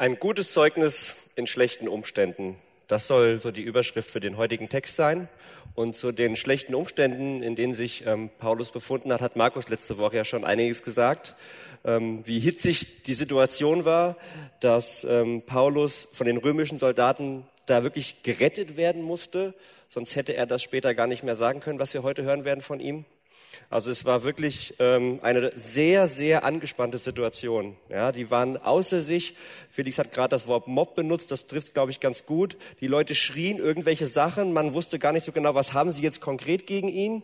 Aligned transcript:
Ein 0.00 0.18
gutes 0.18 0.54
Zeugnis 0.54 1.14
in 1.36 1.46
schlechten 1.46 1.86
Umständen. 1.86 2.56
Das 2.86 3.06
soll 3.06 3.38
so 3.38 3.50
die 3.50 3.60
Überschrift 3.60 4.10
für 4.10 4.18
den 4.18 4.38
heutigen 4.38 4.70
Text 4.70 4.96
sein. 4.96 5.28
Und 5.74 5.94
zu 5.94 6.10
den 6.10 6.36
schlechten 6.36 6.74
Umständen, 6.74 7.42
in 7.42 7.54
denen 7.54 7.74
sich 7.74 8.06
ähm, 8.06 8.30
Paulus 8.38 8.70
befunden 8.72 9.12
hat, 9.12 9.20
hat 9.20 9.36
Markus 9.36 9.68
letzte 9.68 9.98
Woche 9.98 10.16
ja 10.16 10.24
schon 10.24 10.46
einiges 10.46 10.82
gesagt. 10.82 11.34
Ähm, 11.84 12.26
wie 12.26 12.40
hitzig 12.40 13.02
die 13.02 13.12
Situation 13.12 13.84
war, 13.84 14.16
dass 14.60 15.04
ähm, 15.04 15.42
Paulus 15.42 16.08
von 16.14 16.26
den 16.26 16.38
römischen 16.38 16.78
Soldaten 16.78 17.46
da 17.66 17.82
wirklich 17.82 18.22
gerettet 18.22 18.78
werden 18.78 19.02
musste. 19.02 19.52
Sonst 19.88 20.16
hätte 20.16 20.34
er 20.34 20.46
das 20.46 20.62
später 20.62 20.94
gar 20.94 21.08
nicht 21.08 21.24
mehr 21.24 21.36
sagen 21.36 21.60
können, 21.60 21.78
was 21.78 21.92
wir 21.92 22.02
heute 22.02 22.22
hören 22.22 22.46
werden 22.46 22.62
von 22.62 22.80
ihm. 22.80 23.04
Also 23.68 23.90
es 23.90 24.04
war 24.04 24.22
wirklich 24.22 24.74
ähm, 24.78 25.20
eine 25.22 25.52
sehr, 25.56 26.08
sehr 26.08 26.44
angespannte 26.44 26.98
Situation. 26.98 27.76
Ja, 27.88 28.12
die 28.12 28.30
waren 28.30 28.56
außer 28.56 29.00
sich. 29.00 29.36
Felix 29.70 29.98
hat 29.98 30.12
gerade 30.12 30.30
das 30.30 30.46
Wort 30.46 30.68
Mob 30.68 30.94
benutzt, 30.94 31.30
das 31.30 31.46
trifft, 31.46 31.74
glaube 31.74 31.90
ich, 31.90 32.00
ganz 32.00 32.26
gut. 32.26 32.56
Die 32.80 32.86
Leute 32.86 33.14
schrien 33.14 33.58
irgendwelche 33.58 34.06
Sachen, 34.06 34.52
man 34.52 34.74
wusste 34.74 34.98
gar 34.98 35.12
nicht 35.12 35.24
so 35.24 35.32
genau, 35.32 35.54
was 35.54 35.72
haben 35.72 35.92
sie 35.92 36.02
jetzt 36.02 36.20
konkret 36.20 36.66
gegen 36.66 36.88
ihn 36.88 37.22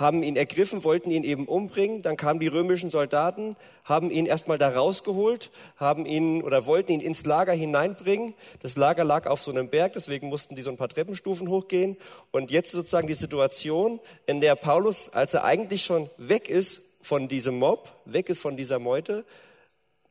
haben 0.00 0.22
ihn 0.22 0.34
ergriffen, 0.34 0.82
wollten 0.82 1.10
ihn 1.10 1.24
eben 1.24 1.46
umbringen. 1.46 2.00
Dann 2.00 2.16
kamen 2.16 2.40
die 2.40 2.46
römischen 2.46 2.88
Soldaten, 2.88 3.54
haben 3.84 4.10
ihn 4.10 4.24
erstmal 4.24 4.56
da 4.56 4.70
rausgeholt, 4.70 5.50
haben 5.76 6.06
ihn 6.06 6.42
oder 6.42 6.64
wollten 6.64 6.92
ihn 6.92 7.00
ins 7.00 7.26
Lager 7.26 7.52
hineinbringen. 7.52 8.32
Das 8.62 8.76
Lager 8.76 9.04
lag 9.04 9.26
auf 9.26 9.42
so 9.42 9.50
einem 9.50 9.68
Berg, 9.68 9.92
deswegen 9.92 10.28
mussten 10.28 10.54
die 10.54 10.62
so 10.62 10.70
ein 10.70 10.78
paar 10.78 10.88
Treppenstufen 10.88 11.48
hochgehen. 11.48 11.98
Und 12.30 12.50
jetzt 12.50 12.72
sozusagen 12.72 13.08
die 13.08 13.14
Situation, 13.14 14.00
in 14.26 14.40
der 14.40 14.56
Paulus, 14.56 15.10
als 15.10 15.34
er 15.34 15.44
eigentlich 15.44 15.84
schon 15.84 16.08
weg 16.16 16.48
ist 16.48 16.80
von 17.02 17.28
diesem 17.28 17.58
Mob, 17.58 17.92
weg 18.06 18.30
ist 18.30 18.40
von 18.40 18.56
dieser 18.56 18.78
Meute, 18.78 19.24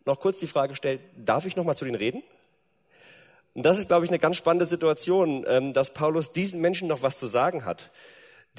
noch 0.06 0.20
kurz 0.20 0.38
die 0.38 0.48
Frage 0.48 0.76
stellt, 0.76 1.02
darf 1.18 1.48
ich 1.48 1.56
noch 1.56 1.66
mal 1.66 1.76
zu 1.76 1.86
denen 1.86 1.98
reden? 1.98 2.22
Und 3.56 3.64
das 3.64 3.80
ist, 3.80 3.88
glaube 3.88 4.06
ich, 4.06 4.12
eine 4.12 4.20
ganz 4.20 4.38
spannende 4.38 4.68
Situation, 4.68 5.46
ähm, 5.48 5.74
dass 5.74 5.94
Paulus 5.94 6.32
diesen 6.32 6.62
Menschen 6.62 6.88
noch 6.88 7.02
was 7.02 7.18
zu 7.18 7.26
sagen 7.26 7.66
hat 7.66 7.90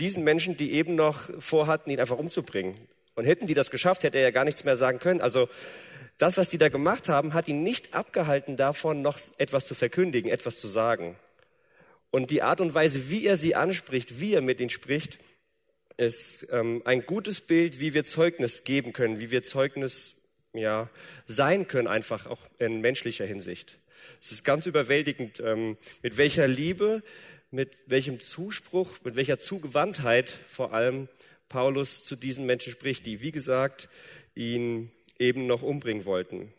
diesen 0.00 0.24
Menschen, 0.24 0.56
die 0.56 0.72
eben 0.72 0.94
noch 0.94 1.30
vorhatten, 1.40 1.90
ihn 1.90 2.00
einfach 2.00 2.18
umzubringen. 2.18 2.74
Und 3.14 3.26
hätten 3.26 3.46
die 3.46 3.54
das 3.54 3.70
geschafft, 3.70 4.04
hätte 4.04 4.18
er 4.18 4.24
ja 4.24 4.30
gar 4.30 4.44
nichts 4.44 4.64
mehr 4.64 4.76
sagen 4.76 4.98
können. 4.98 5.20
Also 5.20 5.48
das, 6.18 6.36
was 6.36 6.50
die 6.50 6.58
da 6.58 6.68
gemacht 6.68 7.08
haben, 7.08 7.34
hat 7.34 7.48
ihn 7.48 7.62
nicht 7.62 7.94
abgehalten 7.94 8.56
davon, 8.56 9.02
noch 9.02 9.18
etwas 9.38 9.66
zu 9.66 9.74
verkündigen, 9.74 10.30
etwas 10.30 10.58
zu 10.58 10.68
sagen. 10.68 11.16
Und 12.10 12.30
die 12.30 12.42
Art 12.42 12.60
und 12.60 12.74
Weise, 12.74 13.10
wie 13.10 13.26
er 13.26 13.36
sie 13.36 13.54
anspricht, 13.54 14.20
wie 14.20 14.34
er 14.34 14.40
mit 14.40 14.60
ihnen 14.60 14.70
spricht, 14.70 15.18
ist 15.96 16.46
ähm, 16.50 16.82
ein 16.84 17.04
gutes 17.06 17.40
Bild, 17.40 17.78
wie 17.78 17.94
wir 17.94 18.04
Zeugnis 18.04 18.64
geben 18.64 18.92
können, 18.92 19.20
wie 19.20 19.30
wir 19.30 19.42
Zeugnis 19.42 20.16
ja, 20.52 20.88
sein 21.26 21.68
können, 21.68 21.88
einfach 21.88 22.26
auch 22.26 22.40
in 22.58 22.80
menschlicher 22.80 23.26
Hinsicht. 23.26 23.78
Es 24.20 24.32
ist 24.32 24.44
ganz 24.44 24.66
überwältigend, 24.66 25.40
ähm, 25.40 25.76
mit 26.02 26.16
welcher 26.16 26.48
Liebe 26.48 27.02
mit 27.50 27.76
welchem 27.86 28.20
Zuspruch, 28.20 28.98
mit 29.04 29.16
welcher 29.16 29.38
Zugewandtheit 29.38 30.30
vor 30.30 30.72
allem 30.72 31.08
Paulus 31.48 32.04
zu 32.04 32.16
diesen 32.16 32.46
Menschen 32.46 32.72
spricht, 32.72 33.06
die, 33.06 33.20
wie 33.20 33.32
gesagt, 33.32 33.88
ihn 34.34 34.90
eben 35.18 35.46
noch 35.46 35.62
umbringen 35.62 36.04
wollten. 36.04 36.52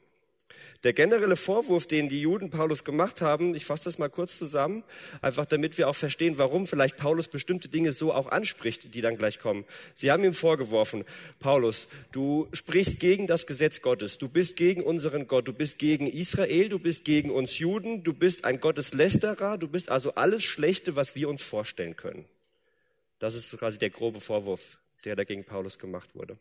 Der 0.84 0.94
generelle 0.94 1.36
Vorwurf, 1.36 1.86
den 1.86 2.10
die 2.10 2.22
Juden 2.22 2.50
Paulus 2.50 2.84
gemacht 2.84 3.22
haben, 3.22 3.54
ich 3.54 3.66
fasse 3.66 3.84
das 3.84 4.00
mal 4.00 4.10
kurz 4.10 4.40
zusammen, 4.40 4.84
einfach 5.22 5.46
damit 5.46 5.78
wir 5.78 5.88
auch 5.88 5.96
verstehen, 5.96 6.40
warum 6.40 6.66
vielleicht 6.66 6.98
Paulus 6.98 7.28
bestimmte 7.28 7.70
Dinge 7.70 7.92
so 7.92 8.12
auch 8.12 8.26
anspricht, 8.28 8.96
die 8.96 9.02
dann 9.02 9.16
gleich 9.16 9.38
kommen. 9.38 9.64
Sie 9.94 10.10
haben 10.10 10.24
ihm 10.24 10.34
vorgeworfen, 10.34 11.06
Paulus, 11.40 11.88
du 12.12 12.48
sprichst 12.52 13.00
gegen 13.00 13.28
das 13.28 13.46
Gesetz 13.46 13.82
Gottes, 13.82 14.18
du 14.18 14.28
bist 14.28 14.56
gegen 14.56 14.82
unseren 14.82 15.28
Gott, 15.28 15.48
du 15.48 15.54
bist 15.54 15.78
gegen 15.78 16.08
Israel, 16.08 16.70
du 16.70 16.80
bist 16.80 17.06
gegen 17.06 17.30
uns 17.30 17.60
Juden, 17.60 18.04
du 18.04 18.14
bist 18.14 18.44
ein 18.44 18.60
Gotteslästerer, 18.60 19.60
du 19.60 19.68
bist 19.68 19.92
also 19.92 20.16
alles 20.16 20.44
Schlechte, 20.44 20.96
was 20.96 21.16
wir 21.16 21.30
uns 21.30 21.44
vorstellen 21.44 21.96
können. 21.96 22.26
Das 23.20 23.36
ist 23.36 23.56
quasi 23.56 23.78
der 23.78 23.92
grobe 23.92 24.20
Vorwurf, 24.20 24.80
der 25.06 25.16
dagegen 25.16 25.44
Paulus 25.44 25.78
gemacht 25.78 26.16
wurde. 26.16 26.40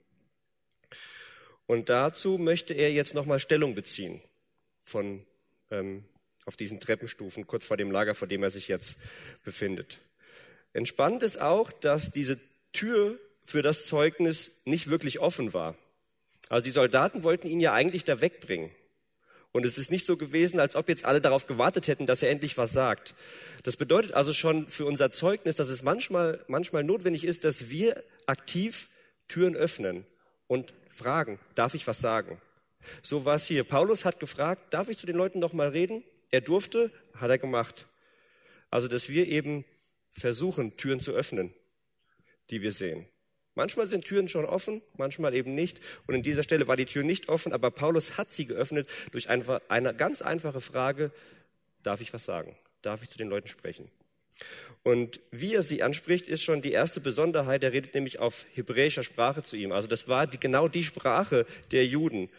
Und 1.66 1.90
dazu 1.90 2.38
möchte 2.38 2.72
er 2.72 2.90
jetzt 2.90 3.14
nochmal 3.14 3.38
Stellung 3.38 3.74
beziehen 3.74 4.22
von, 4.80 5.24
ähm, 5.70 6.04
auf 6.46 6.56
diesen 6.56 6.80
Treppenstufen, 6.80 7.46
kurz 7.46 7.64
vor 7.64 7.76
dem 7.76 7.90
Lager, 7.90 8.14
vor 8.14 8.28
dem 8.28 8.42
er 8.42 8.50
sich 8.50 8.68
jetzt 8.68 8.96
befindet. 9.44 10.00
Entspannt 10.72 11.22
ist 11.22 11.40
auch, 11.40 11.72
dass 11.72 12.10
diese 12.10 12.38
Tür 12.72 13.18
für 13.42 13.62
das 13.62 13.86
Zeugnis 13.86 14.50
nicht 14.64 14.88
wirklich 14.88 15.18
offen 15.18 15.52
war. 15.52 15.76
Also 16.48 16.64
die 16.64 16.70
Soldaten 16.70 17.22
wollten 17.22 17.46
ihn 17.46 17.60
ja 17.60 17.72
eigentlich 17.72 18.04
da 18.04 18.20
wegbringen. 18.20 18.70
Und 19.52 19.64
es 19.64 19.78
ist 19.78 19.90
nicht 19.90 20.06
so 20.06 20.16
gewesen, 20.16 20.60
als 20.60 20.76
ob 20.76 20.88
jetzt 20.88 21.04
alle 21.04 21.20
darauf 21.20 21.46
gewartet 21.46 21.88
hätten, 21.88 22.06
dass 22.06 22.22
er 22.22 22.30
endlich 22.30 22.56
was 22.56 22.72
sagt. 22.72 23.14
Das 23.64 23.76
bedeutet 23.76 24.14
also 24.14 24.32
schon 24.32 24.68
für 24.68 24.86
unser 24.86 25.10
Zeugnis, 25.10 25.56
dass 25.56 25.68
es 25.68 25.82
manchmal, 25.82 26.44
manchmal 26.46 26.84
notwendig 26.84 27.24
ist, 27.24 27.44
dass 27.44 27.68
wir 27.68 28.02
aktiv 28.26 28.88
Türen 29.26 29.56
öffnen 29.56 30.06
und 30.46 30.72
fragen, 30.90 31.40
darf 31.56 31.74
ich 31.74 31.86
was 31.86 32.00
sagen? 32.00 32.40
So 33.02 33.24
war 33.24 33.36
es 33.36 33.46
hier. 33.46 33.64
Paulus 33.64 34.04
hat 34.04 34.20
gefragt, 34.20 34.72
darf 34.72 34.88
ich 34.88 34.98
zu 34.98 35.06
den 35.06 35.16
Leuten 35.16 35.38
noch 35.38 35.52
mal 35.52 35.68
reden? 35.68 36.02
Er 36.30 36.40
durfte, 36.40 36.90
hat 37.14 37.30
er 37.30 37.38
gemacht. 37.38 37.86
Also, 38.70 38.88
dass 38.88 39.08
wir 39.08 39.26
eben 39.26 39.64
versuchen, 40.10 40.76
Türen 40.76 41.00
zu 41.00 41.12
öffnen, 41.12 41.52
die 42.50 42.62
wir 42.62 42.72
sehen. 42.72 43.06
Manchmal 43.54 43.86
sind 43.86 44.04
Türen 44.04 44.28
schon 44.28 44.44
offen, 44.44 44.80
manchmal 44.96 45.34
eben 45.34 45.54
nicht. 45.54 45.80
Und 46.06 46.14
in 46.14 46.22
dieser 46.22 46.42
Stelle 46.42 46.68
war 46.68 46.76
die 46.76 46.86
Tür 46.86 47.02
nicht 47.02 47.28
offen, 47.28 47.52
aber 47.52 47.70
Paulus 47.70 48.16
hat 48.16 48.32
sie 48.32 48.46
geöffnet 48.46 48.88
durch 49.10 49.28
eine 49.28 49.94
ganz 49.94 50.22
einfache 50.22 50.60
Frage, 50.60 51.10
darf 51.82 52.00
ich 52.00 52.12
was 52.12 52.24
sagen? 52.24 52.56
Darf 52.82 53.02
ich 53.02 53.10
zu 53.10 53.18
den 53.18 53.28
Leuten 53.28 53.48
sprechen? 53.48 53.90
Und 54.82 55.20
wie 55.30 55.54
er 55.54 55.62
sie 55.62 55.82
anspricht, 55.82 56.26
ist 56.26 56.42
schon 56.42 56.62
die 56.62 56.72
erste 56.72 57.00
Besonderheit. 57.00 57.62
Er 57.62 57.72
redet 57.72 57.94
nämlich 57.94 58.18
auf 58.18 58.46
hebräischer 58.54 59.02
Sprache 59.02 59.42
zu 59.42 59.56
ihm. 59.56 59.72
Also 59.72 59.88
das 59.88 60.08
war 60.08 60.26
die, 60.26 60.40
genau 60.40 60.68
die 60.68 60.84
Sprache 60.84 61.44
der 61.70 61.84
Juden 61.84 62.30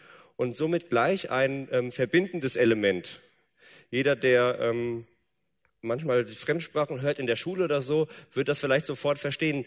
und 0.42 0.56
somit 0.56 0.90
gleich 0.90 1.30
ein 1.30 1.68
ähm, 1.70 1.92
verbindendes 1.92 2.56
Element. 2.56 3.20
Jeder, 3.92 4.16
der 4.16 4.58
ähm, 4.60 5.06
manchmal 5.82 6.26
Fremdsprachen 6.26 7.00
hört 7.00 7.20
in 7.20 7.28
der 7.28 7.36
Schule 7.36 7.62
oder 7.62 7.80
so, 7.80 8.08
wird 8.32 8.48
das 8.48 8.58
vielleicht 8.58 8.86
sofort 8.86 9.18
verstehen. 9.18 9.64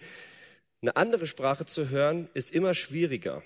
Eine 0.81 0.97
andere 0.97 1.27
Sprache 1.27 1.65
zu 1.65 1.91
hören, 1.91 2.27
ist 2.33 2.51
immer 2.51 2.73
schwieriger. 2.73 3.41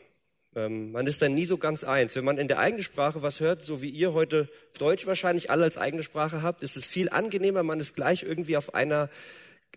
Ähm, 0.56 0.92
man 0.92 1.06
ist 1.06 1.22
dann 1.22 1.36
nie 1.36 1.46
so 1.46 1.60
ganz 1.60 1.84
eins. 1.84 2.16
Wenn 2.16 2.26
man 2.26 2.40
in 2.40 2.48
der 2.48 2.58
eigenen 2.58 2.82
Sprache 2.82 3.22
was 3.22 3.42
hört, 3.42 3.64
so 3.64 3.84
wie 3.84 3.92
ihr 3.92 4.14
heute 4.14 4.50
Deutsch 4.80 5.06
wahrscheinlich 5.06 5.52
alle 5.52 5.66
als 5.66 5.78
eigene 5.78 6.02
Sprache 6.02 6.42
habt, 6.42 6.64
ist 6.64 6.78
es 6.78 6.88
viel 6.88 7.10
angenehmer. 7.10 7.62
Man 7.62 7.80
ist 7.80 7.96
gleich 7.96 8.24
irgendwie 8.24 8.58
auf 8.58 8.74
einer 8.74 9.08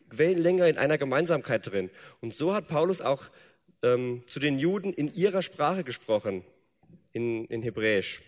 Wellenlänge, 0.09 0.71
in 0.71 0.79
einer 0.79 0.97
Gemeinsamkeit 0.97 1.71
drin. 1.71 1.91
Und 2.23 2.35
so 2.35 2.55
hat 2.55 2.67
Paulus 2.67 3.03
auch 3.03 3.25
ähm, 3.83 4.23
zu 4.27 4.41
den 4.41 4.59
Juden 4.59 4.95
in 4.95 5.13
ihrer 5.13 5.43
Sprache 5.43 5.85
gesprochen 5.85 6.45
in, 7.13 7.47
in 7.47 7.63
Hebräisch. 7.63 8.23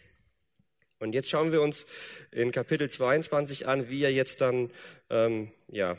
Und 0.99 1.13
jetzt 1.13 1.29
schauen 1.29 1.53
wir 1.53 1.61
uns 1.61 1.87
in 2.31 2.53
Kapitel 2.53 2.89
22 2.89 3.67
an, 3.67 3.91
wie 3.91 4.03
er 4.03 4.13
jetzt 4.13 4.41
dann 4.41 4.71
ähm, 5.11 5.51
ja, 5.69 5.99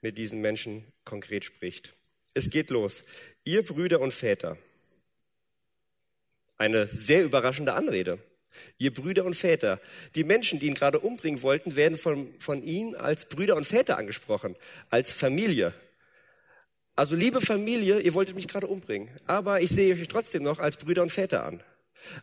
mit 0.00 0.18
diesen 0.18 0.40
Menschen 0.40 0.84
konkret 1.04 1.44
spricht. 1.44 1.94
Es 2.34 2.50
geht 2.50 2.70
los. 2.70 3.04
Ihr 3.44 3.62
Brüder 3.64 4.00
und 4.00 4.12
Väter. 4.12 4.56
Eine 6.56 6.86
sehr 6.86 7.24
überraschende 7.24 7.74
Anrede. 7.74 8.18
Ihr 8.78 8.92
Brüder 8.92 9.24
und 9.24 9.34
Väter. 9.34 9.80
Die 10.14 10.24
Menschen, 10.24 10.58
die 10.58 10.66
ihn 10.66 10.74
gerade 10.74 11.00
umbringen 11.00 11.42
wollten, 11.42 11.76
werden 11.76 11.98
von, 11.98 12.34
von 12.38 12.62
ihm 12.62 12.94
als 12.94 13.26
Brüder 13.26 13.56
und 13.56 13.66
Väter 13.66 13.98
angesprochen, 13.98 14.56
als 14.90 15.12
Familie. 15.12 15.74
Also 16.94 17.16
liebe 17.16 17.40
Familie, 17.40 18.00
ihr 18.00 18.14
wolltet 18.14 18.36
mich 18.36 18.48
gerade 18.48 18.66
umbringen, 18.66 19.10
aber 19.26 19.62
ich 19.62 19.70
sehe 19.70 19.94
euch 19.94 20.08
trotzdem 20.08 20.42
noch 20.42 20.58
als 20.58 20.76
Brüder 20.76 21.02
und 21.02 21.10
Väter 21.10 21.44
an. 21.44 21.62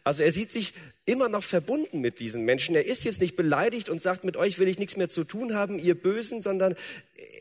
Also 0.04 0.24
er 0.24 0.32
sieht 0.32 0.52
sich 0.52 0.74
immer 1.06 1.30
noch 1.30 1.44
verbunden 1.44 2.02
mit 2.02 2.20
diesen 2.20 2.44
Menschen. 2.44 2.76
Er 2.76 2.86
ist 2.86 3.04
jetzt 3.04 3.22
nicht 3.22 3.36
beleidigt 3.36 3.90
und 3.90 4.02
sagt, 4.02 4.24
mit 4.24 4.38
euch 4.38 4.60
will 4.60 4.68
ich 4.68 4.80
nichts 4.80 4.98
mehr 4.98 5.10
zu 5.10 5.24
tun 5.24 5.54
haben, 5.54 5.80
ihr 5.80 5.96
Bösen, 5.96 6.42
sondern 6.42 6.76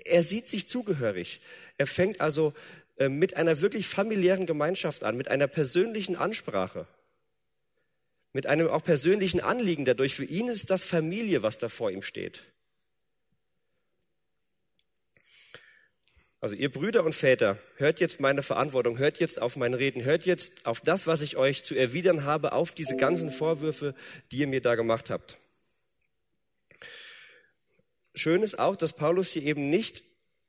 er 0.05 0.23
sieht 0.23 0.49
sich 0.49 0.69
zugehörig. 0.69 1.41
Er 1.77 1.87
fängt 1.87 2.21
also 2.21 2.55
äh, 2.99 3.09
mit 3.09 3.37
einer 3.37 3.61
wirklich 3.61 3.87
familiären 3.87 4.47
Gemeinschaft 4.47 5.05
an, 5.05 5.17
mit 5.17 5.29
einer 5.29 5.47
persönlichen 5.47 6.17
Ansprache, 6.17 6.87
mit 8.33 8.47
einem 8.47 8.69
auch 8.69 8.83
persönlichen 8.83 9.41
Anliegen 9.41 9.85
dadurch. 9.85 10.15
Für 10.15 10.25
ihn 10.25 10.49
ist 10.49 10.71
das 10.71 10.85
Familie, 10.85 11.43
was 11.43 11.59
da 11.59 11.69
vor 11.69 11.91
ihm 11.91 12.03
steht. 12.03 12.43
Also 16.41 16.55
ihr 16.55 16.71
Brüder 16.71 17.05
und 17.05 17.15
Väter, 17.15 17.59
hört 17.77 17.99
jetzt 17.99 18.21
meine 18.21 18.45
Verantwortung, 18.45 18.99
hört 18.99 19.19
jetzt 19.19 19.43
auf 19.43 19.57
mein 19.57 19.75
Reden, 19.75 20.05
hört 20.05 20.25
jetzt 20.25 20.67
auf 20.67 20.81
das, 20.81 21.09
was 21.09 21.21
ich 21.21 21.37
euch 21.37 21.65
zu 21.65 21.75
erwidern 21.75 22.25
habe, 22.25 22.53
auf 22.53 22.73
diese 22.73 22.97
ganzen 22.97 23.33
Vorwürfe, 23.33 23.95
die 24.31 24.39
ihr 24.39 24.47
mir 24.47 24.61
da 24.61 24.77
gemacht 24.77 25.11
habt. 25.11 25.37
Schön 28.15 28.45
ist 28.45 28.59
auch, 28.59 28.77
dass 28.77 28.93
Paulus 28.93 29.31
hier 29.31 29.43
eben 29.43 29.69
nicht, 29.69 30.05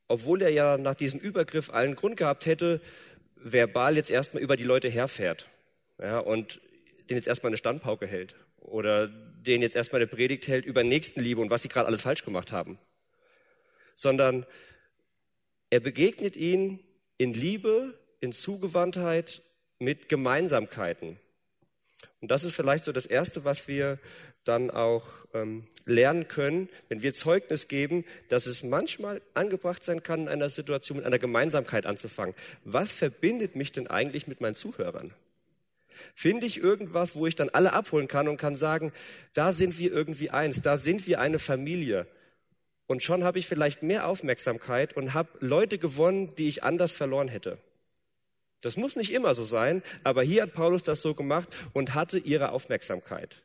obwohl 0.06 0.42
er 0.42 0.50
ja 0.50 0.78
nach 0.78 0.94
diesem 0.94 1.18
Übergriff 1.18 1.70
allen 1.70 1.96
Grund 1.96 2.16
gehabt 2.16 2.46
hätte, 2.46 2.80
verbal 3.34 3.96
jetzt 3.96 4.10
erstmal 4.10 4.42
über 4.42 4.56
die 4.56 4.64
Leute 4.64 4.88
herfährt. 4.88 5.48
Ja, 5.98 6.20
und 6.20 6.60
den 7.08 7.16
jetzt 7.16 7.26
erstmal 7.26 7.50
eine 7.50 7.56
Standpauke 7.56 8.06
hält 8.06 8.36
oder 8.58 9.08
den 9.08 9.60
jetzt 9.60 9.74
erstmal 9.74 10.00
eine 10.00 10.06
Predigt 10.06 10.46
hält 10.46 10.64
über 10.66 10.84
Nächstenliebe 10.84 11.40
und 11.40 11.50
was 11.50 11.62
sie 11.62 11.68
gerade 11.68 11.88
alles 11.88 12.02
falsch 12.02 12.24
gemacht 12.24 12.52
haben, 12.52 12.78
sondern 13.96 14.46
er 15.70 15.80
begegnet 15.80 16.36
ihnen 16.36 16.80
in 17.16 17.32
Liebe, 17.32 17.98
in 18.20 18.32
Zugewandtheit, 18.32 19.42
mit 19.78 20.08
Gemeinsamkeiten. 20.08 21.18
Und 22.20 22.30
das 22.30 22.44
ist 22.44 22.54
vielleicht 22.54 22.84
so 22.84 22.92
das 22.92 23.06
Erste, 23.06 23.44
was 23.44 23.66
wir 23.66 23.98
dann 24.44 24.70
auch 24.70 25.06
ähm, 25.32 25.66
lernen 25.86 26.28
können, 26.28 26.68
wenn 26.88 27.02
wir 27.02 27.14
Zeugnis 27.14 27.68
geben, 27.68 28.04
dass 28.28 28.46
es 28.46 28.62
manchmal 28.62 29.22
angebracht 29.34 29.84
sein 29.84 30.02
kann, 30.02 30.22
in 30.22 30.28
einer 30.28 30.48
Situation 30.48 30.98
mit 30.98 31.06
einer 31.06 31.18
Gemeinsamkeit 31.18 31.86
anzufangen. 31.86 32.34
Was 32.64 32.94
verbindet 32.94 33.56
mich 33.56 33.72
denn 33.72 33.86
eigentlich 33.86 34.26
mit 34.26 34.40
meinen 34.40 34.54
Zuhörern? 34.54 35.14
Finde 36.14 36.46
ich 36.46 36.58
irgendwas, 36.58 37.14
wo 37.14 37.26
ich 37.26 37.36
dann 37.36 37.50
alle 37.50 37.72
abholen 37.72 38.08
kann 38.08 38.28
und 38.28 38.38
kann 38.38 38.56
sagen, 38.56 38.92
da 39.34 39.52
sind 39.52 39.78
wir 39.78 39.92
irgendwie 39.92 40.30
eins, 40.30 40.62
da 40.62 40.78
sind 40.78 41.06
wir 41.06 41.20
eine 41.20 41.38
Familie. 41.38 42.06
Und 42.90 43.04
schon 43.04 43.22
habe 43.22 43.38
ich 43.38 43.46
vielleicht 43.46 43.84
mehr 43.84 44.08
Aufmerksamkeit 44.08 44.96
und 44.96 45.14
habe 45.14 45.28
Leute 45.38 45.78
gewonnen, 45.78 46.34
die 46.34 46.48
ich 46.48 46.64
anders 46.64 46.92
verloren 46.92 47.28
hätte. 47.28 47.58
Das 48.62 48.76
muss 48.76 48.96
nicht 48.96 49.12
immer 49.12 49.32
so 49.32 49.44
sein, 49.44 49.84
aber 50.02 50.24
hier 50.24 50.42
hat 50.42 50.54
Paulus 50.54 50.82
das 50.82 51.00
so 51.00 51.14
gemacht 51.14 51.48
und 51.72 51.94
hatte 51.94 52.18
ihre 52.18 52.50
Aufmerksamkeit. 52.50 53.44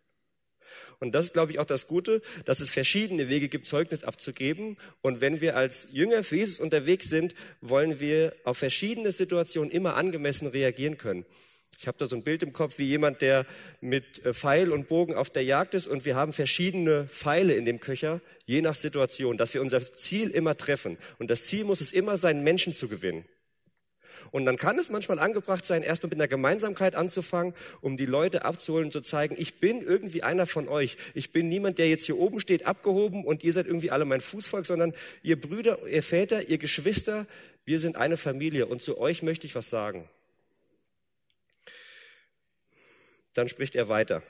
Und 1.00 1.14
das 1.14 1.26
ist, 1.26 1.34
glaube 1.34 1.52
ich, 1.52 1.60
auch 1.60 1.66
das 1.66 1.86
Gute, 1.86 2.24
dass 2.46 2.60
es 2.60 2.72
verschiedene 2.72 3.30
Wege 3.30 3.48
gibt, 3.48 3.68
Zeugnis 3.68 4.04
abzugeben. 4.04 4.78
Und 5.04 5.22
wenn 5.22 5.42
wir 5.42 5.56
als 5.56 5.90
Jünger 5.92 6.24
für 6.24 6.38
Jesus 6.38 6.60
unterwegs 6.60 7.08
sind, 7.12 7.36
wollen 7.62 8.00
wir 8.00 8.36
auf 8.46 8.58
verschiedene 8.58 9.12
Situationen 9.12 9.70
immer 9.70 9.96
angemessen 9.96 10.48
reagieren 10.48 10.98
können. 10.98 11.24
Ich 11.78 11.88
habe 11.88 11.98
da 11.98 12.06
so 12.06 12.16
ein 12.16 12.24
Bild 12.24 12.42
im 12.44 12.54
Kopf 12.54 12.78
wie 12.78 12.86
jemand, 12.86 13.22
der 13.22 13.46
mit 13.82 14.26
äh, 14.26 14.34
Pfeil 14.34 14.72
und 14.72 14.88
Bogen 14.88 15.14
auf 15.16 15.30
der 15.30 15.44
Jagd 15.44 15.74
ist 15.74 15.88
und 15.88 16.06
wir 16.06 16.16
haben 16.16 16.34
verschiedene 16.34 17.08
Pfeile 17.08 17.54
in 17.54 17.66
dem 17.66 17.80
Köcher, 17.80 18.22
je 18.46 18.62
nach 18.62 18.76
Situation, 18.76 19.38
dass 19.38 19.54
wir 19.54 19.62
unser 19.62 19.82
Ziel 19.82 20.30
immer 20.30 20.56
treffen. 20.56 20.98
Und 21.20 21.30
das 21.30 21.46
Ziel 21.46 21.66
muss 21.66 21.82
es 21.82 21.92
immer 21.92 22.18
sein, 22.18 22.44
Menschen 22.44 22.76
zu 22.76 22.88
gewinnen. 22.88 23.26
Und 24.32 24.46
dann 24.46 24.58
kann 24.58 24.80
es 24.80 24.90
manchmal 24.90 25.20
angebracht 25.20 25.66
sein, 25.66 25.84
erstmal 25.84 26.10
mit 26.10 26.20
einer 26.20 26.28
Gemeinsamkeit 26.28 26.96
anzufangen, 26.96 27.54
um 27.82 27.96
die 27.96 28.06
Leute 28.06 28.44
abzuholen 28.44 28.86
und 28.86 28.92
zu 28.92 29.02
zeigen, 29.02 29.36
ich 29.38 29.60
bin 29.60 29.82
irgendwie 29.82 30.24
einer 30.24 30.46
von 30.46 30.68
euch. 30.68 30.98
Ich 31.14 31.32
bin 31.32 31.48
niemand, 31.48 31.78
der 31.78 31.90
jetzt 31.90 32.06
hier 32.06 32.18
oben 32.18 32.40
steht, 32.40 32.66
abgehoben 32.66 33.24
und 33.24 33.44
ihr 33.44 33.54
seid 33.54 33.68
irgendwie 33.68 33.92
alle 33.92 34.06
mein 34.06 34.22
Fußvolk, 34.22 34.66
sondern 34.66 34.94
ihr 35.24 35.40
Brüder, 35.40 35.80
ihr 35.88 36.04
Väter, 36.04 36.50
ihr 36.50 36.58
Geschwister, 36.58 37.28
wir 37.66 37.80
sind 37.80 37.96
eine 37.96 38.18
Familie 38.18 38.66
und 38.66 38.82
zu 38.82 38.98
euch 38.98 39.24
möchte 39.24 39.48
ich 39.48 39.56
was 39.56 39.70
sagen. 39.70 40.10
Dann 43.36 43.48
spricht 43.48 43.76
er 43.76 43.88
weiter. 43.88 44.24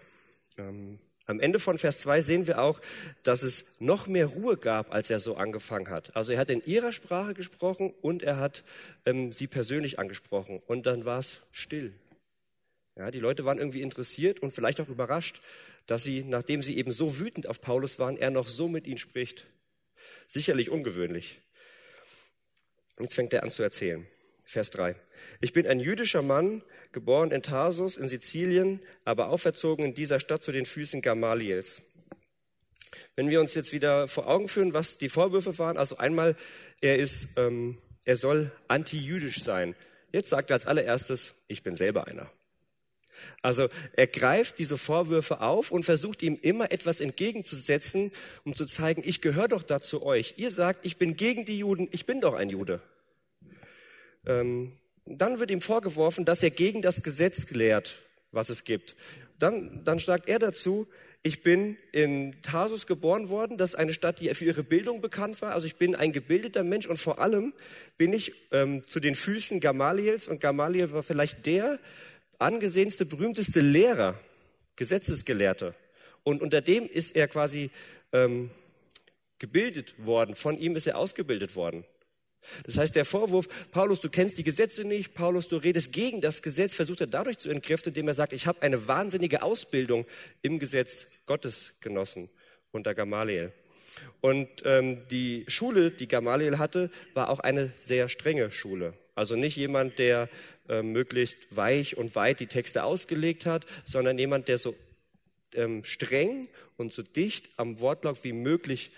Ähm, 0.57 0.99
am 1.27 1.39
Ende 1.39 1.59
von 1.59 1.77
Vers 1.77 1.99
2 1.99 2.21
sehen 2.21 2.47
wir 2.47 2.61
auch, 2.61 2.79
dass 3.23 3.41
es 3.41 3.79
noch 3.79 4.07
mehr 4.07 4.27
Ruhe 4.27 4.57
gab, 4.57 4.93
als 4.93 5.09
er 5.09 5.19
so 5.19 5.35
angefangen 5.37 5.89
hat. 5.89 6.15
Also 6.15 6.33
er 6.33 6.39
hat 6.39 6.51
in 6.51 6.63
ihrer 6.65 6.91
Sprache 6.91 7.33
gesprochen 7.33 7.93
und 8.01 8.21
er 8.21 8.37
hat 8.37 8.63
ähm, 9.05 9.31
sie 9.31 9.47
persönlich 9.47 9.97
angesprochen. 9.97 10.61
Und 10.67 10.85
dann 10.85 11.05
war 11.05 11.19
es 11.19 11.37
still. 11.51 11.93
Ja, 12.95 13.09
die 13.09 13.19
Leute 13.19 13.43
waren 13.43 13.57
irgendwie 13.57 13.81
interessiert 13.81 14.39
und 14.39 14.51
vielleicht 14.51 14.79
auch 14.79 14.87
überrascht, 14.87 15.41
dass 15.87 16.03
sie, 16.03 16.23
nachdem 16.23 16.61
sie 16.61 16.77
eben 16.77 16.91
so 16.91 17.19
wütend 17.19 17.47
auf 17.47 17.59
Paulus 17.59 17.99
waren, 17.99 18.17
er 18.17 18.29
noch 18.29 18.47
so 18.47 18.67
mit 18.67 18.85
ihnen 18.85 18.97
spricht. 18.97 19.45
Sicherlich 20.27 20.69
ungewöhnlich. 20.69 21.39
Jetzt 22.99 23.15
fängt 23.15 23.33
er 23.33 23.43
an 23.43 23.51
zu 23.51 23.63
erzählen. 23.63 24.05
Vers 24.45 24.69
3. 24.69 24.95
Ich 25.41 25.53
bin 25.53 25.65
ein 25.67 25.79
jüdischer 25.79 26.21
Mann, 26.21 26.61
geboren 26.91 27.31
in 27.31 27.41
Tarsus 27.41 27.97
in 27.97 28.07
Sizilien, 28.07 28.79
aber 29.03 29.29
auferzogen 29.29 29.85
in 29.85 29.93
dieser 29.95 30.19
Stadt 30.19 30.43
zu 30.43 30.51
den 30.51 30.67
Füßen 30.67 31.01
Gamaliels. 31.01 31.81
Wenn 33.15 33.29
wir 33.29 33.41
uns 33.41 33.55
jetzt 33.55 33.73
wieder 33.73 34.07
vor 34.07 34.27
Augen 34.27 34.47
führen, 34.47 34.73
was 34.73 34.97
die 34.97 35.09
Vorwürfe 35.09 35.57
waren, 35.57 35.77
also 35.77 35.97
einmal, 35.97 36.35
er 36.79 36.97
ist, 36.97 37.29
ähm, 37.37 37.77
er 38.05 38.17
soll 38.17 38.51
antijüdisch 38.67 39.43
sein. 39.43 39.75
Jetzt 40.11 40.29
sagt 40.29 40.51
er 40.51 40.55
als 40.55 40.67
allererstes, 40.67 41.33
ich 41.47 41.63
bin 41.63 41.75
selber 41.75 42.07
einer. 42.07 42.29
Also 43.41 43.69
er 43.93 44.07
greift 44.07 44.59
diese 44.59 44.77
Vorwürfe 44.77 45.41
auf 45.41 45.71
und 45.71 45.83
versucht 45.83 46.21
ihm 46.21 46.37
immer 46.41 46.71
etwas 46.71 46.99
entgegenzusetzen, 46.99 48.11
um 48.43 48.55
zu 48.55 48.65
zeigen, 48.65 49.01
ich 49.05 49.21
gehöre 49.21 49.47
doch 49.47 49.63
da 49.63 49.81
zu 49.81 50.03
euch. 50.03 50.35
Ihr 50.37 50.51
sagt, 50.51 50.85
ich 50.85 50.97
bin 50.97 51.15
gegen 51.15 51.45
die 51.45 51.57
Juden, 51.57 51.87
ich 51.91 52.05
bin 52.05 52.21
doch 52.21 52.33
ein 52.33 52.49
Jude. 52.49 52.81
Ähm, 54.27 54.73
dann 55.05 55.39
wird 55.39 55.51
ihm 55.51 55.61
vorgeworfen, 55.61 56.25
dass 56.25 56.41
er 56.41 56.49
gegen 56.49 56.81
das 56.81 57.03
Gesetz 57.03 57.49
lehrt, 57.51 57.99
was 58.31 58.49
es 58.49 58.63
gibt. 58.63 58.95
Dann, 59.37 59.83
dann 59.83 59.99
sagt 59.99 60.27
er 60.27 60.39
dazu, 60.39 60.87
ich 61.21 61.41
bin 61.41 61.77
in 61.91 62.35
Tarsus 62.43 62.85
geboren 62.85 63.29
worden, 63.29 63.57
das 63.57 63.71
ist 63.71 63.75
eine 63.75 63.93
Stadt, 63.93 64.19
die 64.19 64.31
für 64.35 64.45
ihre 64.45 64.63
Bildung 64.63 65.01
bekannt 65.01 65.41
war. 65.41 65.53
Also 65.53 65.65
ich 65.65 65.75
bin 65.75 65.95
ein 65.95 66.11
gebildeter 66.11 66.63
Mensch 66.63 66.85
und 66.85 66.97
vor 66.97 67.19
allem 67.19 67.53
bin 67.97 68.13
ich 68.13 68.33
ähm, 68.51 68.83
zu 68.87 68.99
den 68.99 69.15
Füßen 69.15 69.59
Gamaliels 69.59 70.27
und 70.27 70.39
Gamaliel 70.39 70.91
war 70.91 71.01
vielleicht 71.01 71.45
der 71.47 71.79
angesehenste, 72.37 73.05
berühmteste 73.05 73.61
Lehrer, 73.61 74.19
Gesetzesgelehrte. 74.75 75.73
Und 76.23 76.41
unter 76.41 76.61
dem 76.61 76.87
ist 76.87 77.15
er 77.15 77.27
quasi 77.27 77.71
ähm, 78.13 78.51
gebildet 79.39 79.95
worden, 79.97 80.35
von 80.35 80.57
ihm 80.57 80.75
ist 80.75 80.87
er 80.87 80.97
ausgebildet 80.97 81.55
worden. 81.55 81.85
Das 82.65 82.77
heißt, 82.77 82.95
der 82.95 83.05
Vorwurf, 83.05 83.47
Paulus, 83.71 84.01
du 84.01 84.09
kennst 84.09 84.37
die 84.37 84.43
Gesetze 84.43 84.83
nicht, 84.83 85.13
Paulus, 85.13 85.47
du 85.47 85.57
redest 85.57 85.91
gegen 85.91 86.21
das 86.21 86.41
Gesetz, 86.41 86.75
versucht 86.75 87.01
er 87.01 87.07
dadurch 87.07 87.37
zu 87.37 87.49
entkräften, 87.49 87.91
indem 87.91 88.07
er 88.07 88.13
sagt, 88.13 88.33
ich 88.33 88.47
habe 88.47 88.61
eine 88.61 88.87
wahnsinnige 88.87 89.41
Ausbildung 89.43 90.05
im 90.41 90.59
Gesetz 90.59 91.07
Gottes 91.25 91.73
genossen 91.79 92.29
unter 92.71 92.93
Gamaliel. 92.93 93.51
Und 94.21 94.49
ähm, 94.65 95.01
die 95.09 95.45
Schule, 95.47 95.91
die 95.91 96.07
Gamaliel 96.07 96.57
hatte, 96.57 96.89
war 97.13 97.29
auch 97.29 97.39
eine 97.39 97.71
sehr 97.77 98.09
strenge 98.09 98.51
Schule. 98.51 98.93
Also 99.15 99.35
nicht 99.35 99.55
jemand, 99.55 99.97
der 99.97 100.29
äh, 100.67 100.81
möglichst 100.81 101.37
weich 101.55 101.97
und 101.97 102.15
weit 102.15 102.41
die 102.41 102.47
Texte 102.47 102.83
ausgelegt 102.83 103.45
hat, 103.45 103.65
sondern 103.85 104.17
jemand, 104.17 104.49
der 104.49 104.57
so 104.57 104.75
ähm, 105.53 105.83
streng 105.85 106.49
und 106.75 106.93
so 106.93 107.01
dicht 107.01 107.49
am 107.57 107.79
Wortlaut 107.79 108.23
wie 108.23 108.33
möglich 108.33 108.91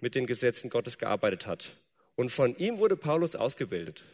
mit 0.00 0.14
den 0.14 0.26
Gesetzen 0.26 0.70
Gottes 0.70 0.98
gearbeitet 0.98 1.46
hat. 1.46 1.70
Und 2.20 2.28
von 2.28 2.54
ihm 2.58 2.76
wurde 2.76 2.98
Paulus 2.98 3.34
ausgebildet. 3.34 4.04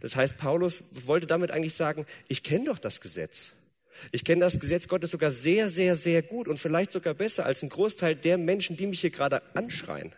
Das 0.00 0.14
heißt, 0.14 0.36
Paulus 0.36 0.84
wollte 0.90 1.26
damit 1.26 1.50
eigentlich 1.50 1.72
sagen, 1.72 2.04
ich 2.28 2.42
kenne 2.42 2.66
doch 2.66 2.78
das 2.78 3.00
Gesetz. 3.00 3.52
Ich 4.12 4.26
kenne 4.26 4.42
das 4.42 4.60
Gesetz 4.60 4.88
Gottes 4.88 5.12
sogar 5.12 5.30
sehr, 5.30 5.70
sehr, 5.70 5.96
sehr 5.96 6.20
gut 6.20 6.48
und 6.48 6.58
vielleicht 6.58 6.92
sogar 6.92 7.14
besser 7.14 7.46
als 7.46 7.62
ein 7.62 7.70
Großteil 7.70 8.14
der 8.14 8.36
Menschen, 8.36 8.76
die 8.76 8.86
mich 8.86 9.00
hier 9.00 9.08
gerade 9.08 9.40
anschreien. 9.56 10.12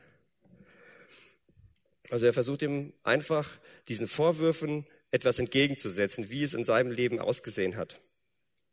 Also 2.10 2.26
er 2.26 2.32
versucht 2.32 2.62
ihm 2.62 2.92
einfach 3.04 3.48
diesen 3.86 4.08
Vorwürfen 4.08 4.84
etwas 5.12 5.38
entgegenzusetzen, 5.38 6.30
wie 6.30 6.42
es 6.42 6.54
in 6.54 6.64
seinem 6.64 6.90
Leben 6.90 7.20
ausgesehen 7.20 7.76
hat. 7.76 8.00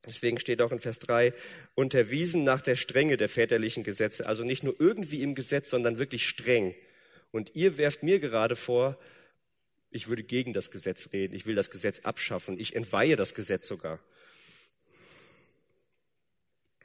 Deswegen 0.08 0.40
steht 0.40 0.63
auch 0.63 0.72
in 0.72 0.80
Vers 0.80 0.98
3, 0.98 1.36
unterwiesen 1.75 2.44
nach 2.44 2.62
der 2.62 2.78
Strenge 2.78 3.18
der 3.18 3.30
väterlichen 3.30 3.84
Gesetze. 3.84 4.25
Also 4.25 4.44
nicht 4.44 4.63
nur 4.63 4.75
irgendwie 4.80 5.22
im 5.22 5.36
Gesetz, 5.36 5.70
sondern 5.70 6.00
wirklich 6.00 6.28
streng. 6.28 6.74
Und 7.36 7.54
ihr 7.54 7.77
werft 7.77 8.01
mir 8.01 8.20
gerade 8.20 8.56
vor, 8.56 8.98
ich 9.92 10.08
würde 10.08 10.24
gegen 10.24 10.54
das 10.54 10.72
Gesetz 10.72 11.10
reden, 11.12 11.36
ich 11.36 11.46
will 11.46 11.54
das 11.54 11.70
Gesetz 11.70 12.00
abschaffen, 12.00 12.58
ich 12.58 12.77
entweihe 12.77 13.18
das 13.18 13.34
Gesetz 13.34 13.68
sogar. 13.68 14.00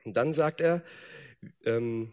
Und 0.03 0.17
dann 0.17 0.33
sagt 0.33 0.61
er, 0.61 0.83
ähm, 1.65 2.13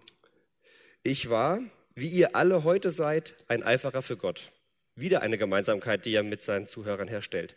ich 1.01 1.31
war, 1.31 1.61
wie 1.95 2.09
ihr 2.09 2.35
alle 2.35 2.63
heute 2.63 2.91
seid, 2.91 3.33
ein 3.47 3.63
Eiferer 3.63 4.03
für 4.03 4.17
Gott. 4.17 4.51
Wieder 4.95 5.23
eine 5.23 5.39
Gemeinsamkeit, 5.39 6.05
die 6.05 6.13
er 6.13 6.21
mit 6.21 6.43
seinen 6.43 6.67
Zuhörern 6.67 7.07
herstellt. 7.07 7.55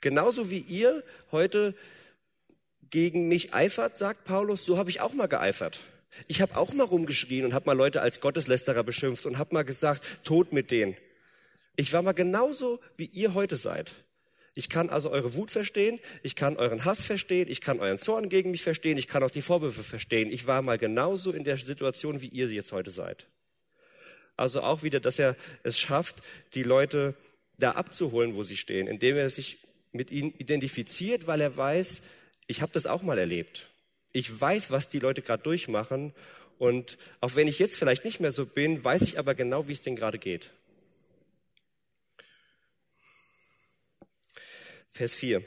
Genauso 0.00 0.50
wie 0.50 0.60
ihr 0.60 1.02
heute 1.32 1.74
gegen 2.90 3.26
mich 3.26 3.54
eifert, 3.54 3.96
sagt 3.96 4.22
Paulus, 4.22 4.64
so 4.64 4.78
habe 4.78 4.88
ich 4.88 5.00
auch 5.00 5.14
mal 5.14 5.26
geeifert. 5.26 5.80
Ich 6.28 6.40
habe 6.40 6.56
auch 6.56 6.72
mal 6.72 6.84
rumgeschrien 6.84 7.44
und 7.44 7.54
habe 7.54 7.66
mal 7.66 7.76
Leute 7.76 8.02
als 8.02 8.20
Gotteslästerer 8.20 8.84
beschimpft 8.84 9.26
und 9.26 9.38
habe 9.38 9.54
mal 9.54 9.64
gesagt, 9.64 10.02
tot 10.24 10.52
mit 10.52 10.70
denen. 10.70 10.96
Ich 11.76 11.92
war 11.92 12.02
mal 12.02 12.12
genauso, 12.12 12.80
wie 12.96 13.06
ihr 13.06 13.34
heute 13.34 13.56
seid. 13.56 13.92
Ich 14.54 14.68
kann 14.68 14.90
also 14.90 15.10
eure 15.10 15.34
Wut 15.34 15.50
verstehen, 15.50 15.98
ich 16.22 16.36
kann 16.36 16.58
euren 16.58 16.84
Hass 16.84 17.02
verstehen, 17.02 17.48
ich 17.48 17.62
kann 17.62 17.80
euren 17.80 17.98
Zorn 17.98 18.28
gegen 18.28 18.50
mich 18.50 18.62
verstehen, 18.62 18.98
ich 18.98 19.08
kann 19.08 19.22
auch 19.22 19.30
die 19.30 19.40
Vorwürfe 19.40 19.82
verstehen. 19.82 20.30
Ich 20.30 20.46
war 20.46 20.60
mal 20.60 20.76
genauso 20.76 21.32
in 21.32 21.44
der 21.44 21.56
Situation, 21.56 22.20
wie 22.20 22.28
ihr 22.28 22.48
jetzt 22.48 22.72
heute 22.72 22.90
seid. 22.90 23.26
Also 24.36 24.60
auch 24.62 24.82
wieder, 24.82 25.00
dass 25.00 25.18
er 25.18 25.36
es 25.62 25.78
schafft, 25.78 26.22
die 26.54 26.62
Leute 26.62 27.14
da 27.58 27.72
abzuholen, 27.72 28.34
wo 28.34 28.42
sie 28.42 28.58
stehen, 28.58 28.86
indem 28.86 29.16
er 29.16 29.30
sich 29.30 29.58
mit 29.92 30.10
ihnen 30.10 30.34
identifiziert, 30.36 31.26
weil 31.26 31.40
er 31.40 31.56
weiß, 31.56 32.02
ich 32.46 32.60
habe 32.60 32.72
das 32.72 32.86
auch 32.86 33.02
mal 33.02 33.18
erlebt. 33.18 33.70
Ich 34.12 34.40
weiß, 34.40 34.70
was 34.70 34.88
die 34.88 34.98
Leute 34.98 35.22
gerade 35.22 35.42
durchmachen. 35.42 36.12
Und 36.58 36.98
auch 37.20 37.34
wenn 37.34 37.48
ich 37.48 37.58
jetzt 37.58 37.76
vielleicht 37.76 38.04
nicht 38.04 38.20
mehr 38.20 38.32
so 38.32 38.46
bin, 38.46 38.84
weiß 38.84 39.02
ich 39.02 39.18
aber 39.18 39.34
genau, 39.34 39.68
wie 39.68 39.72
es 39.72 39.82
denen 39.82 39.96
gerade 39.96 40.18
geht. 40.18 40.50
Vers 44.88 45.14
4. 45.14 45.42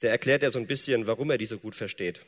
Da 0.00 0.08
erklärt 0.08 0.42
er 0.42 0.50
so 0.50 0.58
ein 0.58 0.66
bisschen, 0.66 1.06
warum 1.06 1.30
er 1.30 1.38
die 1.38 1.46
so 1.46 1.58
gut 1.58 1.74
versteht. 1.74 2.22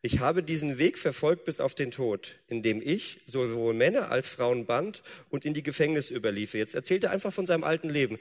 Ich 0.00 0.20
habe 0.20 0.42
diesen 0.42 0.78
Weg 0.78 0.98
verfolgt 0.98 1.44
bis 1.44 1.58
auf 1.58 1.74
den 1.74 1.90
Tod, 1.90 2.36
indem 2.46 2.80
ich 2.80 3.18
sowohl 3.26 3.74
Männer 3.74 4.10
als 4.10 4.28
Frauen 4.28 4.64
band 4.64 5.02
und 5.30 5.44
in 5.44 5.52
die 5.52 5.64
Gefängnisse 5.64 6.14
überliefe. 6.14 6.58
Jetzt 6.58 6.76
erzählt 6.76 7.02
er 7.04 7.10
einfach 7.10 7.32
von 7.32 7.46
seinem 7.46 7.64
alten 7.64 7.90
Leben 7.90 8.18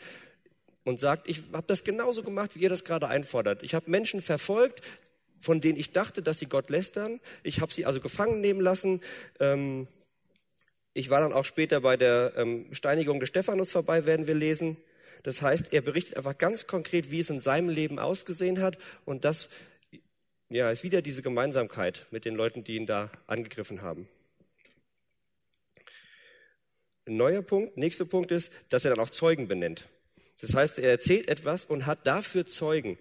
und 0.83 0.99
sagt, 0.99 1.29
ich 1.29 1.43
habe 1.53 1.67
das 1.67 1.83
genauso 1.83 2.23
gemacht, 2.23 2.55
wie 2.55 2.63
ihr 2.63 2.69
das 2.69 2.83
gerade 2.83 3.07
einfordert. 3.07 3.61
Ich 3.61 3.75
habe 3.75 3.91
Menschen 3.91 4.21
verfolgt, 4.21 4.81
von 5.39 5.61
denen 5.61 5.77
ich 5.77 5.91
dachte, 5.91 6.21
dass 6.21 6.39
sie 6.39 6.47
Gott 6.47 6.69
lästern. 6.69 7.19
Ich 7.43 7.61
habe 7.61 7.71
sie 7.71 7.85
also 7.85 7.99
gefangen 7.99 8.41
nehmen 8.41 8.61
lassen. 8.61 9.01
Ähm, 9.39 9.87
ich 10.93 11.09
war 11.09 11.19
dann 11.19 11.33
auch 11.33 11.45
später 11.45 11.81
bei 11.81 11.97
der 11.97 12.33
ähm, 12.37 12.67
Steinigung 12.71 13.19
des 13.19 13.29
Stephanus 13.29 13.71
vorbei, 13.71 14.05
werden 14.05 14.27
wir 14.27 14.35
lesen. 14.35 14.77
Das 15.23 15.41
heißt, 15.41 15.73
er 15.73 15.81
berichtet 15.81 16.17
einfach 16.17 16.37
ganz 16.37 16.67
konkret, 16.67 17.11
wie 17.11 17.19
es 17.19 17.29
in 17.29 17.39
seinem 17.39 17.69
Leben 17.69 17.99
ausgesehen 17.99 18.61
hat. 18.61 18.77
Und 19.05 19.25
das 19.25 19.49
ja, 20.49 20.71
ist 20.71 20.83
wieder 20.83 21.01
diese 21.01 21.21
Gemeinsamkeit 21.21 22.05
mit 22.11 22.25
den 22.25 22.35
Leuten, 22.35 22.63
die 22.63 22.75
ihn 22.75 22.85
da 22.85 23.09
angegriffen 23.27 23.81
haben. 23.81 24.07
Ein 27.07 27.17
neuer 27.17 27.41
Punkt, 27.41 27.77
nächster 27.77 28.05
Punkt 28.05 28.31
ist, 28.31 28.51
dass 28.69 28.85
er 28.85 28.95
dann 28.95 29.03
auch 29.03 29.09
Zeugen 29.09 29.47
benennt. 29.47 29.87
Das 30.41 30.53
heißt, 30.53 30.79
er 30.79 30.89
erzählt 30.89 31.27
etwas 31.27 31.65
und 31.65 31.85
hat 31.85 32.05
dafür 32.07 32.47
Zeugen. 32.47 32.97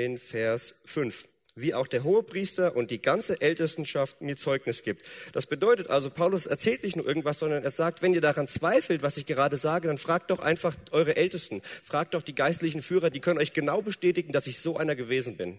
In 0.00 0.16
Vers 0.16 0.72
5 0.86 1.26
wie 1.56 1.74
auch 1.74 1.86
der 1.86 2.04
Hohepriester 2.04 2.74
und 2.74 2.90
die 2.90 3.02
ganze 3.02 3.42
Ältestenschaft 3.42 4.22
mir 4.22 4.38
Zeugnis 4.38 4.82
gibt. 4.82 5.04
Das 5.34 5.46
bedeutet 5.46 5.90
also, 5.90 6.08
Paulus 6.08 6.46
erzählt 6.46 6.84
nicht 6.84 6.96
nur 6.96 7.06
irgendwas, 7.06 7.38
sondern 7.38 7.62
er 7.62 7.70
sagt, 7.70 8.00
wenn 8.00 8.14
ihr 8.14 8.22
daran 8.22 8.48
zweifelt, 8.48 9.02
was 9.02 9.18
ich 9.18 9.26
gerade 9.26 9.58
sage, 9.58 9.88
dann 9.88 9.98
fragt 9.98 10.30
doch 10.30 10.38
einfach 10.38 10.74
eure 10.90 11.16
Ältesten, 11.16 11.60
fragt 11.84 12.14
doch 12.14 12.22
die 12.22 12.34
geistlichen 12.34 12.82
Führer, 12.82 13.10
die 13.10 13.20
können 13.20 13.40
euch 13.40 13.52
genau 13.52 13.82
bestätigen, 13.82 14.32
dass 14.32 14.46
ich 14.46 14.60
so 14.60 14.78
einer 14.78 14.96
gewesen 14.96 15.36
bin. 15.36 15.58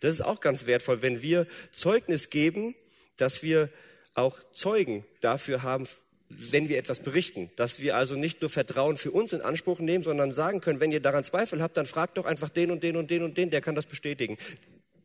Das 0.00 0.14
ist 0.14 0.20
auch 0.22 0.40
ganz 0.40 0.64
wertvoll, 0.64 1.02
wenn 1.02 1.20
wir 1.20 1.46
Zeugnis 1.72 2.30
geben, 2.30 2.74
dass 3.18 3.42
wir 3.42 3.68
auch 4.14 4.38
Zeugen 4.54 5.04
dafür 5.20 5.62
haben, 5.62 5.86
wenn 6.28 6.68
wir 6.68 6.78
etwas 6.78 7.00
berichten, 7.00 7.50
dass 7.56 7.80
wir 7.80 7.96
also 7.96 8.14
nicht 8.14 8.40
nur 8.42 8.50
Vertrauen 8.50 8.96
für 8.96 9.10
uns 9.10 9.32
in 9.32 9.40
Anspruch 9.40 9.80
nehmen, 9.80 10.04
sondern 10.04 10.32
sagen 10.32 10.60
können, 10.60 10.80
wenn 10.80 10.92
ihr 10.92 11.00
daran 11.00 11.24
Zweifel 11.24 11.62
habt, 11.62 11.76
dann 11.76 11.86
fragt 11.86 12.18
doch 12.18 12.26
einfach 12.26 12.50
den 12.50 12.70
und 12.70 12.82
den 12.82 12.96
und 12.96 13.10
den 13.10 13.22
und 13.22 13.38
den, 13.38 13.50
der 13.50 13.60
kann 13.60 13.74
das 13.74 13.86
bestätigen. 13.86 14.36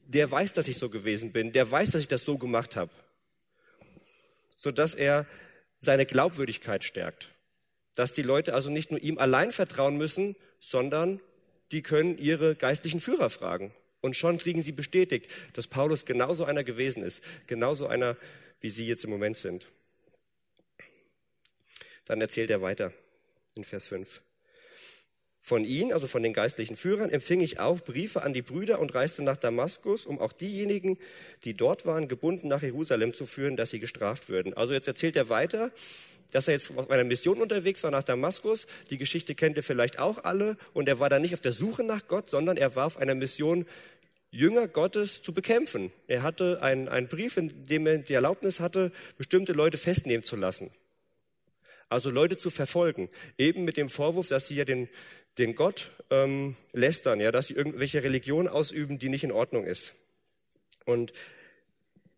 Der 0.05 0.29
weiß, 0.29 0.53
dass 0.53 0.67
ich 0.67 0.77
so 0.77 0.89
gewesen 0.89 1.31
bin, 1.31 1.53
der 1.53 1.69
weiß, 1.69 1.91
dass 1.91 2.01
ich 2.01 2.09
das 2.09 2.25
so 2.25 2.37
gemacht 2.37 2.75
habe, 2.75 2.91
sodass 4.55 4.93
er 4.93 5.25
seine 5.79 6.05
Glaubwürdigkeit 6.05 6.83
stärkt. 6.83 7.29
Dass 7.95 8.11
die 8.13 8.21
Leute 8.21 8.53
also 8.53 8.69
nicht 8.69 8.91
nur 8.91 9.01
ihm 9.01 9.17
allein 9.17 9.51
vertrauen 9.51 9.97
müssen, 9.97 10.35
sondern 10.59 11.21
die 11.71 11.83
können 11.83 12.17
ihre 12.17 12.55
geistlichen 12.55 12.99
Führer 12.99 13.29
fragen. 13.29 13.73
Und 14.01 14.17
schon 14.17 14.37
kriegen 14.37 14.61
sie 14.61 14.73
bestätigt, 14.73 15.31
dass 15.53 15.67
Paulus 15.67 16.05
genauso 16.05 16.43
einer 16.43 16.65
gewesen 16.65 17.03
ist, 17.03 17.23
genauso 17.47 17.87
einer, 17.87 18.17
wie 18.59 18.69
sie 18.69 18.85
jetzt 18.85 19.05
im 19.05 19.09
Moment 19.09 19.37
sind. 19.37 19.67
Dann 22.05 22.21
erzählt 22.21 22.49
er 22.49 22.61
weiter 22.61 22.91
in 23.55 23.63
Vers 23.63 23.85
5. 23.85 24.21
Von 25.45 25.65
ihnen, 25.65 25.91
also 25.91 26.07
von 26.07 26.23
den 26.23 26.31
geistlichen 26.31 26.77
Führern, 26.77 27.09
empfing 27.09 27.41
ich 27.41 27.59
auch 27.59 27.81
Briefe 27.81 28.23
an 28.23 28.33
die 28.33 28.41
Brüder 28.41 28.79
und 28.79 28.95
reiste 28.95 29.23
nach 29.23 29.35
Damaskus, 29.35 30.05
um 30.05 30.17
auch 30.19 30.31
diejenigen, 30.31 30.97
die 31.43 31.53
dort 31.53 31.85
waren, 31.85 32.07
gebunden 32.07 32.47
nach 32.47 32.61
Jerusalem 32.61 33.13
zu 33.13 33.25
führen, 33.25 33.57
dass 33.57 33.69
sie 33.69 33.79
gestraft 33.79 34.29
würden. 34.29 34.53
Also 34.53 34.73
jetzt 34.73 34.87
erzählt 34.87 35.17
er 35.17 35.27
weiter, 35.27 35.71
dass 36.31 36.47
er 36.47 36.53
jetzt 36.53 36.71
auf 36.77 36.89
einer 36.89 37.03
Mission 37.03 37.41
unterwegs 37.41 37.83
war 37.83 37.91
nach 37.91 38.03
Damaskus. 38.03 38.67
Die 38.89 38.97
Geschichte 38.97 39.35
kennt 39.35 39.57
ihr 39.57 39.63
vielleicht 39.63 39.99
auch 39.99 40.23
alle. 40.23 40.57
Und 40.71 40.87
er 40.87 40.99
war 40.99 41.09
da 41.09 41.19
nicht 41.19 41.33
auf 41.33 41.41
der 41.41 41.51
Suche 41.51 41.83
nach 41.83 42.07
Gott, 42.07 42.29
sondern 42.29 42.55
er 42.55 42.77
war 42.77 42.85
auf 42.85 42.97
einer 42.97 43.13
Mission, 43.13 43.65
Jünger 44.31 44.69
Gottes 44.69 45.21
zu 45.23 45.33
bekämpfen. 45.33 45.91
Er 46.07 46.23
hatte 46.23 46.63
einen, 46.63 46.87
einen 46.87 47.09
Brief, 47.09 47.35
in 47.35 47.67
dem 47.67 47.85
er 47.85 47.97
die 47.97 48.13
Erlaubnis 48.13 48.61
hatte, 48.61 48.93
bestimmte 49.17 49.51
Leute 49.51 49.77
festnehmen 49.77 50.23
zu 50.23 50.37
lassen 50.37 50.71
also 51.93 52.09
Leute 52.09 52.37
zu 52.37 52.49
verfolgen, 52.49 53.09
eben 53.37 53.63
mit 53.63 53.77
dem 53.77 53.87
Vorwurf, 53.87 54.27
dass 54.27 54.47
sie 54.47 54.55
ja 54.55 54.65
den, 54.65 54.89
den 55.37 55.55
Gott 55.55 55.91
ähm, 56.09 56.55
lästern, 56.73 57.19
ja, 57.19 57.31
dass 57.31 57.47
sie 57.47 57.53
irgendwelche 57.53 58.03
Religion 58.03 58.47
ausüben, 58.47 58.99
die 58.99 59.09
nicht 59.09 59.23
in 59.23 59.31
Ordnung 59.31 59.65
ist. 59.65 59.93
Und 60.85 61.13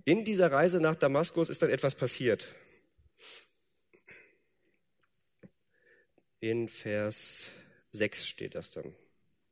in 0.05 0.25
dieser 0.25 0.51
Reise 0.51 0.79
nach 0.79 0.95
Damaskus 0.95 1.49
ist 1.49 1.61
dann 1.61 1.69
etwas 1.69 1.95
passiert. 1.95 2.47
In 6.39 6.67
Vers 6.67 7.51
6 7.91 8.27
steht 8.27 8.55
das 8.55 8.71
dann. 8.71 8.95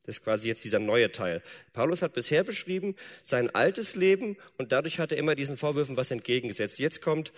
Das 0.06 0.16
ist 0.16 0.24
quasi 0.24 0.48
jetzt 0.48 0.64
dieser 0.64 0.78
neue 0.78 1.12
Teil. 1.12 1.42
Paulus 1.72 2.02
hat 2.02 2.12
bisher 2.12 2.44
beschrieben 2.44 2.94
sein 3.22 3.48
altes 3.54 3.94
Leben 3.94 4.36
und 4.58 4.72
dadurch 4.72 4.98
hat 4.98 5.12
er 5.12 5.18
immer 5.18 5.34
diesen 5.34 5.56
Vorwürfen 5.56 5.96
was 5.96 6.10
entgegengesetzt. 6.10 6.78
Jetzt 6.78 7.00
kommt 7.00 7.32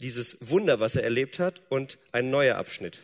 dieses 0.00 0.36
Wunder, 0.40 0.80
was 0.80 0.96
er 0.96 1.04
erlebt 1.04 1.38
hat 1.38 1.62
und 1.68 1.98
ein 2.10 2.30
neuer 2.30 2.56
Abschnitt. 2.56 2.98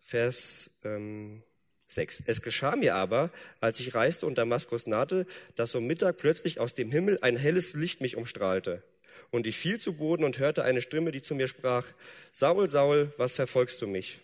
Vers 0.00 0.70
ähm, 0.84 1.42
6. 1.86 2.22
Es 2.26 2.40
geschah 2.42 2.74
mir 2.74 2.94
aber, 2.94 3.30
als 3.60 3.80
ich 3.80 3.94
reiste 3.94 4.26
und 4.26 4.38
Damaskus 4.38 4.86
nahte, 4.86 5.26
dass 5.54 5.74
um 5.74 5.86
Mittag 5.86 6.16
plötzlich 6.16 6.58
aus 6.58 6.74
dem 6.74 6.90
Himmel 6.90 7.18
ein 7.20 7.36
helles 7.36 7.74
Licht 7.74 8.00
mich 8.00 8.16
umstrahlte. 8.16 8.82
Und 9.30 9.46
ich 9.46 9.56
fiel 9.56 9.78
zu 9.78 9.94
Boden 9.94 10.24
und 10.24 10.38
hörte 10.38 10.64
eine 10.64 10.80
Stimme, 10.80 11.12
die 11.12 11.22
zu 11.22 11.34
mir 11.34 11.48
sprach, 11.48 11.86
Saul, 12.32 12.68
Saul, 12.68 13.12
was 13.16 13.34
verfolgst 13.34 13.80
du 13.80 13.86
mich? 13.86 14.20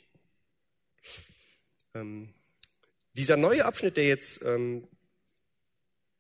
Ähm, 1.95 2.29
dieser 3.19 3.37
neue 3.37 3.65
Abschnitt, 3.65 3.97
der 3.97 4.07
jetzt 4.07 4.43
ähm, 4.45 4.87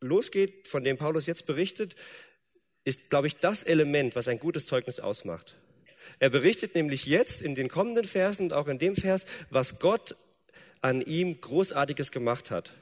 losgeht, 0.00 0.66
von 0.66 0.82
dem 0.82 0.98
Paulus 0.98 1.26
jetzt 1.26 1.46
berichtet, 1.46 1.94
ist, 2.84 3.08
glaube 3.08 3.28
ich, 3.28 3.36
das 3.36 3.62
Element, 3.62 4.16
was 4.16 4.26
ein 4.26 4.40
gutes 4.40 4.66
Zeugnis 4.66 4.98
ausmacht. 4.98 5.56
Er 6.18 6.30
berichtet 6.30 6.74
nämlich 6.74 7.06
jetzt 7.06 7.40
in 7.40 7.54
den 7.54 7.68
kommenden 7.68 8.04
Versen 8.04 8.46
und 8.46 8.52
auch 8.52 8.66
in 8.66 8.78
dem 8.78 8.96
Vers, 8.96 9.26
was 9.48 9.78
Gott 9.78 10.16
an 10.80 11.00
ihm 11.00 11.40
Großartiges 11.40 12.10
gemacht 12.10 12.50
hat. 12.50 12.74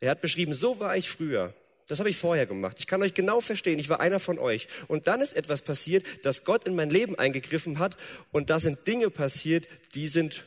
Er 0.00 0.10
hat 0.10 0.20
beschrieben, 0.20 0.52
so 0.52 0.78
war 0.78 0.94
ich 0.96 1.08
früher. 1.08 1.54
Das 1.86 1.98
habe 1.98 2.10
ich 2.10 2.18
vorher 2.18 2.44
gemacht. 2.44 2.76
Ich 2.80 2.86
kann 2.86 3.00
euch 3.00 3.14
genau 3.14 3.40
verstehen, 3.40 3.78
ich 3.78 3.88
war 3.88 4.00
einer 4.00 4.20
von 4.20 4.38
euch. 4.38 4.66
Und 4.86 5.06
dann 5.06 5.22
ist 5.22 5.34
etwas 5.34 5.62
passiert, 5.62 6.26
dass 6.26 6.44
Gott 6.44 6.66
in 6.66 6.74
mein 6.74 6.90
Leben 6.90 7.18
eingegriffen 7.18 7.78
hat 7.78 7.96
und 8.32 8.50
da 8.50 8.60
sind 8.60 8.86
Dinge 8.86 9.08
passiert, 9.08 9.66
die 9.94 10.08
sind 10.08 10.44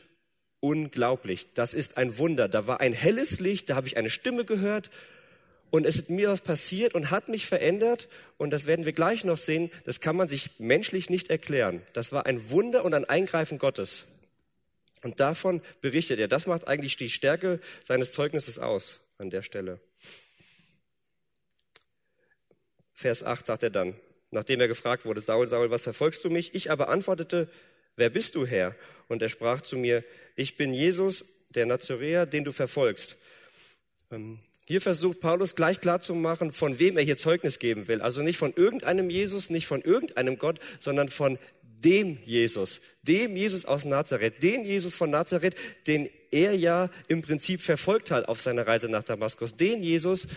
unglaublich. 0.60 1.48
Das 1.54 1.74
ist 1.74 1.96
ein 1.96 2.18
Wunder. 2.18 2.48
Da 2.48 2.66
war 2.66 2.80
ein 2.80 2.92
helles 2.92 3.40
Licht, 3.40 3.70
da 3.70 3.76
habe 3.76 3.86
ich 3.86 3.96
eine 3.96 4.10
Stimme 4.10 4.44
gehört 4.44 4.90
und 5.70 5.86
es 5.86 5.96
ist 5.96 6.10
mir 6.10 6.28
was 6.28 6.40
passiert 6.40 6.94
und 6.94 7.10
hat 7.10 7.28
mich 7.28 7.46
verändert 7.46 8.08
und 8.38 8.50
das 8.50 8.66
werden 8.66 8.84
wir 8.84 8.92
gleich 8.92 9.24
noch 9.24 9.38
sehen. 9.38 9.70
Das 9.84 10.00
kann 10.00 10.16
man 10.16 10.28
sich 10.28 10.50
menschlich 10.58 11.10
nicht 11.10 11.30
erklären. 11.30 11.82
Das 11.92 12.12
war 12.12 12.26
ein 12.26 12.50
Wunder 12.50 12.84
und 12.84 12.94
ein 12.94 13.04
Eingreifen 13.04 13.58
Gottes. 13.58 14.04
Und 15.02 15.20
davon 15.20 15.62
berichtet 15.80 16.18
er. 16.20 16.28
Das 16.28 16.46
macht 16.46 16.68
eigentlich 16.68 16.96
die 16.96 17.08
Stärke 17.08 17.60
seines 17.84 18.12
Zeugnisses 18.12 18.58
aus 18.58 19.00
an 19.18 19.30
der 19.30 19.42
Stelle. 19.42 19.80
Vers 22.92 23.22
8 23.22 23.46
sagt 23.46 23.62
er 23.62 23.70
dann, 23.70 23.94
nachdem 24.30 24.60
er 24.60 24.68
gefragt 24.68 25.06
wurde, 25.06 25.22
Saul, 25.22 25.46
Saul, 25.46 25.70
was 25.70 25.84
verfolgst 25.84 26.22
du 26.24 26.28
mich? 26.28 26.54
Ich 26.54 26.70
aber 26.70 26.88
antwortete, 26.88 27.48
wer 27.96 28.10
bist 28.10 28.34
du, 28.34 28.46
Herr? 28.46 28.74
Und 29.08 29.22
er 29.22 29.28
sprach 29.28 29.60
zu 29.60 29.76
mir, 29.76 30.04
ich 30.36 30.56
bin 30.56 30.72
Jesus, 30.72 31.24
der 31.50 31.66
Nazaräer, 31.66 32.26
den 32.26 32.44
du 32.44 32.52
verfolgst. 32.52 33.16
Ähm, 34.10 34.40
hier 34.66 34.80
versucht 34.80 35.20
Paulus 35.20 35.56
gleich 35.56 35.80
klarzumachen, 35.80 36.52
von 36.52 36.78
wem 36.78 36.96
er 36.96 37.02
hier 37.02 37.16
Zeugnis 37.16 37.58
geben 37.58 37.88
will. 37.88 38.00
Also 38.00 38.22
nicht 38.22 38.38
von 38.38 38.52
irgendeinem 38.54 39.10
Jesus, 39.10 39.50
nicht 39.50 39.66
von 39.66 39.82
irgendeinem 39.82 40.38
Gott, 40.38 40.60
sondern 40.78 41.08
von 41.08 41.38
dem 41.62 42.18
Jesus, 42.24 42.80
dem 43.02 43.36
Jesus 43.36 43.64
aus 43.64 43.84
Nazareth, 43.84 44.42
den 44.42 44.64
Jesus 44.64 44.94
von 44.94 45.10
Nazareth, 45.10 45.56
den 45.86 46.08
er 46.30 46.54
ja 46.54 46.90
im 47.08 47.22
Prinzip 47.22 47.60
verfolgt 47.60 48.10
hat 48.10 48.28
auf 48.28 48.40
seiner 48.40 48.66
Reise 48.66 48.88
nach 48.88 49.02
Damaskus, 49.02 49.56
den 49.56 49.82
Jesus, 49.82 50.28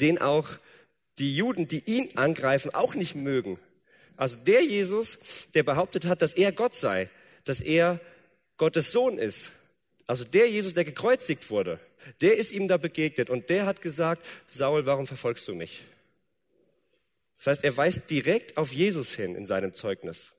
den 0.00 0.18
auch 0.18 0.48
die 1.18 1.36
Juden, 1.36 1.68
die 1.68 1.82
ihn 1.84 2.16
angreifen, 2.16 2.72
auch 2.74 2.94
nicht 2.94 3.14
mögen. 3.14 3.58
Also 4.18 4.36
der 4.36 4.64
Jesus, 4.64 5.46
der 5.54 5.62
behauptet 5.62 6.04
hat, 6.04 6.22
dass 6.22 6.34
er 6.34 6.50
Gott 6.50 6.74
sei, 6.74 7.08
dass 7.44 7.60
er 7.60 8.00
Gottes 8.56 8.90
Sohn 8.90 9.16
ist. 9.16 9.52
Also 10.08 10.24
der 10.24 10.50
Jesus, 10.50 10.74
der 10.74 10.84
gekreuzigt 10.84 11.48
wurde, 11.50 11.78
der 12.20 12.36
ist 12.36 12.50
ihm 12.50 12.66
da 12.66 12.78
begegnet 12.78 13.30
und 13.30 13.48
der 13.48 13.64
hat 13.64 13.80
gesagt, 13.80 14.26
Saul, 14.50 14.86
warum 14.86 15.06
verfolgst 15.06 15.46
du 15.46 15.54
mich? 15.54 15.84
Das 17.36 17.46
heißt, 17.46 17.64
er 17.64 17.76
weist 17.76 18.10
direkt 18.10 18.56
auf 18.56 18.72
Jesus 18.72 19.14
hin 19.14 19.36
in 19.36 19.46
seinem 19.46 19.72
Zeugnis. 19.72 20.32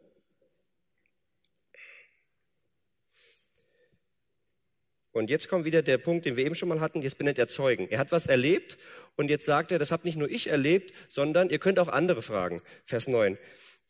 Und 5.14 5.30
jetzt 5.30 5.48
kommt 5.48 5.64
wieder 5.64 5.82
der 5.82 5.98
Punkt, 5.98 6.26
den 6.26 6.36
wir 6.36 6.46
eben 6.46 6.56
schon 6.56 6.68
mal 6.68 6.82
hatten, 6.82 7.02
jetzt 7.02 7.18
benennt 7.18 7.40
er 7.40 7.48
Zeugen. 7.48 7.88
Er 7.90 8.00
hat 8.00 8.12
was 8.12 8.28
erlebt 8.28 8.78
und 9.16 9.30
jetzt 9.30 9.46
sagt 9.46 9.72
er, 9.72 9.80
das 9.80 9.92
habt 9.92 10.04
nicht 10.04 10.18
nur 10.18 10.30
ich 10.30 10.48
erlebt, 10.48 10.94
sondern 11.08 11.50
ihr 11.50 11.60
könnt 11.60 11.80
auch 11.80 11.88
andere 11.88 12.22
fragen. 12.22 12.62
Vers 12.84 13.08
9. 13.08 13.38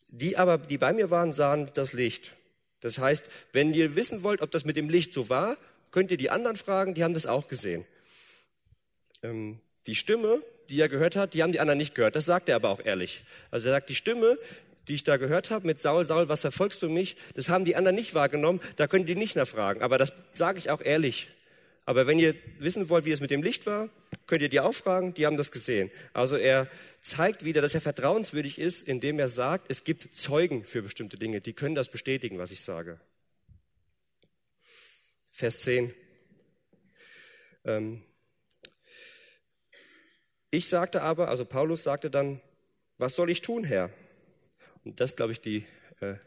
Die 0.09 0.37
aber, 0.37 0.57
die 0.57 0.77
bei 0.77 0.91
mir 0.93 1.09
waren, 1.09 1.33
sahen 1.33 1.69
das 1.73 1.93
Licht. 1.93 2.33
Das 2.81 2.97
heißt, 2.97 3.25
wenn 3.53 3.73
ihr 3.73 3.95
wissen 3.95 4.23
wollt, 4.23 4.41
ob 4.41 4.51
das 4.51 4.65
mit 4.65 4.75
dem 4.75 4.89
Licht 4.89 5.13
so 5.13 5.29
war, 5.29 5.57
könnt 5.91 6.11
ihr 6.11 6.17
die 6.17 6.29
anderen 6.29 6.55
fragen, 6.55 6.93
die 6.93 7.03
haben 7.03 7.13
das 7.13 7.25
auch 7.25 7.47
gesehen. 7.47 7.85
Ähm, 9.21 9.59
die 9.85 9.95
Stimme, 9.95 10.41
die 10.69 10.79
er 10.79 10.89
gehört 10.89 11.15
hat, 11.15 11.33
die 11.33 11.43
haben 11.43 11.51
die 11.51 11.59
anderen 11.59 11.77
nicht 11.77 11.95
gehört. 11.95 12.15
Das 12.15 12.25
sagt 12.25 12.49
er 12.49 12.55
aber 12.55 12.69
auch 12.69 12.83
ehrlich. 12.83 13.23
Also 13.51 13.67
er 13.67 13.73
sagt, 13.73 13.89
die 13.89 13.95
Stimme, 13.95 14.37
die 14.87 14.95
ich 14.95 15.03
da 15.03 15.17
gehört 15.17 15.51
habe 15.51 15.67
mit 15.67 15.79
Saul, 15.79 16.05
Saul, 16.05 16.29
was 16.29 16.41
verfolgst 16.41 16.81
du 16.81 16.89
mich? 16.89 17.15
Das 17.35 17.49
haben 17.49 17.65
die 17.65 17.75
anderen 17.75 17.95
nicht 17.95 18.13
wahrgenommen, 18.13 18.59
da 18.75 18.87
können 18.87 19.05
die 19.05 19.15
nicht 19.15 19.35
nachfragen. 19.35 19.81
Aber 19.81 19.97
das 19.97 20.13
sage 20.33 20.57
ich 20.57 20.69
auch 20.69 20.81
ehrlich. 20.81 21.29
Aber 21.89 22.05
wenn 22.05 22.19
ihr 22.19 22.35
wissen 22.59 22.87
wollt, 22.89 23.05
wie 23.05 23.11
es 23.11 23.19
mit 23.19 23.31
dem 23.31 23.41
Licht 23.41 23.65
war, 23.65 23.89
könnt 24.27 24.43
ihr 24.43 24.49
die 24.49 24.59
auch 24.59 24.75
fragen, 24.75 25.15
die 25.15 25.25
haben 25.25 25.37
das 25.37 25.51
gesehen. 25.51 25.89
Also 26.13 26.35
er 26.35 26.69
zeigt 27.01 27.45
wieder, 27.45 27.63
dass 27.63 27.73
er 27.73 27.81
vertrauenswürdig 27.81 28.59
ist, 28.59 28.87
indem 28.87 29.17
er 29.17 29.27
sagt, 29.27 29.71
es 29.71 29.83
gibt 29.83 30.15
Zeugen 30.15 30.65
für 30.65 30.83
bestimmte 30.83 31.17
Dinge, 31.17 31.41
die 31.41 31.53
können 31.53 31.73
das 31.73 31.89
bestätigen, 31.89 32.37
was 32.37 32.51
ich 32.51 32.61
sage. 32.61 32.99
Vers 35.31 35.61
10. 35.61 35.91
Ähm, 37.65 38.03
ich 40.51 40.67
sagte 40.69 41.01
aber, 41.01 41.29
also 41.29 41.43
Paulus 41.43 41.81
sagte 41.81 42.11
dann, 42.11 42.39
was 42.99 43.15
soll 43.15 43.31
ich 43.31 43.41
tun, 43.41 43.63
Herr? 43.63 43.89
Und 44.83 44.99
das, 44.99 45.15
glaube 45.15 45.31
ich, 45.31 45.41
die 45.41 45.65
äh, 46.01 46.17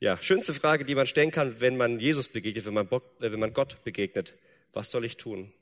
ja, 0.00 0.20
schönste 0.20 0.52
Frage, 0.52 0.84
die 0.84 0.96
man 0.96 1.06
stellen 1.06 1.30
kann, 1.30 1.60
wenn 1.60 1.76
man 1.76 2.00
Jesus 2.00 2.26
begegnet, 2.26 2.66
wenn 2.66 2.74
man, 2.74 2.88
äh, 2.88 3.00
wenn 3.20 3.38
man 3.38 3.52
Gott 3.52 3.84
begegnet. 3.84 4.34
Was 4.72 4.90
soll 4.90 5.04
ich 5.04 5.16
tun? 5.16 5.52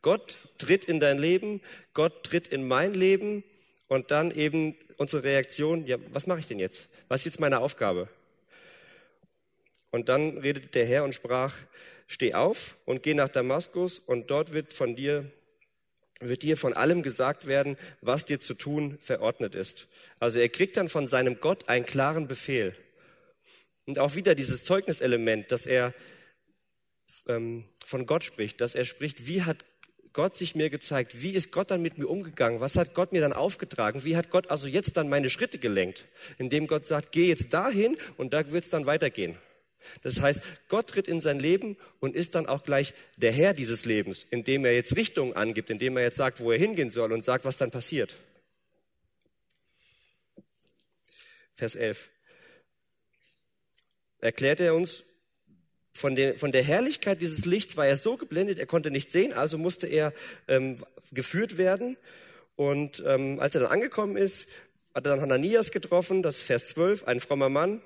Gott 0.00 0.36
tritt 0.58 0.84
in 0.84 1.00
dein 1.00 1.18
Leben, 1.18 1.60
Gott 1.94 2.24
tritt 2.24 2.48
in 2.48 2.66
mein 2.66 2.94
Leben 2.94 3.44
und 3.88 4.10
dann 4.10 4.30
eben 4.30 4.76
unsere 4.96 5.24
Reaktion, 5.24 5.86
ja, 5.86 5.96
was 6.12 6.26
mache 6.26 6.38
ich 6.38 6.46
denn 6.46 6.58
jetzt? 6.58 6.88
Was 7.08 7.20
ist 7.20 7.24
jetzt 7.24 7.40
meine 7.40 7.60
Aufgabe? 7.60 8.08
Und 9.90 10.08
dann 10.08 10.38
redete 10.38 10.68
der 10.68 10.86
Herr 10.86 11.04
und 11.04 11.14
sprach, 11.14 11.54
steh 12.06 12.34
auf 12.34 12.76
und 12.84 13.02
geh 13.02 13.14
nach 13.14 13.28
Damaskus 13.28 13.98
und 13.98 14.30
dort 14.30 14.52
wird 14.52 14.72
von 14.72 14.96
dir 14.96 15.30
wird 16.28 16.42
dir 16.42 16.56
von 16.56 16.72
allem 16.72 17.02
gesagt 17.02 17.46
werden, 17.46 17.76
was 18.00 18.24
dir 18.24 18.40
zu 18.40 18.54
tun 18.54 18.98
verordnet 19.00 19.54
ist. 19.54 19.88
Also 20.20 20.38
er 20.38 20.48
kriegt 20.48 20.76
dann 20.76 20.88
von 20.88 21.08
seinem 21.08 21.40
Gott 21.40 21.68
einen 21.68 21.84
klaren 21.84 22.28
Befehl. 22.28 22.76
Und 23.86 23.98
auch 23.98 24.14
wieder 24.14 24.34
dieses 24.34 24.64
Zeugniselement, 24.64 25.50
dass 25.50 25.66
er 25.66 25.92
ähm, 27.26 27.64
von 27.84 28.06
Gott 28.06 28.24
spricht, 28.24 28.60
dass 28.60 28.74
er 28.74 28.84
spricht, 28.84 29.26
wie 29.26 29.42
hat 29.42 29.64
Gott 30.12 30.36
sich 30.36 30.54
mir 30.54 30.68
gezeigt, 30.68 31.22
wie 31.22 31.30
ist 31.30 31.52
Gott 31.52 31.70
dann 31.70 31.80
mit 31.80 31.96
mir 31.96 32.06
umgegangen, 32.06 32.60
was 32.60 32.76
hat 32.76 32.94
Gott 32.94 33.12
mir 33.12 33.20
dann 33.20 33.32
aufgetragen, 33.32 34.04
wie 34.04 34.16
hat 34.16 34.30
Gott 34.30 34.50
also 34.50 34.68
jetzt 34.68 34.96
dann 34.96 35.08
meine 35.08 35.30
Schritte 35.30 35.58
gelenkt, 35.58 36.06
indem 36.38 36.66
Gott 36.66 36.86
sagt, 36.86 37.12
geh 37.12 37.28
jetzt 37.28 37.52
dahin 37.52 37.96
und 38.18 38.32
da 38.34 38.50
wird 38.52 38.64
es 38.64 38.70
dann 38.70 38.86
weitergehen. 38.86 39.38
Das 40.02 40.20
heißt, 40.20 40.42
Gott 40.68 40.88
tritt 40.88 41.08
in 41.08 41.20
sein 41.20 41.40
Leben 41.40 41.76
und 41.98 42.14
ist 42.14 42.34
dann 42.34 42.46
auch 42.46 42.62
gleich 42.62 42.94
der 43.16 43.32
Herr 43.32 43.52
dieses 43.52 43.84
Lebens, 43.84 44.26
indem 44.30 44.64
er 44.64 44.74
jetzt 44.74 44.96
Richtungen 44.96 45.34
angibt, 45.34 45.70
indem 45.70 45.96
er 45.96 46.04
jetzt 46.04 46.16
sagt, 46.16 46.40
wo 46.40 46.52
er 46.52 46.58
hingehen 46.58 46.90
soll 46.90 47.12
und 47.12 47.24
sagt, 47.24 47.44
was 47.44 47.56
dann 47.56 47.70
passiert. 47.70 48.16
Vers 51.54 51.74
11. 51.74 52.10
Erklärt 54.18 54.60
er 54.60 54.74
uns, 54.74 55.04
von 55.92 56.16
der, 56.16 56.36
von 56.36 56.52
der 56.52 56.62
Herrlichkeit 56.62 57.20
dieses 57.20 57.44
Lichts 57.44 57.76
war 57.76 57.86
er 57.86 57.96
so 57.96 58.16
geblendet, 58.16 58.58
er 58.58 58.66
konnte 58.66 58.90
nicht 58.90 59.10
sehen, 59.10 59.32
also 59.32 59.58
musste 59.58 59.86
er 59.86 60.12
ähm, 60.48 60.76
geführt 61.12 61.58
werden. 61.58 61.96
Und 62.56 63.02
ähm, 63.06 63.40
als 63.40 63.54
er 63.54 63.62
dann 63.62 63.70
angekommen 63.70 64.16
ist, 64.16 64.48
hat 64.94 65.06
er 65.06 65.12
dann 65.12 65.20
Hananias 65.20 65.70
getroffen, 65.70 66.22
das 66.22 66.38
ist 66.38 66.44
Vers 66.44 66.68
12, 66.68 67.04
ein 67.04 67.20
frommer 67.20 67.48
Mann, 67.48 67.82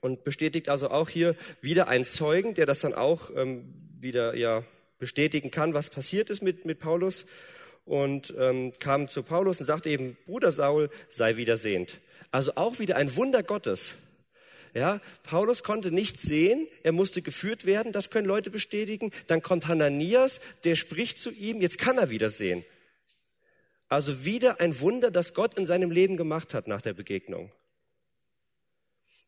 und 0.00 0.24
bestätigt 0.24 0.68
also 0.68 0.90
auch 0.90 1.08
hier 1.08 1.34
wieder 1.60 1.88
einen 1.88 2.04
Zeugen, 2.04 2.54
der 2.54 2.66
das 2.66 2.80
dann 2.80 2.94
auch 2.94 3.30
ähm, 3.34 3.74
wieder 3.98 4.36
ja, 4.36 4.62
bestätigen 4.98 5.50
kann, 5.50 5.74
was 5.74 5.90
passiert 5.90 6.30
ist 6.30 6.42
mit, 6.42 6.64
mit 6.64 6.78
Paulus. 6.78 7.26
Und 7.84 8.34
ähm, 8.38 8.72
kam 8.78 9.08
zu 9.08 9.22
Paulus 9.22 9.60
und 9.60 9.66
sagte 9.66 9.88
eben, 9.88 10.16
Bruder 10.26 10.52
Saul, 10.52 10.90
sei 11.08 11.36
wiedersehend. 11.36 12.00
Also 12.30 12.52
auch 12.56 12.78
wieder 12.78 12.96
ein 12.96 13.16
Wunder 13.16 13.42
Gottes. 13.42 13.94
Ja, 14.74 15.00
Paulus 15.22 15.62
konnte 15.62 15.90
nicht 15.90 16.20
sehen, 16.20 16.68
er 16.82 16.92
musste 16.92 17.22
geführt 17.22 17.66
werden, 17.66 17.92
das 17.92 18.10
können 18.10 18.26
Leute 18.26 18.50
bestätigen. 18.50 19.10
Dann 19.26 19.42
kommt 19.42 19.66
Hananias, 19.66 20.40
der 20.64 20.76
spricht 20.76 21.18
zu 21.18 21.30
ihm, 21.30 21.60
jetzt 21.60 21.78
kann 21.78 21.98
er 21.98 22.10
wieder 22.10 22.30
sehen. 22.30 22.64
Also 23.88 24.24
wieder 24.24 24.60
ein 24.60 24.80
Wunder, 24.80 25.10
das 25.10 25.32
Gott 25.34 25.54
in 25.54 25.66
seinem 25.66 25.90
Leben 25.90 26.16
gemacht 26.16 26.52
hat 26.52 26.68
nach 26.68 26.82
der 26.82 26.92
Begegnung. 26.92 27.50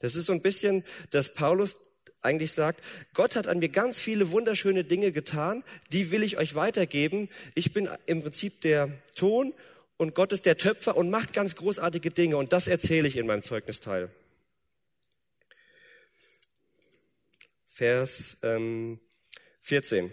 Das 0.00 0.14
ist 0.14 0.26
so 0.26 0.32
ein 0.32 0.42
bisschen, 0.42 0.84
dass 1.10 1.32
Paulus 1.32 1.78
eigentlich 2.22 2.52
sagt, 2.52 2.82
Gott 3.14 3.36
hat 3.36 3.46
an 3.46 3.58
mir 3.58 3.70
ganz 3.70 4.00
viele 4.00 4.30
wunderschöne 4.30 4.84
Dinge 4.84 5.12
getan, 5.12 5.64
die 5.92 6.10
will 6.10 6.22
ich 6.22 6.36
euch 6.36 6.54
weitergeben. 6.54 7.28
Ich 7.54 7.72
bin 7.72 7.88
im 8.06 8.22
Prinzip 8.22 8.60
der 8.60 8.90
Ton 9.14 9.54
und 9.96 10.14
Gott 10.14 10.32
ist 10.32 10.44
der 10.44 10.58
Töpfer 10.58 10.96
und 10.96 11.10
macht 11.10 11.32
ganz 11.32 11.56
großartige 11.56 12.10
Dinge 12.10 12.36
und 12.36 12.52
das 12.52 12.68
erzähle 12.68 13.08
ich 13.08 13.16
in 13.16 13.26
meinem 13.26 13.42
Zeugnisteil. 13.42 14.10
Vers 17.80 18.36
ähm, 18.42 19.00
14. 19.60 20.12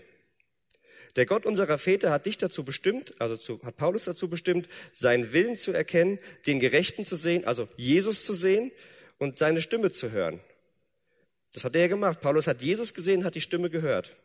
Der 1.18 1.26
Gott 1.26 1.46
unserer 1.46 1.78
Väter 1.78 2.12
hat 2.12 2.26
dich 2.26 2.38
dazu 2.38 2.64
bestimmt, 2.64 3.20
also 3.20 3.36
zu, 3.36 3.62
hat 3.62 3.76
Paulus 3.76 4.06
dazu 4.06 4.30
bestimmt, 4.30 4.70
seinen 4.94 5.34
Willen 5.34 5.58
zu 5.58 5.74
erkennen, 5.74 6.18
den 6.46 6.62
Gerechten 6.62 7.06
zu 7.06 7.18
sehen, 7.18 7.44
also 7.44 7.68
Jesus 7.76 8.24
zu 8.24 8.32
sehen 8.32 8.72
und 9.18 9.38
seine 9.38 9.62
Stimme 9.62 9.92
zu 9.92 10.12
hören. 10.12 10.40
Das 11.52 11.66
hat 11.66 11.76
er 11.76 11.90
gemacht. 11.90 12.22
Paulus 12.22 12.48
hat 12.48 12.62
Jesus 12.62 12.94
gesehen, 12.94 13.26
hat 13.26 13.36
die 13.36 13.42
Stimme 13.42 13.70
gehört. 13.70 14.16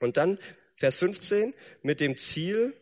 Und 0.00 0.16
dann 0.16 0.38
Vers 0.76 0.96
15 0.96 1.52
mit 1.82 2.00
dem 2.00 2.16
Ziel, 2.16 2.72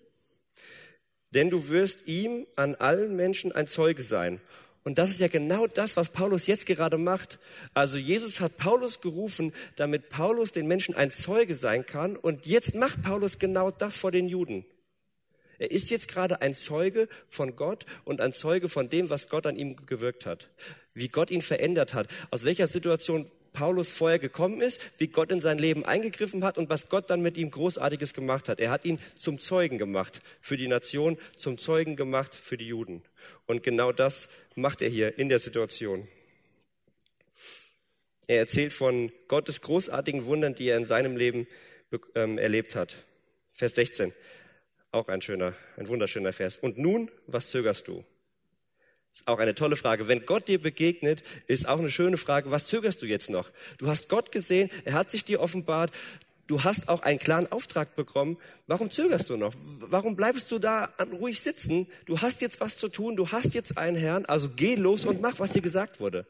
denn 1.30 1.50
du 1.50 1.66
wirst 1.66 2.06
ihm 2.06 2.46
an 2.54 2.76
allen 2.76 3.16
Menschen 3.16 3.50
ein 3.50 3.66
Zeuge 3.66 4.02
sein. 4.02 4.40
Und 4.82 4.98
das 4.98 5.10
ist 5.10 5.20
ja 5.20 5.28
genau 5.28 5.66
das, 5.66 5.96
was 5.96 6.08
Paulus 6.08 6.46
jetzt 6.46 6.64
gerade 6.64 6.96
macht. 6.96 7.38
Also 7.74 7.98
Jesus 7.98 8.40
hat 8.40 8.56
Paulus 8.56 9.00
gerufen, 9.00 9.52
damit 9.76 10.08
Paulus 10.08 10.52
den 10.52 10.66
Menschen 10.66 10.94
ein 10.94 11.10
Zeuge 11.10 11.54
sein 11.54 11.84
kann. 11.84 12.16
Und 12.16 12.46
jetzt 12.46 12.74
macht 12.74 13.02
Paulus 13.02 13.38
genau 13.38 13.70
das 13.70 13.98
vor 13.98 14.10
den 14.10 14.28
Juden. 14.28 14.64
Er 15.58 15.70
ist 15.70 15.90
jetzt 15.90 16.08
gerade 16.08 16.40
ein 16.40 16.54
Zeuge 16.54 17.08
von 17.28 17.54
Gott 17.54 17.84
und 18.04 18.22
ein 18.22 18.32
Zeuge 18.32 18.70
von 18.70 18.88
dem, 18.88 19.10
was 19.10 19.28
Gott 19.28 19.46
an 19.46 19.56
ihm 19.56 19.76
gewirkt 19.84 20.24
hat. 20.24 20.48
Wie 20.94 21.08
Gott 21.08 21.30
ihn 21.30 21.42
verändert 21.42 21.92
hat. 21.92 22.08
Aus 22.30 22.46
welcher 22.46 22.66
Situation 22.66 23.30
Paulus 23.52 23.90
vorher 23.90 24.18
gekommen 24.18 24.60
ist, 24.60 24.80
wie 24.98 25.08
Gott 25.08 25.32
in 25.32 25.40
sein 25.40 25.58
Leben 25.58 25.84
eingegriffen 25.84 26.44
hat 26.44 26.58
und 26.58 26.70
was 26.70 26.88
Gott 26.88 27.10
dann 27.10 27.20
mit 27.20 27.36
ihm 27.36 27.50
Großartiges 27.50 28.14
gemacht 28.14 28.48
hat. 28.48 28.60
Er 28.60 28.70
hat 28.70 28.84
ihn 28.84 28.98
zum 29.16 29.38
Zeugen 29.38 29.78
gemacht 29.78 30.22
für 30.40 30.56
die 30.56 30.68
Nation, 30.68 31.18
zum 31.36 31.58
Zeugen 31.58 31.96
gemacht 31.96 32.34
für 32.34 32.56
die 32.56 32.66
Juden. 32.66 33.02
Und 33.46 33.62
genau 33.62 33.92
das 33.92 34.28
macht 34.54 34.82
er 34.82 34.88
hier 34.88 35.18
in 35.18 35.28
der 35.28 35.38
Situation. 35.38 36.08
Er 38.26 38.38
erzählt 38.38 38.72
von 38.72 39.10
Gottes 39.26 39.60
großartigen 39.60 40.24
Wundern, 40.24 40.54
die 40.54 40.68
er 40.68 40.76
in 40.76 40.84
seinem 40.84 41.16
Leben 41.16 41.48
ähm, 42.14 42.38
erlebt 42.38 42.76
hat. 42.76 43.04
Vers 43.50 43.74
16. 43.74 44.12
Auch 44.92 45.08
ein 45.08 45.20
schöner, 45.22 45.54
ein 45.76 45.88
wunderschöner 45.88 46.32
Vers. 46.32 46.56
Und 46.56 46.78
nun, 46.78 47.10
was 47.26 47.50
zögerst 47.50 47.88
du? 47.88 48.04
Ist 49.12 49.26
auch 49.26 49.38
eine 49.38 49.54
tolle 49.54 49.76
Frage. 49.76 50.08
Wenn 50.08 50.24
Gott 50.24 50.48
dir 50.48 50.60
begegnet, 50.60 51.22
ist 51.46 51.66
auch 51.66 51.78
eine 51.78 51.90
schöne 51.90 52.16
Frage, 52.16 52.50
was 52.50 52.66
zögerst 52.66 53.02
du 53.02 53.06
jetzt 53.06 53.30
noch? 53.30 53.50
Du 53.78 53.88
hast 53.88 54.08
Gott 54.08 54.32
gesehen, 54.32 54.70
er 54.84 54.94
hat 54.94 55.10
sich 55.10 55.24
dir 55.24 55.40
offenbart, 55.40 55.90
du 56.46 56.62
hast 56.62 56.88
auch 56.88 57.02
einen 57.02 57.18
klaren 57.18 57.50
Auftrag 57.50 57.96
bekommen. 57.96 58.38
Warum 58.66 58.90
zögerst 58.90 59.28
du 59.30 59.36
noch? 59.36 59.52
Warum 59.80 60.16
bleibst 60.16 60.50
du 60.52 60.58
da 60.58 60.92
ruhig 61.12 61.40
sitzen? 61.40 61.88
Du 62.06 62.20
hast 62.20 62.40
jetzt 62.40 62.60
was 62.60 62.78
zu 62.78 62.88
tun, 62.88 63.16
du 63.16 63.30
hast 63.32 63.54
jetzt 63.54 63.78
einen 63.78 63.96
Herrn, 63.96 64.26
also 64.26 64.48
geh 64.54 64.76
los 64.76 65.04
und 65.04 65.20
mach, 65.20 65.38
was 65.38 65.52
dir 65.52 65.62
gesagt 65.62 66.00
wurde. 66.00 66.26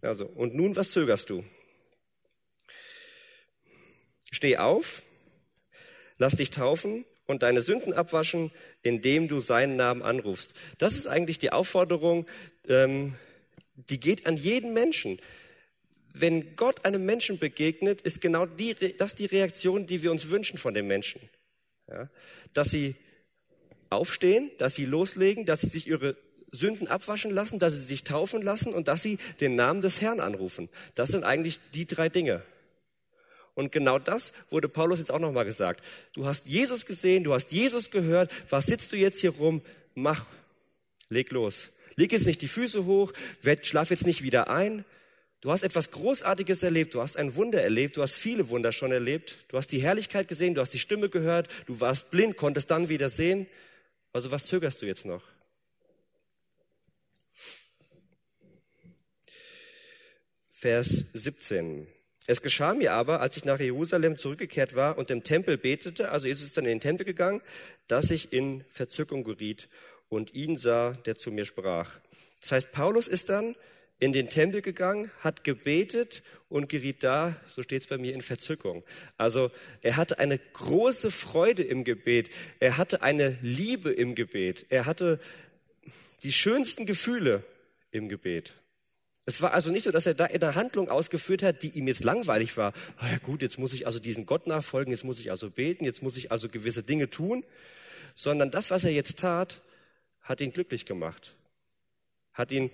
Also, 0.00 0.26
und 0.26 0.54
nun, 0.54 0.76
was 0.76 0.90
zögerst 0.90 1.30
du? 1.30 1.44
Steh 4.30 4.56
auf, 4.56 5.02
lass 6.18 6.36
dich 6.36 6.50
taufen 6.50 7.04
und 7.26 7.42
deine 7.42 7.62
Sünden 7.62 7.92
abwaschen, 7.92 8.50
indem 8.82 9.28
du 9.28 9.40
seinen 9.40 9.76
Namen 9.76 10.02
anrufst. 10.02 10.52
Das 10.78 10.94
ist 10.94 11.06
eigentlich 11.06 11.38
die 11.38 11.52
Aufforderung, 11.52 12.26
ähm, 12.68 13.14
die 13.74 13.98
geht 13.98 14.26
an 14.26 14.36
jeden 14.36 14.72
Menschen. 14.72 15.20
Wenn 16.12 16.54
Gott 16.56 16.84
einem 16.84 17.04
Menschen 17.04 17.38
begegnet, 17.38 18.00
ist 18.02 18.20
genau 18.20 18.46
die, 18.46 18.74
das 18.96 19.14
die 19.14 19.26
Reaktion, 19.26 19.86
die 19.86 20.02
wir 20.02 20.12
uns 20.12 20.30
wünschen 20.30 20.58
von 20.58 20.74
dem 20.74 20.86
Menschen. 20.86 21.20
Ja? 21.88 22.08
Dass 22.52 22.70
sie 22.70 22.94
aufstehen, 23.90 24.50
dass 24.58 24.74
sie 24.74 24.84
loslegen, 24.84 25.44
dass 25.44 25.62
sie 25.62 25.68
sich 25.68 25.88
ihre 25.88 26.16
Sünden 26.52 26.86
abwaschen 26.86 27.32
lassen, 27.32 27.58
dass 27.58 27.74
sie 27.74 27.82
sich 27.82 28.04
taufen 28.04 28.42
lassen 28.42 28.72
und 28.72 28.86
dass 28.86 29.02
sie 29.02 29.18
den 29.40 29.56
Namen 29.56 29.80
des 29.80 30.00
Herrn 30.00 30.20
anrufen. 30.20 30.68
Das 30.94 31.10
sind 31.10 31.24
eigentlich 31.24 31.58
die 31.72 31.86
drei 31.86 32.08
Dinge. 32.08 32.42
Und 33.54 33.70
genau 33.70 33.98
das 33.98 34.32
wurde 34.50 34.68
Paulus 34.68 34.98
jetzt 34.98 35.12
auch 35.12 35.20
nochmal 35.20 35.44
gesagt. 35.44 35.84
Du 36.12 36.26
hast 36.26 36.46
Jesus 36.46 36.86
gesehen, 36.86 37.22
du 37.24 37.32
hast 37.32 37.52
Jesus 37.52 37.90
gehört. 37.90 38.32
Was 38.50 38.66
sitzt 38.66 38.92
du 38.92 38.96
jetzt 38.96 39.20
hier 39.20 39.30
rum? 39.30 39.62
Mach, 39.94 40.26
leg 41.08 41.30
los. 41.30 41.70
Leg 41.96 42.10
jetzt 42.12 42.26
nicht 42.26 42.42
die 42.42 42.48
Füße 42.48 42.84
hoch, 42.84 43.12
schlaf 43.62 43.90
jetzt 43.90 44.06
nicht 44.06 44.22
wieder 44.22 44.50
ein. 44.50 44.84
Du 45.40 45.52
hast 45.52 45.62
etwas 45.62 45.90
Großartiges 45.90 46.62
erlebt, 46.62 46.94
du 46.94 47.02
hast 47.02 47.16
ein 47.18 47.36
Wunder 47.36 47.62
erlebt, 47.62 47.96
du 47.98 48.02
hast 48.02 48.14
viele 48.14 48.48
Wunder 48.48 48.72
schon 48.72 48.92
erlebt, 48.92 49.36
du 49.48 49.58
hast 49.58 49.68
die 49.72 49.82
Herrlichkeit 49.82 50.26
gesehen, 50.26 50.54
du 50.54 50.62
hast 50.62 50.72
die 50.72 50.78
Stimme 50.78 51.10
gehört, 51.10 51.48
du 51.66 51.80
warst 51.80 52.10
blind, 52.10 52.36
konntest 52.36 52.70
dann 52.70 52.88
wieder 52.88 53.10
sehen. 53.10 53.46
Also 54.12 54.30
was 54.30 54.46
zögerst 54.46 54.80
du 54.80 54.86
jetzt 54.86 55.04
noch? 55.04 55.22
Vers 60.48 61.04
17. 61.12 61.86
Es 62.26 62.40
geschah 62.40 62.72
mir 62.72 62.92
aber, 62.92 63.20
als 63.20 63.36
ich 63.36 63.44
nach 63.44 63.60
Jerusalem 63.60 64.16
zurückgekehrt 64.16 64.74
war 64.74 64.96
und 64.96 65.10
im 65.10 65.24
Tempel 65.24 65.58
betete, 65.58 66.10
also 66.10 66.26
Jesus 66.26 66.46
ist 66.46 66.56
dann 66.56 66.64
in 66.64 66.78
den 66.78 66.80
Tempel 66.80 67.04
gegangen, 67.04 67.42
dass 67.86 68.10
ich 68.10 68.32
in 68.32 68.64
Verzückung 68.70 69.24
geriet 69.24 69.68
und 70.08 70.32
ihn 70.32 70.56
sah, 70.56 70.92
der 70.92 71.16
zu 71.16 71.30
mir 71.30 71.44
sprach. 71.44 71.98
Das 72.40 72.52
heißt, 72.52 72.72
Paulus 72.72 73.08
ist 73.08 73.28
dann 73.28 73.56
in 74.00 74.12
den 74.12 74.28
Tempel 74.28 74.62
gegangen, 74.62 75.10
hat 75.20 75.44
gebetet 75.44 76.22
und 76.48 76.68
geriet 76.68 77.02
da, 77.02 77.36
so 77.46 77.62
steht 77.62 77.82
es 77.82 77.88
bei 77.88 77.98
mir, 77.98 78.12
in 78.12 78.22
Verzückung. 78.22 78.84
Also 79.16 79.50
er 79.82 79.96
hatte 79.96 80.18
eine 80.18 80.38
große 80.38 81.10
Freude 81.10 81.62
im 81.62 81.84
Gebet, 81.84 82.30
er 82.58 82.76
hatte 82.76 83.02
eine 83.02 83.38
Liebe 83.42 83.90
im 83.90 84.14
Gebet, 84.14 84.66
er 84.70 84.86
hatte 84.86 85.20
die 86.22 86.32
schönsten 86.32 86.86
Gefühle 86.86 87.44
im 87.92 88.08
Gebet. 88.08 88.54
Es 89.26 89.40
war 89.40 89.54
also 89.54 89.70
nicht 89.70 89.84
so, 89.84 89.90
dass 89.90 90.06
er 90.06 90.14
da 90.14 90.26
eine 90.26 90.54
Handlung 90.54 90.90
ausgeführt 90.90 91.42
hat, 91.42 91.62
die 91.62 91.70
ihm 91.70 91.88
jetzt 91.88 92.04
langweilig 92.04 92.56
war. 92.56 92.74
Ah 92.98 93.10
ja 93.10 93.18
gut, 93.18 93.40
jetzt 93.40 93.58
muss 93.58 93.72
ich 93.72 93.86
also 93.86 93.98
diesem 93.98 94.26
Gott 94.26 94.46
nachfolgen, 94.46 94.92
jetzt 94.92 95.04
muss 95.04 95.18
ich 95.18 95.30
also 95.30 95.50
beten, 95.50 95.84
jetzt 95.84 96.02
muss 96.02 96.16
ich 96.16 96.30
also 96.30 96.48
gewisse 96.48 96.82
Dinge 96.82 97.08
tun, 97.08 97.44
sondern 98.14 98.50
das, 98.50 98.70
was 98.70 98.84
er 98.84 98.92
jetzt 98.92 99.18
tat, 99.18 99.62
hat 100.20 100.40
ihn 100.40 100.52
glücklich 100.52 100.84
gemacht, 100.84 101.36
hat 102.34 102.52
ihn 102.52 102.70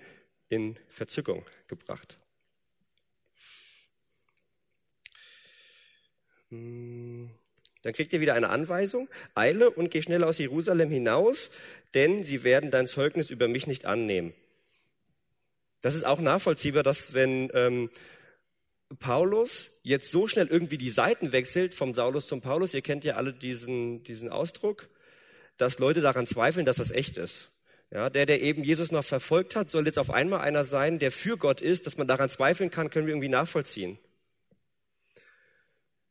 in 0.49 0.77
Verzückung 0.89 1.45
gebracht. 1.67 2.17
Hm, 6.49 7.31
dann 7.81 7.93
kriegt 7.93 8.11
ihr 8.11 8.19
wieder 8.19 8.33
eine 8.33 8.49
Anweisung. 8.49 9.09
Eile 9.35 9.71
und 9.71 9.89
geh 9.89 10.01
schnell 10.01 10.23
aus 10.25 10.37
Jerusalem 10.37 10.89
hinaus, 10.89 11.49
denn 11.93 12.23
sie 12.23 12.43
werden 12.43 12.71
dein 12.71 12.87
Zeugnis 12.87 13.29
über 13.29 13.47
mich 13.47 13.67
nicht 13.67 13.85
annehmen. 13.85 14.33
Das 15.81 15.95
ist 15.95 16.05
auch 16.05 16.19
nachvollziehbar, 16.19 16.83
dass 16.83 17.13
wenn 17.13 17.49
ähm, 17.53 17.89
Paulus 18.99 19.79
jetzt 19.83 20.11
so 20.11 20.27
schnell 20.27 20.47
irgendwie 20.47 20.77
die 20.77 20.89
Seiten 20.89 21.31
wechselt 21.31 21.73
vom 21.73 21.93
Saulus 21.93 22.27
zum 22.27 22.41
Paulus, 22.41 22.73
ihr 22.73 22.81
kennt 22.81 23.03
ja 23.03 23.15
alle 23.15 23.33
diesen, 23.33 24.03
diesen 24.03 24.29
Ausdruck, 24.29 24.89
dass 25.57 25.79
Leute 25.79 26.01
daran 26.01 26.27
zweifeln, 26.27 26.65
dass 26.65 26.77
das 26.77 26.91
echt 26.91 27.17
ist. 27.17 27.49
Ja, 27.89 28.09
der, 28.09 28.25
der 28.25 28.41
eben 28.41 28.63
Jesus 28.63 28.91
noch 28.91 29.03
verfolgt 29.03 29.55
hat, 29.55 29.69
soll 29.69 29.85
jetzt 29.85 29.99
auf 29.99 30.11
einmal 30.11 30.41
einer 30.41 30.63
sein, 30.63 30.97
der 30.97 31.11
für 31.11 31.37
Gott 31.37 31.59
ist, 31.59 31.87
dass 31.87 31.97
man 31.97 32.07
daran 32.07 32.29
zweifeln 32.29 32.71
kann, 32.71 32.89
können 32.89 33.05
wir 33.05 33.13
irgendwie 33.13 33.27
nachvollziehen. 33.27 33.99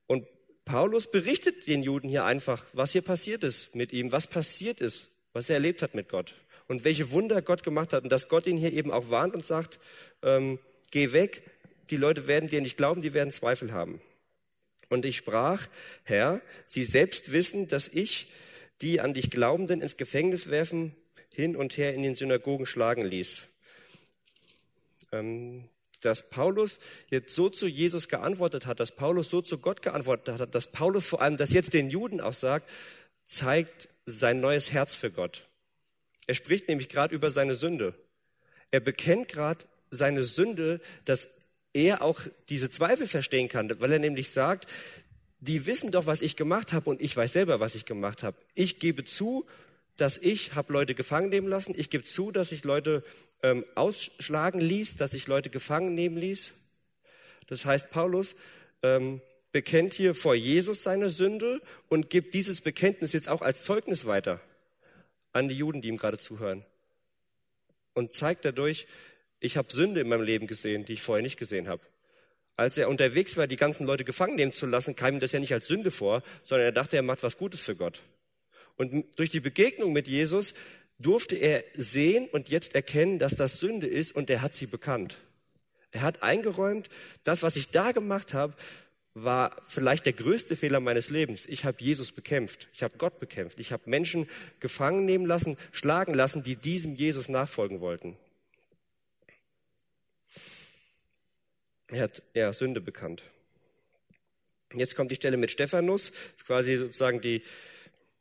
Und 0.06 0.26
Paulus 0.66 1.10
berichtet 1.10 1.68
den 1.68 1.82
Juden 1.82 2.08
hier 2.08 2.24
einfach, 2.24 2.64
was 2.74 2.92
hier 2.92 3.02
passiert 3.02 3.44
ist 3.44 3.74
mit 3.74 3.92
ihm, 3.92 4.12
was 4.12 4.26
passiert 4.26 4.80
ist, 4.80 5.14
was 5.32 5.48
er 5.48 5.54
erlebt 5.54 5.80
hat 5.80 5.94
mit 5.94 6.08
Gott 6.08 6.34
und 6.70 6.84
welche 6.84 7.10
Wunder 7.10 7.42
Gott 7.42 7.64
gemacht 7.64 7.92
hat 7.92 8.04
und 8.04 8.12
dass 8.12 8.28
Gott 8.28 8.46
ihn 8.46 8.56
hier 8.56 8.72
eben 8.72 8.92
auch 8.92 9.10
warnt 9.10 9.34
und 9.34 9.44
sagt, 9.44 9.80
ähm, 10.22 10.60
geh 10.92 11.10
weg, 11.10 11.42
die 11.90 11.96
Leute 11.96 12.28
werden 12.28 12.48
dir 12.48 12.60
nicht 12.60 12.76
glauben, 12.76 13.02
die 13.02 13.12
werden 13.12 13.32
Zweifel 13.32 13.72
haben. 13.72 14.00
Und 14.88 15.04
ich 15.04 15.16
sprach, 15.16 15.66
Herr, 16.04 16.40
Sie 16.66 16.84
selbst 16.84 17.32
wissen, 17.32 17.66
dass 17.66 17.88
ich 17.88 18.30
die 18.82 19.00
an 19.00 19.14
dich 19.14 19.30
Glaubenden 19.30 19.80
ins 19.80 19.96
Gefängnis 19.96 20.48
werfen 20.48 20.94
hin 21.30 21.56
und 21.56 21.76
her 21.76 21.92
in 21.92 22.04
den 22.04 22.14
Synagogen 22.14 22.66
schlagen 22.66 23.04
ließ. 23.04 23.48
Ähm, 25.10 25.68
dass 26.02 26.30
Paulus 26.30 26.78
jetzt 27.08 27.34
so 27.34 27.48
zu 27.48 27.66
Jesus 27.66 28.06
geantwortet 28.06 28.66
hat, 28.66 28.78
dass 28.78 28.94
Paulus 28.94 29.28
so 29.28 29.42
zu 29.42 29.58
Gott 29.58 29.82
geantwortet 29.82 30.38
hat, 30.38 30.54
dass 30.54 30.70
Paulus 30.70 31.08
vor 31.08 31.20
allem 31.20 31.36
das 31.36 31.52
jetzt 31.52 31.74
den 31.74 31.90
Juden 31.90 32.20
auch 32.20 32.32
sagt, 32.32 32.70
zeigt 33.24 33.88
sein 34.06 34.40
neues 34.40 34.70
Herz 34.70 34.94
für 34.94 35.10
Gott. 35.10 35.49
Er 36.26 36.34
spricht 36.34 36.68
nämlich 36.68 36.88
gerade 36.88 37.14
über 37.14 37.30
seine 37.30 37.54
Sünde. 37.54 37.94
Er 38.70 38.80
bekennt 38.80 39.28
gerade 39.28 39.64
seine 39.90 40.22
Sünde, 40.24 40.80
dass 41.04 41.28
er 41.72 42.02
auch 42.02 42.20
diese 42.48 42.70
Zweifel 42.70 43.06
verstehen 43.06 43.48
kann, 43.48 43.70
weil 43.80 43.92
er 43.92 43.98
nämlich 43.98 44.30
sagt, 44.30 44.66
die 45.40 45.66
wissen 45.66 45.90
doch, 45.90 46.06
was 46.06 46.22
ich 46.22 46.36
gemacht 46.36 46.72
habe 46.72 46.90
und 46.90 47.00
ich 47.00 47.16
weiß 47.16 47.32
selber, 47.32 47.60
was 47.60 47.74
ich 47.74 47.84
gemacht 47.84 48.22
habe. 48.22 48.36
Ich 48.54 48.78
gebe 48.78 49.04
zu, 49.04 49.46
dass 49.96 50.18
ich 50.18 50.54
habe 50.54 50.72
Leute 50.72 50.94
gefangen 50.94 51.30
nehmen 51.30 51.48
lassen. 51.48 51.74
Ich 51.76 51.90
gebe 51.90 52.04
zu, 52.04 52.30
dass 52.30 52.52
ich 52.52 52.64
Leute 52.64 53.02
ähm, 53.42 53.64
ausschlagen 53.74 54.60
ließ, 54.60 54.96
dass 54.96 55.14
ich 55.14 55.26
Leute 55.26 55.50
gefangen 55.50 55.94
nehmen 55.94 56.16
ließ. 56.16 56.52
Das 57.46 57.64
heißt, 57.64 57.90
Paulus 57.90 58.36
ähm, 58.82 59.20
bekennt 59.52 59.94
hier 59.94 60.14
vor 60.14 60.34
Jesus 60.34 60.82
seine 60.82 61.10
Sünde 61.10 61.60
und 61.88 62.10
gibt 62.10 62.34
dieses 62.34 62.60
Bekenntnis 62.60 63.12
jetzt 63.12 63.28
auch 63.28 63.42
als 63.42 63.64
Zeugnis 63.64 64.06
weiter 64.06 64.40
an 65.32 65.48
die 65.48 65.56
Juden, 65.56 65.82
die 65.82 65.88
ihm 65.88 65.96
gerade 65.96 66.18
zuhören. 66.18 66.64
Und 67.94 68.14
zeigt 68.14 68.44
dadurch, 68.44 68.86
ich 69.40 69.56
habe 69.56 69.72
Sünde 69.72 70.00
in 70.00 70.08
meinem 70.08 70.22
Leben 70.22 70.46
gesehen, 70.46 70.84
die 70.84 70.94
ich 70.94 71.02
vorher 71.02 71.22
nicht 71.22 71.38
gesehen 71.38 71.68
habe. 71.68 71.82
Als 72.56 72.76
er 72.76 72.88
unterwegs 72.88 73.36
war, 73.36 73.46
die 73.46 73.56
ganzen 73.56 73.86
Leute 73.86 74.04
gefangen 74.04 74.36
nehmen 74.36 74.52
zu 74.52 74.66
lassen, 74.66 74.94
kam 74.94 75.14
ihm 75.14 75.20
das 75.20 75.32
ja 75.32 75.40
nicht 75.40 75.54
als 75.54 75.66
Sünde 75.66 75.90
vor, 75.90 76.22
sondern 76.44 76.66
er 76.66 76.72
dachte, 76.72 76.96
er 76.96 77.02
macht 77.02 77.22
was 77.22 77.38
Gutes 77.38 77.62
für 77.62 77.74
Gott. 77.74 78.02
Und 78.76 79.18
durch 79.18 79.30
die 79.30 79.40
Begegnung 79.40 79.92
mit 79.92 80.08
Jesus 80.08 80.54
durfte 80.98 81.36
er 81.36 81.64
sehen 81.74 82.28
und 82.28 82.50
jetzt 82.50 82.74
erkennen, 82.74 83.18
dass 83.18 83.34
das 83.34 83.60
Sünde 83.60 83.86
ist 83.86 84.14
und 84.14 84.28
er 84.28 84.42
hat 84.42 84.54
sie 84.54 84.66
bekannt. 84.66 85.16
Er 85.90 86.02
hat 86.02 86.22
eingeräumt, 86.22 86.88
das, 87.24 87.42
was 87.42 87.56
ich 87.56 87.70
da 87.70 87.92
gemacht 87.92 88.34
habe, 88.34 88.54
war 89.14 89.56
vielleicht 89.66 90.06
der 90.06 90.12
größte 90.12 90.56
Fehler 90.56 90.80
meines 90.80 91.10
Lebens. 91.10 91.46
Ich 91.46 91.64
habe 91.64 91.76
Jesus 91.80 92.12
bekämpft, 92.12 92.68
ich 92.72 92.82
habe 92.82 92.96
Gott 92.96 93.18
bekämpft, 93.18 93.58
ich 93.58 93.72
habe 93.72 93.88
Menschen 93.90 94.28
gefangen 94.60 95.04
nehmen 95.04 95.26
lassen, 95.26 95.56
schlagen 95.72 96.14
lassen, 96.14 96.42
die 96.42 96.56
diesem 96.56 96.94
Jesus 96.94 97.28
nachfolgen 97.28 97.80
wollten. 97.80 98.16
Er 101.88 102.02
hat 102.02 102.22
ja 102.34 102.52
Sünde 102.52 102.80
bekannt. 102.80 103.22
Jetzt 104.72 104.94
kommt 104.94 105.10
die 105.10 105.16
Stelle 105.16 105.36
mit 105.36 105.50
Stephanus, 105.50 106.12
quasi 106.46 106.76
sozusagen 106.76 107.20
die 107.20 107.42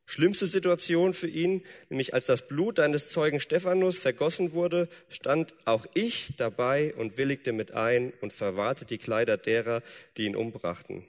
Schlimmste 0.10 0.48
Situation 0.48 1.14
für 1.14 1.28
ihn, 1.28 1.64
nämlich 1.90 2.16
als 2.16 2.26
das 2.26 2.48
Blut 2.48 2.80
eines 2.80 3.10
Zeugen 3.12 3.40
Stephanus 3.40 4.00
vergossen 4.00 4.54
wurde, 4.54 4.90
stand 5.08 5.54
auch 5.66 5.86
ich 5.94 6.34
dabei 6.36 6.96
und 6.96 7.20
willigte 7.20 7.52
mit 7.52 7.74
ein 7.74 8.12
und 8.20 8.34
verwahrte 8.34 8.86
die 8.86 8.98
Kleider 8.98 9.38
derer, 9.38 9.84
die 10.18 10.26
ihn 10.26 10.36
umbrachten. 10.36 11.06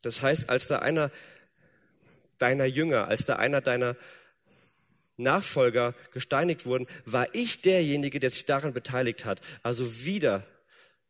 Das 0.00 0.22
heißt, 0.22 0.48
als 0.48 0.66
da 0.66 0.78
einer 0.78 1.10
deiner 2.38 2.64
Jünger, 2.64 3.08
als 3.08 3.26
da 3.26 3.36
einer 3.36 3.60
deiner 3.60 3.96
Nachfolger 5.18 5.94
gesteinigt 6.14 6.64
wurden, 6.64 6.86
war 7.04 7.26
ich 7.34 7.60
derjenige, 7.60 8.18
der 8.18 8.30
sich 8.30 8.46
daran 8.46 8.72
beteiligt 8.72 9.26
hat. 9.26 9.42
Also 9.62 10.06
wieder 10.06 10.46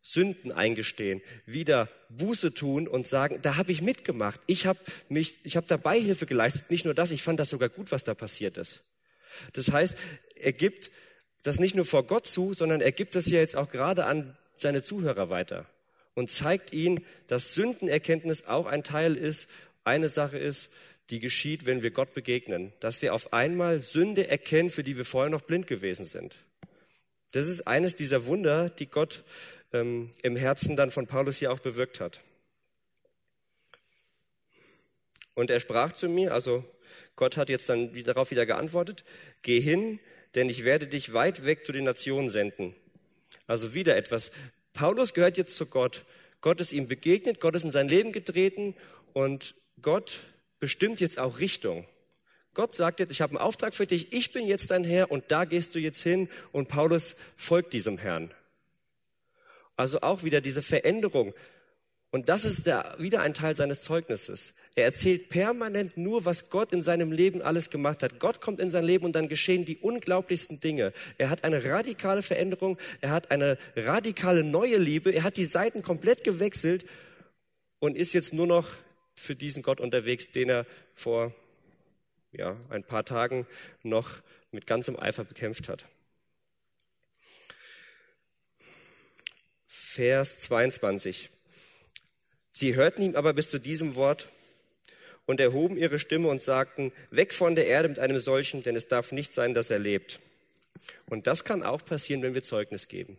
Sünden 0.01 0.53
eingestehen, 0.53 1.21
wieder 1.45 1.89
Buße 2.09 2.55
tun 2.55 2.89
und 2.89 3.07
sagen, 3.07 3.41
da 3.43 3.57
habe 3.57 3.73
ich 3.73 3.83
mitgemacht. 3.83 4.41
Ich 4.47 4.67
habe 4.67 4.79
mich, 5.09 5.39
ich 5.43 5.57
habe 5.57 5.67
dabei 5.67 6.01
Hilfe 6.01 6.27
geleistet. 6.27 6.71
Nicht 6.71 6.85
nur 6.85 6.95
das, 6.95 7.11
ich 7.11 7.23
fand 7.23 7.41
das 7.41 7.51
sogar 7.51 7.69
gut, 7.69 7.93
was 7.93 8.05
da 8.05 8.15
passiert 8.15 8.57
ist. 8.57 8.83
Das 9.53 9.71
heißt, 9.71 9.97
er 10.37 10.53
gibt 10.53 10.91
das 11.43 11.59
nicht 11.59 11.75
nur 11.75 11.85
vor 11.85 12.07
Gott 12.07 12.27
zu, 12.27 12.55
sondern 12.55 12.81
er 12.81 12.93
gibt 12.93 13.15
das 13.15 13.27
ja 13.27 13.41
jetzt 13.41 13.57
auch 13.57 13.71
gerade 13.71 14.07
an 14.07 14.37
seine 14.57 14.83
Zuhörer 14.83 15.31
weiter 15.31 15.67
und 16.15 16.31
zeigt 16.31 16.73
ihnen, 16.73 17.05
dass 17.27 17.55
Sündenerkenntnis 17.55 18.45
auch 18.47 18.67
ein 18.67 18.83
Teil 18.83 19.17
ist, 19.17 19.49
eine 19.85 20.09
Sache 20.09 20.39
ist, 20.39 20.71
die 21.11 21.21
geschieht, 21.21 21.65
wenn 21.65 21.83
wir 21.83 21.91
Gott 21.91 22.13
begegnen, 22.13 22.73
dass 22.81 23.01
wir 23.03 23.15
auf 23.15 23.33
einmal 23.33 23.81
Sünde 23.81 24.29
erkennen, 24.29 24.71
für 24.71 24.83
die 24.83 24.99
wir 24.99 25.05
vorher 25.05 25.31
noch 25.31 25.43
blind 25.43 25.67
gewesen 25.67 26.05
sind. 26.05 26.37
Das 27.33 27.49
ist 27.49 27.67
eines 27.67 27.95
dieser 27.95 28.27
Wunder, 28.27 28.69
die 28.69 28.87
Gott 28.87 29.23
ähm, 29.73 30.11
im 30.23 30.37
Herzen 30.37 30.77
dann 30.77 30.91
von 30.91 31.07
Paulus 31.07 31.39
hier 31.39 31.53
auch 31.53 31.61
bewirkt 31.61 32.01
hat. 32.01 32.21
Und 35.35 35.51
er 35.51 35.61
sprach 35.61 35.93
zu 35.93 36.09
mir, 36.09 36.33
also 36.33 36.65
Gott 37.15 37.37
hat 37.37 37.49
jetzt 37.49 37.69
dann 37.69 37.93
darauf 38.05 38.31
wieder 38.31 38.47
geantwortet, 38.47 39.05
geh 39.43 39.61
hin, 39.61 40.01
denn 40.35 40.49
ich 40.49 40.65
werde 40.65 40.87
dich 40.87 41.13
weit 41.13 41.45
weg 41.45 41.65
zu 41.65 41.73
den 41.73 41.85
Nationen 41.85 42.31
senden. 42.31 42.75
Also 43.47 43.75
wieder 43.75 43.97
etwas. 43.97 44.31
Paulus 44.73 45.15
gehört 45.15 45.37
jetzt 45.37 45.57
zu 45.57 45.67
Gott. 45.67 46.05
Gott 46.41 46.61
ist 46.61 46.73
ihm 46.73 46.89
begegnet, 46.89 47.41
Gott 47.41 47.55
ist 47.55 47.65
in 47.65 47.71
sein 47.71 47.89
Leben 47.89 48.13
getreten 48.13 48.75
und 49.13 49.55
Gott 49.83 50.21
bestimmt 50.61 51.01
jetzt 51.01 51.19
auch 51.19 51.41
Richtung. 51.41 51.87
Gott 52.55 52.75
sagt 52.75 53.01
jetzt, 53.01 53.13
ich 53.13 53.21
habe 53.21 53.31
einen 53.31 53.47
Auftrag 53.47 53.75
für 53.75 53.87
dich, 53.87 54.13
ich 54.13 54.33
bin 54.33 54.47
jetzt 54.47 54.71
dein 54.71 54.85
Herr 54.85 55.11
und 55.11 55.25
da 55.29 55.45
gehst 55.45 55.75
du 55.75 55.79
jetzt 55.79 56.03
hin 56.03 56.29
und 56.53 56.69
Paulus 56.69 57.17
folgt 57.37 57.73
diesem 57.73 57.99
Herrn. 57.99 58.33
Also 59.79 60.01
auch 60.01 60.25
wieder 60.25 60.41
diese 60.41 60.61
Veränderung. 60.61 61.33
Und 62.11 62.29
das 62.29 62.45
ist 62.45 62.67
der, 62.67 62.97
wieder 62.99 63.23
ein 63.23 63.33
Teil 63.33 63.55
seines 63.55 63.83
Zeugnisses. 63.83 64.55
Er 64.75 64.85
erzählt 64.85 65.29
permanent 65.29 65.97
nur, 65.97 66.25
was 66.25 66.51
Gott 66.51 66.73
in 66.73 66.83
seinem 66.83 67.13
Leben 67.13 67.43
alles 67.43 67.71
gemacht 67.71 68.03
hat. 68.03 68.19
Gott 68.19 68.41
kommt 68.41 68.59
in 68.59 68.71
sein 68.71 68.85
Leben 68.85 69.05
und 69.05 69.13
dann 69.15 69.29
geschehen 69.29 69.65
die 69.65 69.77
unglaublichsten 69.77 70.59
Dinge. 70.59 70.93
Er 71.17 71.31
hat 71.31 71.45
eine 71.45 71.65
radikale 71.65 72.23
Veränderung, 72.23 72.77
er 73.01 73.11
hat 73.11 73.31
eine 73.31 73.57
radikale 73.77 74.43
neue 74.43 74.79
Liebe, 74.79 75.13
er 75.13 75.23
hat 75.23 75.37
die 75.37 75.45
Seiten 75.45 75.83
komplett 75.83 76.25
gewechselt 76.25 76.85
und 77.79 77.97
ist 77.97 78.15
jetzt 78.15 78.35
nur 78.35 78.49
noch 78.49 78.69
für 79.15 79.37
diesen 79.37 79.63
Gott 79.63 79.81
unterwegs, 79.81 80.33
den 80.33 80.49
er 80.49 80.67
vor 80.95 81.33
ja, 82.33 82.57
ein 82.69 82.83
paar 82.83 83.05
Tagen 83.05 83.47
noch 83.85 84.11
mit 84.51 84.67
ganzem 84.67 84.99
Eifer 84.99 85.25
bekämpft 85.25 85.69
hat. 85.69 85.87
Vers 89.99 90.39
22. 90.39 91.29
Sie 92.53 92.77
hörten 92.77 93.03
ihm 93.03 93.17
aber 93.17 93.33
bis 93.33 93.51
zu 93.51 93.59
diesem 93.59 93.97
Wort 93.97 94.29
und 95.27 95.41
erhoben 95.41 95.77
ihre 95.77 95.99
Stimme 95.99 96.29
und 96.29 96.41
sagten, 96.41 96.93
weg 97.11 97.35
von 97.35 97.57
der 97.57 97.67
Erde 97.67 97.89
mit 97.89 97.99
einem 97.99 98.21
solchen, 98.21 98.63
denn 98.63 98.77
es 98.77 98.87
darf 98.87 99.11
nicht 99.11 99.35
sein, 99.35 99.55
dass 99.55 99.71
er 99.71 99.81
lebt. 99.81 100.21
Und 101.07 101.27
das 101.27 101.43
kann 101.43 101.65
auch 101.65 101.85
passieren, 101.85 102.23
wenn 102.23 102.35
wir 102.35 102.45
Zeugnis 102.45 102.87
geben. 102.87 103.19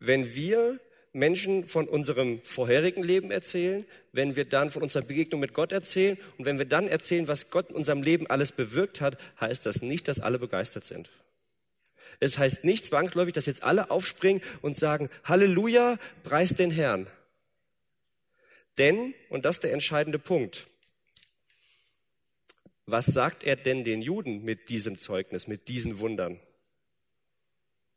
Wenn 0.00 0.34
wir 0.34 0.80
Menschen 1.12 1.66
von 1.66 1.86
unserem 1.86 2.40
vorherigen 2.40 3.02
Leben 3.02 3.30
erzählen, 3.30 3.84
wenn 4.12 4.36
wir 4.36 4.46
dann 4.46 4.70
von 4.70 4.82
unserer 4.82 5.02
Begegnung 5.02 5.38
mit 5.38 5.52
Gott 5.52 5.72
erzählen 5.72 6.16
und 6.38 6.46
wenn 6.46 6.56
wir 6.56 6.64
dann 6.64 6.88
erzählen, 6.88 7.28
was 7.28 7.50
Gott 7.50 7.68
in 7.68 7.76
unserem 7.76 8.02
Leben 8.02 8.26
alles 8.28 8.52
bewirkt 8.52 9.02
hat, 9.02 9.20
heißt 9.38 9.66
das 9.66 9.82
nicht, 9.82 10.08
dass 10.08 10.18
alle 10.18 10.38
begeistert 10.38 10.86
sind. 10.86 11.10
Es 12.24 12.38
heißt 12.38 12.64
nicht 12.64 12.86
zwangsläufig, 12.86 13.34
dass 13.34 13.44
jetzt 13.44 13.62
alle 13.62 13.90
aufspringen 13.90 14.42
und 14.62 14.78
sagen, 14.78 15.10
Halleluja, 15.24 15.98
preis 16.22 16.54
den 16.54 16.70
Herrn. 16.70 17.06
Denn, 18.78 19.14
und 19.28 19.44
das 19.44 19.56
ist 19.56 19.64
der 19.64 19.74
entscheidende 19.74 20.18
Punkt, 20.18 20.68
was 22.86 23.04
sagt 23.04 23.44
er 23.44 23.56
denn 23.56 23.84
den 23.84 24.00
Juden 24.00 24.42
mit 24.42 24.70
diesem 24.70 24.98
Zeugnis, 24.98 25.46
mit 25.46 25.68
diesen 25.68 25.98
Wundern? 25.98 26.40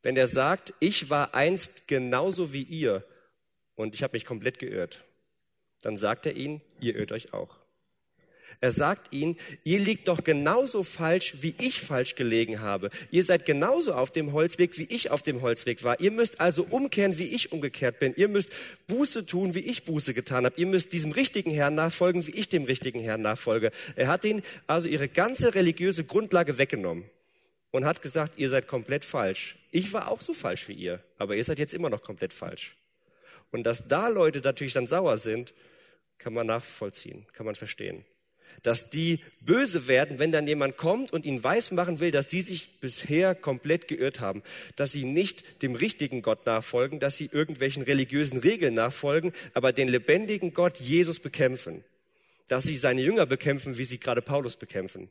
Wenn 0.03 0.17
er 0.17 0.27
sagt, 0.27 0.73
ich 0.81 1.09
war 1.09 1.33
einst 1.33 1.87
genauso 1.87 2.51
wie 2.51 2.63
ihr 2.63 3.05
und 3.75 3.93
ich 3.93 4.03
habe 4.03 4.17
mich 4.17 4.25
komplett 4.25 4.59
geirrt, 4.59 5.05
dann 5.81 5.95
sagt 5.95 6.25
er 6.25 6.35
ihnen, 6.35 6.61
ihr 6.81 6.97
irrt 6.97 7.13
euch 7.13 7.33
auch. 7.33 7.56
Er 8.59 8.71
sagt 8.71 9.13
ihnen, 9.13 9.37
ihr 9.63 9.79
liegt 9.79 10.07
doch 10.07 10.23
genauso 10.23 10.81
falsch, 10.81 11.35
wie 11.41 11.53
ich 11.59 11.79
falsch 11.79 12.15
gelegen 12.15 12.59
habe. 12.59 12.89
Ihr 13.11 13.23
seid 13.23 13.45
genauso 13.45 13.93
auf 13.93 14.09
dem 14.09 14.33
Holzweg, 14.33 14.79
wie 14.79 14.87
ich 14.89 15.11
auf 15.11 15.21
dem 15.21 15.43
Holzweg 15.43 15.83
war. 15.83 15.99
Ihr 15.99 16.09
müsst 16.09 16.41
also 16.41 16.63
umkehren, 16.63 17.19
wie 17.19 17.27
ich 17.27 17.51
umgekehrt 17.51 17.99
bin. 17.99 18.15
Ihr 18.15 18.27
müsst 18.27 18.49
Buße 18.87 19.27
tun, 19.27 19.53
wie 19.53 19.59
ich 19.59 19.83
Buße 19.83 20.15
getan 20.15 20.45
habe. 20.45 20.59
Ihr 20.59 20.65
müsst 20.65 20.91
diesem 20.91 21.11
richtigen 21.11 21.51
Herrn 21.51 21.75
nachfolgen, 21.75 22.25
wie 22.25 22.31
ich 22.31 22.49
dem 22.49 22.63
richtigen 22.63 22.99
Herrn 22.99 23.21
nachfolge. 23.21 23.71
Er 23.95 24.07
hat 24.07 24.25
ihnen 24.25 24.41
also 24.65 24.87
ihre 24.87 25.07
ganze 25.07 25.53
religiöse 25.53 26.03
Grundlage 26.03 26.57
weggenommen 26.57 27.03
und 27.69 27.85
hat 27.85 28.01
gesagt, 28.01 28.39
ihr 28.39 28.49
seid 28.49 28.67
komplett 28.67 29.05
falsch. 29.05 29.57
Ich 29.69 29.93
war 29.93 30.09
auch 30.09 30.21
so 30.21 30.33
falsch 30.33 30.67
wie 30.67 30.73
ihr, 30.73 31.03
aber 31.19 31.35
ihr 31.35 31.43
seid 31.43 31.59
jetzt 31.59 31.75
immer 31.75 31.91
noch 31.91 32.01
komplett 32.01 32.33
falsch. 32.33 32.75
Und 33.51 33.63
dass 33.63 33.87
da 33.87 34.07
Leute 34.07 34.39
natürlich 34.39 34.73
dann 34.73 34.87
sauer 34.87 35.19
sind, 35.19 35.53
kann 36.17 36.33
man 36.33 36.47
nachvollziehen, 36.47 37.27
kann 37.33 37.45
man 37.45 37.53
verstehen 37.53 38.03
dass 38.63 38.89
die 38.89 39.19
böse 39.41 39.87
werden, 39.87 40.19
wenn 40.19 40.31
dann 40.31 40.47
jemand 40.47 40.77
kommt 40.77 41.13
und 41.13 41.25
ihnen 41.25 41.43
weismachen 41.43 41.99
will, 41.99 42.11
dass 42.11 42.29
sie 42.29 42.41
sich 42.41 42.79
bisher 42.79 43.35
komplett 43.35 43.87
geirrt 43.87 44.19
haben, 44.19 44.43
dass 44.75 44.91
sie 44.91 45.05
nicht 45.05 45.61
dem 45.61 45.75
richtigen 45.75 46.21
Gott 46.21 46.45
nachfolgen, 46.45 46.99
dass 46.99 47.17
sie 47.17 47.29
irgendwelchen 47.31 47.83
religiösen 47.83 48.39
Regeln 48.39 48.73
nachfolgen, 48.73 49.33
aber 49.53 49.73
den 49.73 49.87
lebendigen 49.87 50.53
Gott 50.53 50.79
Jesus 50.79 51.19
bekämpfen, 51.19 51.83
dass 52.47 52.63
sie 52.63 52.75
seine 52.75 53.01
Jünger 53.01 53.25
bekämpfen, 53.25 53.77
wie 53.77 53.85
sie 53.85 53.99
gerade 53.99 54.21
Paulus 54.21 54.57
bekämpfen. 54.57 55.09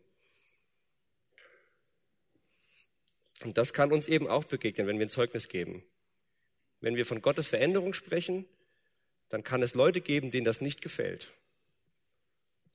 Und 3.45 3.59
das 3.59 3.73
kann 3.73 3.93
uns 3.93 4.09
eben 4.09 4.27
auch 4.29 4.45
begegnen, 4.45 4.87
wenn 4.87 4.99
wir 4.99 5.07
ein 5.07 5.11
Zeugnis 5.11 5.49
geben. 5.49 5.83
Wenn 6.81 6.97
wir 6.97 7.07
von 7.07 7.23
Gottes 7.23 7.49
Veränderung 7.49 7.95
sprechen, 7.95 8.47
dann 9.29 9.45
kann 9.45 9.63
es 9.63 9.75
Leute 9.75 10.01
geben, 10.01 10.31
denen 10.31 10.45
das 10.45 10.61
nicht 10.61 10.83
gefällt. 10.83 11.33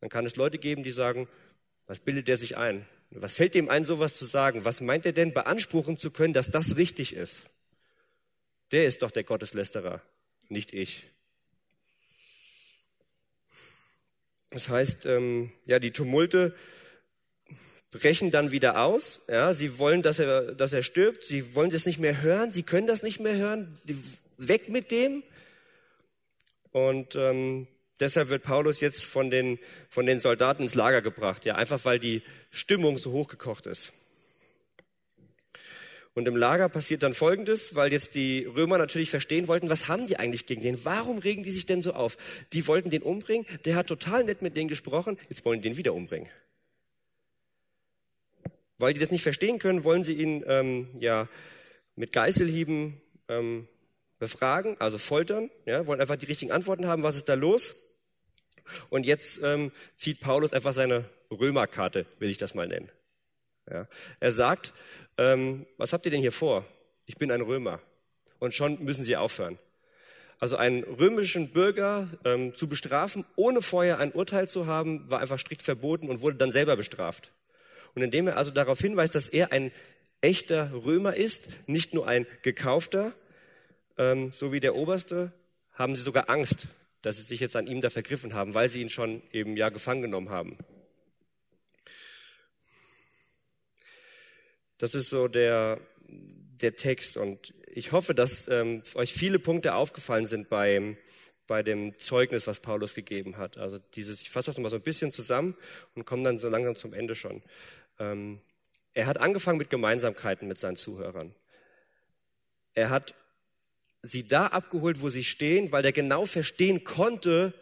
Dann 0.02 0.10
kann 0.10 0.26
es 0.26 0.36
Leute 0.36 0.58
geben, 0.58 0.84
die 0.84 0.92
sagen, 0.92 1.28
was 1.88 2.00
bildet 2.00 2.28
der 2.28 2.38
sich 2.38 2.58
ein? 2.58 2.86
Was 3.12 3.34
fällt 3.34 3.56
dem 3.56 3.70
ein, 3.70 3.86
sowas 3.86 4.16
zu 4.16 4.26
sagen? 4.26 4.66
Was 4.66 4.82
meint 4.82 5.06
er 5.06 5.14
denn 5.14 5.34
beanspruchen 5.34 5.98
zu 5.98 6.12
können, 6.12 6.34
dass 6.34 6.50
das 6.50 6.78
richtig 6.78 7.14
ist? 7.16 7.44
Der 8.72 8.86
ist 8.86 9.02
doch 9.02 9.12
der 9.12 9.24
Gotteslästerer, 9.24 10.02
nicht 10.50 10.74
ich. 10.74 11.08
Das 14.50 14.70
heißt, 14.70 15.06
ähm, 15.06 15.52
ja, 15.66 15.80
die 15.80 15.92
Tumulte 15.92 16.56
brechen 17.92 18.32
dann 18.32 18.52
wieder 18.52 18.84
aus. 18.84 19.22
Ja, 19.28 19.54
sie 19.54 19.78
wollen, 19.78 20.02
dass 20.02 20.20
er, 20.20 20.54
dass 20.54 20.74
er 20.74 20.82
stirbt. 20.82 21.24
Sie 21.24 21.54
wollen 21.56 21.70
das 21.70 21.86
nicht 21.86 22.00
mehr 22.00 22.22
hören. 22.22 22.52
Sie 22.52 22.64
können 22.64 22.88
das 22.88 23.04
nicht 23.04 23.20
mehr 23.20 23.36
hören. 23.36 23.78
Weg 24.38 24.70
mit 24.70 24.92
dem. 24.92 25.24
Und 26.72 27.16
ähm, 27.16 27.68
Deshalb 28.02 28.30
wird 28.30 28.44
Paulus 28.44 28.82
jetzt 28.82 29.06
von 29.06 29.30
den, 29.30 29.60
von 29.90 30.06
den 30.06 30.20
Soldaten 30.20 30.64
ins 30.64 30.76
Lager 30.76 31.02
gebracht, 31.02 31.46
ja, 31.46 31.56
einfach 31.56 31.86
weil 31.86 32.00
die 32.00 32.24
Stimmung 32.50 32.98
so 32.98 33.12
hochgekocht 33.12 33.68
ist. 33.68 33.94
Und 36.14 36.28
im 36.28 36.36
Lager 36.36 36.68
passiert 36.68 37.04
dann 37.04 37.14
Folgendes, 37.14 37.74
weil 37.76 37.94
jetzt 37.94 38.16
die 38.16 38.44
Römer 38.44 38.78
natürlich 38.78 39.10
verstehen 39.10 39.48
wollten, 39.48 39.70
was 39.70 39.88
haben 39.88 40.08
die 40.08 40.18
eigentlich 40.18 40.46
gegen 40.46 40.62
den? 40.62 40.84
Warum 40.84 41.20
regen 41.20 41.44
die 41.44 41.52
sich 41.52 41.66
denn 41.66 41.84
so 41.84 41.94
auf? 41.94 42.18
Die 42.52 42.68
wollten 42.68 42.90
den 42.90 43.02
umbringen, 43.02 43.46
der 43.64 43.76
hat 43.76 43.88
total 43.88 44.26
nett 44.26 44.42
mit 44.42 44.58
denen 44.58 44.68
gesprochen, 44.68 45.18
jetzt 45.30 45.46
wollen 45.46 45.62
die 45.62 45.70
den 45.70 45.78
wieder 45.78 45.94
umbringen. 45.94 46.28
Weil 48.78 48.94
die 48.94 49.00
das 49.00 49.12
nicht 49.12 49.24
verstehen 49.24 49.60
können, 49.60 49.84
wollen 49.84 50.04
sie 50.04 50.16
ihn 50.16 50.44
ähm, 50.48 50.90
ja 51.00 51.30
mit 51.96 52.12
Geißelhieben 52.12 53.00
ähm, 53.30 53.68
befragen, 54.20 54.76
also 54.80 54.98
foltern, 54.98 55.50
ja, 55.66 55.88
wollen 55.88 56.02
einfach 56.02 56.18
die 56.18 56.26
richtigen 56.26 56.52
Antworten 56.52 56.88
haben, 56.88 57.04
was 57.04 57.16
ist 57.16 57.30
da 57.30 57.36
los? 57.36 57.76
Und 58.90 59.06
jetzt 59.06 59.42
ähm, 59.44 59.72
zieht 59.96 60.22
Paulus 60.22 60.54
einfach 60.54 60.74
seine 60.74 61.06
Römerkarte, 61.32 62.06
will 62.20 62.30
ich 62.30 62.38
das 62.38 62.56
mal 62.56 62.68
nennen. 62.68 62.90
Ja. 63.70 63.88
Er 64.20 64.32
sagt, 64.32 64.74
ähm, 65.18 65.66
was 65.78 65.94
habt 65.94 66.06
ihr 66.06 66.12
denn 66.12 66.22
hier 66.22 66.32
vor? 66.32 66.66
Ich 67.06 67.18
bin 67.18 67.32
ein 67.32 67.42
Römer. 67.42 67.80
Und 68.40 68.54
schon 68.54 68.84
müssen 68.84 69.04
sie 69.04 69.16
aufhören. 69.16 69.60
Also 70.40 70.58
einen 70.58 70.84
römischen 70.84 71.50
Bürger 71.50 72.10
ähm, 72.26 72.56
zu 72.56 72.68
bestrafen, 72.68 73.26
ohne 73.36 73.62
vorher 73.62 74.00
ein 74.00 74.12
Urteil 74.12 74.50
zu 74.50 74.66
haben, 74.66 75.08
war 75.10 75.20
einfach 75.20 75.38
strikt 75.38 75.62
verboten 75.62 76.10
und 76.10 76.22
wurde 76.22 76.38
dann 76.38 76.52
selber 76.52 76.76
bestraft. 76.76 77.32
Und 77.94 78.02
indem 78.02 78.28
er 78.28 78.38
also 78.38 78.50
darauf 78.50 78.80
hinweist, 78.80 79.14
dass 79.14 79.28
er 79.28 79.52
ein 79.52 79.72
echter 80.22 80.72
Römer 80.74 81.16
ist, 81.16 81.48
nicht 81.68 81.94
nur 81.94 82.08
ein 82.08 82.26
gekaufter, 82.42 83.14
ähm, 83.98 84.32
so 84.32 84.52
wie 84.52 84.60
der 84.60 84.76
Oberste, 84.76 85.32
haben 85.74 85.96
sie 85.96 86.02
sogar 86.02 86.30
Angst, 86.30 86.68
dass 87.02 87.18
sie 87.18 87.24
sich 87.24 87.40
jetzt 87.40 87.56
an 87.56 87.68
ihm 87.68 87.82
da 87.82 87.90
vergriffen 87.90 88.34
haben, 88.34 88.54
weil 88.54 88.70
sie 88.70 88.82
ihn 88.82 88.90
schon 88.90 89.22
eben 89.32 89.58
ja 89.58 89.70
gefangen 89.70 90.02
genommen 90.02 90.30
haben. 90.30 90.58
Das 94.78 94.96
ist 94.96 95.10
so 95.10 95.28
der, 95.28 95.80
der 96.08 96.76
Text 96.76 97.18
und 97.18 97.54
ich 97.74 97.92
hoffe, 97.92 98.14
dass 98.14 98.48
ähm, 98.48 98.84
euch 98.96 99.14
viele 99.14 99.40
Punkte 99.40 99.76
aufgefallen 99.76 100.26
sind 100.26 100.50
beim, 100.50 100.98
bei 101.48 101.64
dem 101.64 101.98
Zeugnis, 101.98 102.48
was 102.48 102.60
Paulus 102.60 102.94
gegeben 102.94 103.38
hat. 103.38 103.58
Also 103.58 103.78
dieses, 103.96 104.22
ich 104.22 104.30
fasse 104.30 104.48
das 104.48 104.58
nochmal 104.58 104.72
so 104.72 104.78
ein 104.78 104.84
bisschen 104.84 105.12
zusammen 105.12 105.56
und 105.96 106.06
komme 106.06 106.24
dann 106.24 106.40
so 106.40 106.50
langsam 106.50 106.76
zum 106.76 106.94
Ende 106.94 107.16
schon. 107.16 107.42
Ähm, 108.00 108.42
er 108.94 109.06
hat 109.06 109.20
angefangen 109.20 109.58
mit 109.58 109.70
Gemeinsamkeiten 109.70 110.48
mit 110.48 110.60
seinen 110.60 110.76
Zuhörern. 110.76 111.34
Er 112.74 112.90
hat 112.90 113.16
sie 114.02 114.28
da 114.28 114.48
abgeholt, 114.48 115.02
wo 115.02 115.10
sie 115.10 115.24
stehen, 115.24 115.72
weil 115.72 115.86
er 115.86 115.92
genau 115.92 116.26
verstehen 116.26 116.84
konnte, 116.84 117.54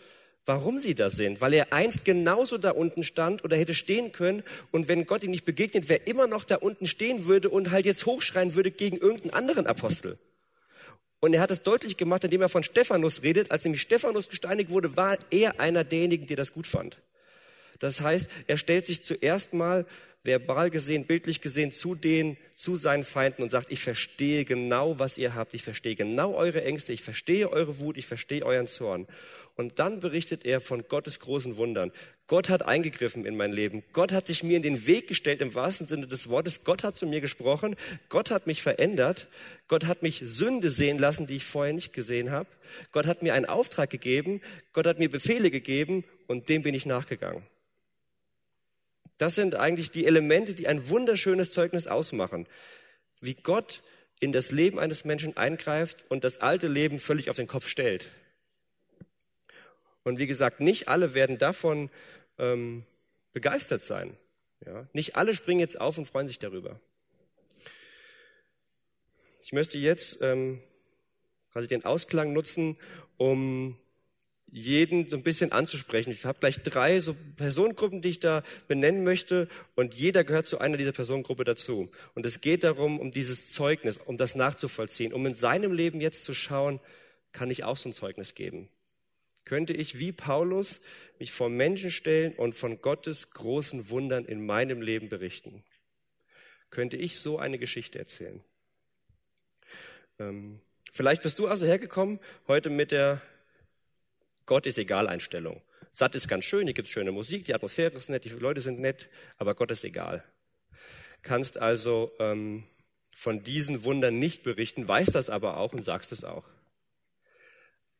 warum 0.45 0.79
sie 0.79 0.95
da 0.95 1.09
sind, 1.09 1.41
weil 1.41 1.53
er 1.53 1.73
einst 1.73 2.05
genauso 2.05 2.57
da 2.57 2.71
unten 2.71 3.03
stand 3.03 3.43
oder 3.43 3.57
hätte 3.57 3.73
stehen 3.73 4.11
können 4.11 4.43
und 4.71 4.87
wenn 4.87 5.05
Gott 5.05 5.23
ihm 5.23 5.31
nicht 5.31 5.45
begegnet 5.45 5.89
wäre, 5.89 6.01
immer 6.05 6.27
noch 6.27 6.45
da 6.45 6.55
unten 6.55 6.85
stehen 6.85 7.25
würde 7.25 7.49
und 7.49 7.71
halt 7.71 7.85
jetzt 7.85 8.05
hochschreien 8.05 8.55
würde 8.55 8.71
gegen 8.71 8.97
irgendeinen 8.97 9.33
anderen 9.33 9.67
Apostel. 9.67 10.17
Und 11.19 11.33
er 11.33 11.41
hat 11.41 11.51
es 11.51 11.63
deutlich 11.63 11.97
gemacht, 11.97 12.23
indem 12.23 12.41
er 12.41 12.49
von 12.49 12.63
Stephanus 12.63 13.23
redet. 13.23 13.51
Als 13.51 13.65
nämlich 13.65 13.81
Stephanus 13.81 14.29
gesteinigt 14.29 14.69
wurde, 14.69 14.95
war 14.95 15.17
er 15.29 15.59
einer 15.59 15.83
derjenigen, 15.83 16.27
der 16.27 16.37
das 16.37 16.53
gut 16.53 16.65
fand. 16.65 16.97
Das 17.79 18.01
heißt, 18.01 18.29
er 18.47 18.57
stellt 18.57 18.85
sich 18.85 19.03
zuerst 19.03 19.53
mal 19.53 19.85
verbal 20.23 20.69
gesehen, 20.69 21.05
bildlich 21.05 21.41
gesehen 21.41 21.71
zu 21.71 21.95
den, 21.95 22.37
zu 22.55 22.75
seinen 22.75 23.03
Feinden 23.03 23.41
und 23.41 23.51
sagt, 23.51 23.71
ich 23.71 23.79
verstehe 23.79 24.43
genau, 24.43 24.99
was 24.99 25.17
ihr 25.17 25.33
habt, 25.33 25.53
ich 25.53 25.63
verstehe 25.63 25.95
genau 25.95 26.35
eure 26.35 26.63
Ängste, 26.63 26.91
ich 26.91 27.01
verstehe 27.01 27.49
eure 27.49 27.79
Wut, 27.79 27.97
ich 27.97 28.05
verstehe 28.05 28.45
euren 28.45 28.67
Zorn. 28.67 29.07
Und 29.55 29.79
dann 29.79 29.99
berichtet 29.99 30.45
er 30.45 30.61
von 30.61 30.87
Gottes 30.87 31.19
großen 31.19 31.57
Wundern. 31.57 31.91
Gott 32.27 32.49
hat 32.49 32.61
eingegriffen 32.61 33.25
in 33.25 33.35
mein 33.35 33.51
Leben. 33.51 33.83
Gott 33.91 34.13
hat 34.13 34.27
sich 34.27 34.43
mir 34.43 34.55
in 34.55 34.63
den 34.63 34.87
Weg 34.87 35.07
gestellt 35.07 35.41
im 35.41 35.53
wahrsten 35.53 35.85
Sinne 35.85 36.07
des 36.07 36.29
Wortes. 36.29 36.63
Gott 36.63 36.83
hat 36.83 36.95
zu 36.95 37.05
mir 37.05 37.19
gesprochen. 37.19 37.75
Gott 38.07 38.31
hat 38.31 38.47
mich 38.47 38.61
verändert. 38.61 39.27
Gott 39.67 39.85
hat 39.85 40.01
mich 40.01 40.21
Sünde 40.23 40.69
sehen 40.69 40.97
lassen, 40.97 41.27
die 41.27 41.37
ich 41.37 41.43
vorher 41.43 41.73
nicht 41.73 41.91
gesehen 41.91 42.31
habe. 42.31 42.47
Gott 42.91 43.05
hat 43.05 43.21
mir 43.21 43.33
einen 43.33 43.47
Auftrag 43.47 43.89
gegeben. 43.89 44.41
Gott 44.71 44.85
hat 44.85 44.99
mir 44.99 45.09
Befehle 45.09 45.51
gegeben 45.51 46.05
und 46.27 46.47
dem 46.47 46.61
bin 46.61 46.73
ich 46.73 46.85
nachgegangen. 46.85 47.43
Das 49.19 49.35
sind 49.35 49.55
eigentlich 49.55 49.91
die 49.91 50.05
Elemente, 50.05 50.53
die 50.53 50.67
ein 50.67 50.89
wunderschönes 50.89 51.51
Zeugnis 51.51 51.87
ausmachen. 51.87 52.47
Wie 53.19 53.35
Gott 53.35 53.83
in 54.21 54.31
das 54.31 54.51
Leben 54.51 54.79
eines 54.79 55.03
Menschen 55.03 55.35
eingreift 55.35 56.05
und 56.07 56.23
das 56.23 56.39
alte 56.39 56.67
Leben 56.67 56.99
völlig 56.99 57.29
auf 57.29 57.35
den 57.35 57.47
Kopf 57.47 57.67
stellt. 57.67 58.09
Und 60.03 60.19
wie 60.19 60.27
gesagt, 60.27 60.61
nicht 60.61 60.87
alle 60.87 61.13
werden 61.13 61.37
davon 61.37 61.89
ähm, 62.37 62.83
begeistert 63.33 63.83
sein. 63.83 64.15
Ja? 64.65 64.87
Nicht 64.93 65.17
alle 65.17 65.35
springen 65.35 65.59
jetzt 65.59 65.79
auf 65.79 65.97
und 65.97 66.05
freuen 66.05 66.29
sich 66.29 66.39
darüber. 66.39 66.79
Ich 69.43 69.51
möchte 69.51 69.77
jetzt 69.77 70.19
ähm, 70.21 70.61
quasi 71.51 71.67
den 71.67 71.83
Ausklang 71.83 72.31
nutzen, 72.31 72.77
um 73.17 73.77
jeden 74.51 75.09
so 75.09 75.15
ein 75.15 75.23
bisschen 75.23 75.51
anzusprechen. 75.51 76.11
Ich 76.11 76.25
habe 76.25 76.39
gleich 76.39 76.61
drei 76.61 76.99
so 76.99 77.15
Personengruppen, 77.37 78.01
die 78.01 78.09
ich 78.09 78.19
da 78.19 78.43
benennen 78.67 79.03
möchte 79.03 79.47
und 79.75 79.93
jeder 79.93 80.23
gehört 80.23 80.47
zu 80.47 80.59
einer 80.59 80.77
dieser 80.77 80.91
Personengruppe 80.91 81.43
dazu. 81.43 81.91
Und 82.15 82.25
es 82.25 82.41
geht 82.41 82.63
darum, 82.63 82.99
um 82.99 83.11
dieses 83.11 83.53
Zeugnis, 83.53 83.97
um 83.97 84.17
das 84.17 84.35
nachzuvollziehen, 84.35 85.13
um 85.13 85.25
in 85.25 85.33
seinem 85.33 85.73
Leben 85.73 86.01
jetzt 86.01 86.25
zu 86.25 86.33
schauen, 86.33 86.79
kann 87.31 87.51
ich 87.51 87.63
auch 87.63 87.77
so 87.77 87.89
ein 87.89 87.93
Zeugnis 87.93 88.33
geben? 88.33 88.69
Könnte 89.45 89.73
ich 89.73 89.99
wie 89.99 90.11
Paulus 90.11 90.79
mich 91.19 91.31
vor 91.31 91.49
Menschen 91.49 91.91
stellen 91.91 92.33
und 92.33 92.53
von 92.53 92.81
Gottes 92.81 93.31
großen 93.31 93.89
Wundern 93.89 94.25
in 94.25 94.45
meinem 94.45 94.81
Leben 94.81 95.09
berichten? 95.09 95.63
Könnte 96.69 96.97
ich 96.97 97.19
so 97.19 97.39
eine 97.39 97.57
Geschichte 97.57 97.97
erzählen? 97.97 98.41
Ähm, 100.19 100.59
vielleicht 100.91 101.23
bist 101.23 101.39
du 101.39 101.47
also 101.47 101.65
hergekommen 101.65 102.19
heute 102.47 102.69
mit 102.69 102.91
der 102.91 103.21
Gott 104.49 104.65
ist 104.65 104.79
egal 104.79 105.07
Einstellung. 105.07 105.61
Satt 105.91 106.15
ist 106.15 106.27
ganz 106.27 106.43
schön, 106.43 106.65
hier 106.65 106.73
gibt 106.73 106.87
es 106.87 106.91
schöne 106.91 107.11
Musik, 107.11 107.45
die 107.45 107.53
Atmosphäre 107.53 107.95
ist 107.95 108.09
nett, 108.09 108.25
die 108.25 108.29
Leute 108.29 108.61
sind 108.61 108.79
nett, 108.79 109.07
aber 109.37 109.53
Gott 109.53 109.69
ist 109.69 109.83
egal. 109.83 110.23
Kannst 111.21 111.59
also 111.59 112.11
ähm, 112.17 112.63
von 113.13 113.43
diesen 113.43 113.83
Wundern 113.83 114.17
nicht 114.17 114.41
berichten, 114.41 114.87
weißt 114.87 115.13
das 115.13 115.29
aber 115.29 115.57
auch 115.57 115.73
und 115.73 115.85
sagst 115.85 116.11
es 116.11 116.23
auch. 116.23 116.45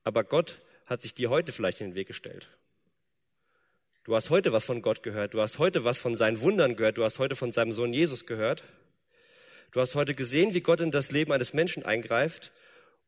Aber 0.03 0.23
Gott 0.23 0.59
hat 0.87 1.03
sich 1.03 1.13
dir 1.13 1.29
heute 1.29 1.53
vielleicht 1.53 1.81
in 1.81 1.91
den 1.91 1.95
Weg 1.95 2.07
gestellt. 2.07 2.49
Du 4.03 4.15
hast 4.15 4.31
heute 4.31 4.51
was 4.51 4.65
von 4.65 4.81
Gott 4.81 5.03
gehört, 5.03 5.35
du 5.35 5.41
hast 5.41 5.59
heute 5.59 5.83
was 5.83 5.99
von 5.99 6.15
seinen 6.15 6.41
Wundern 6.41 6.75
gehört, 6.75 6.97
du 6.97 7.03
hast 7.03 7.19
heute 7.19 7.35
von 7.35 7.51
seinem 7.51 7.73
Sohn 7.73 7.93
Jesus 7.93 8.25
gehört. 8.25 8.63
Du 9.69 9.81
hast 9.81 9.93
heute 9.93 10.15
gesehen, 10.15 10.55
wie 10.55 10.61
Gott 10.61 10.79
in 10.79 10.89
das 10.89 11.11
Leben 11.11 11.31
eines 11.31 11.53
Menschen 11.53 11.85
eingreift. 11.85 12.51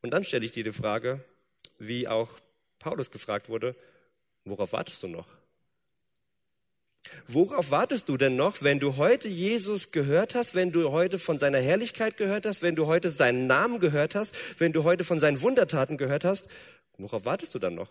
Und 0.04 0.12
dann 0.12 0.26
stelle 0.26 0.46
ich 0.46 0.52
dir 0.52 0.64
die 0.64 0.72
Frage, 0.72 1.26
wie 1.80 2.08
auch 2.08 2.30
Paulus 2.82 3.12
gefragt 3.12 3.48
wurde, 3.48 3.76
worauf 4.44 4.74
wartest 4.74 5.02
du 5.04 5.08
noch? 5.08 5.28
Worauf 7.28 7.72
wartest 7.72 8.10
du 8.10 8.18
denn 8.18 8.36
noch, 8.36 8.62
wenn 8.62 8.80
du 8.80 8.98
heute 8.98 9.28
Jesus 9.28 9.92
gehört 9.92 10.36
hast, 10.36 10.54
wenn 10.54 10.72
du 10.72 10.92
heute 10.92 11.20
von 11.20 11.40
seiner 11.40 11.60
Herrlichkeit 11.60 12.18
gehört 12.18 12.46
hast, 12.46 12.62
wenn 12.62 12.76
du 12.76 12.86
heute 12.86 13.10
seinen 13.10 13.48
Namen 13.48 13.80
gehört 13.80 14.16
hast, 14.16 14.36
wenn 14.60 14.74
du 14.74 14.84
heute 14.84 15.04
von 15.04 15.20
seinen 15.20 15.42
Wundertaten 15.42 15.98
gehört 15.98 16.26
hast? 16.26 16.48
Worauf 16.98 17.26
wartest 17.26 17.56
du 17.56 17.60
dann 17.60 17.76
noch? 17.76 17.90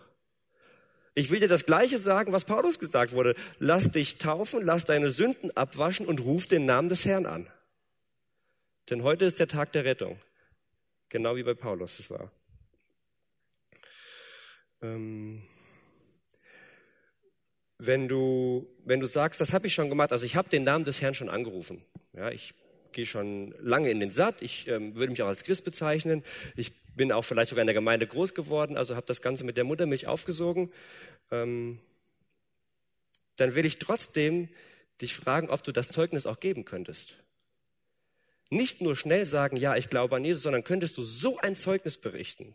Ich 1.15 1.31
will 1.31 1.41
dir 1.41 1.49
das 1.49 1.67
Gleiche 1.67 1.99
sagen, 1.99 2.33
was 2.33 2.45
Paulus 2.45 2.79
gesagt 2.79 3.13
wurde. 3.13 3.35
Lass 3.59 3.91
dich 3.91 4.19
taufen, 4.19 4.65
lass 4.65 4.85
deine 4.85 5.11
Sünden 5.11 5.57
abwaschen 5.57 6.07
und 6.07 6.21
ruf 6.21 6.47
den 6.47 6.67
Namen 6.67 6.89
des 6.89 7.05
Herrn 7.05 7.27
an. 7.27 7.49
Denn 8.91 9.03
heute 9.03 9.25
ist 9.25 9.39
der 9.39 9.49
Tag 9.49 9.73
der 9.73 9.85
Rettung. 9.85 10.19
Genau 11.09 11.35
wie 11.37 11.43
bei 11.43 11.55
Paulus 11.55 11.99
es 11.99 12.11
war. 12.11 12.31
Ähm, 14.83 15.43
wenn 17.79 18.09
du, 18.09 18.67
wenn 18.85 19.01
du 19.01 19.07
sagst, 19.07 19.41
das 19.41 19.53
habe 19.53 19.67
ich 19.67 19.75
schon 19.75 19.89
gemacht, 19.89 20.13
also 20.13 20.27
ich 20.27 20.37
habe 20.37 20.49
den 20.49 20.65
Namen 20.65 20.85
des 20.85 21.01
Herrn 21.01 21.15
schon 21.15 21.31
angerufen. 21.31 21.83
Ja, 22.13 22.31
ich 22.31 22.55
gehe 22.93 23.07
schon 23.07 23.55
lange 23.61 23.91
in 23.91 24.01
den 24.01 24.11
Satt, 24.11 24.43
ich 24.43 24.69
ähm, 24.69 24.97
würde 24.97 25.13
mich 25.13 25.23
auch 25.23 25.29
als 25.29 25.45
Christ 25.45 25.65
bezeichnen, 25.65 26.23
ich 26.57 26.73
bin 26.95 27.13
auch 27.13 27.23
vielleicht 27.23 27.51
sogar 27.51 27.63
in 27.63 27.67
der 27.67 27.75
Gemeinde 27.75 28.07
groß 28.07 28.35
geworden, 28.35 28.77
also 28.77 28.97
habe 28.97 29.07
das 29.07 29.23
Ganze 29.23 29.45
mit 29.45 29.57
der 29.57 29.65
Muttermilch 29.65 30.07
aufgesogen, 30.07 30.71
ähm, 31.31 31.79
dann 33.37 33.55
will 33.55 33.65
ich 33.65 33.79
trotzdem 33.79 34.49
dich 35.01 35.15
fragen, 35.15 35.49
ob 35.49 35.63
du 35.63 35.73
das 35.73 35.89
Zeugnis 35.89 36.27
auch 36.27 36.41
geben 36.41 36.65
könntest. 36.65 37.17
Nicht 38.51 38.81
nur 38.81 38.97
schnell 38.97 39.25
sagen, 39.25 39.57
ja, 39.57 39.77
ich 39.77 39.89
glaube 39.89 40.17
an 40.17 40.25
Jesus, 40.25 40.43
sondern 40.43 40.65
könntest 40.65 40.99
du 40.99 41.05
so 41.05 41.39
ein 41.39 41.57
Zeugnis 41.57 41.97
berichten. 41.97 42.55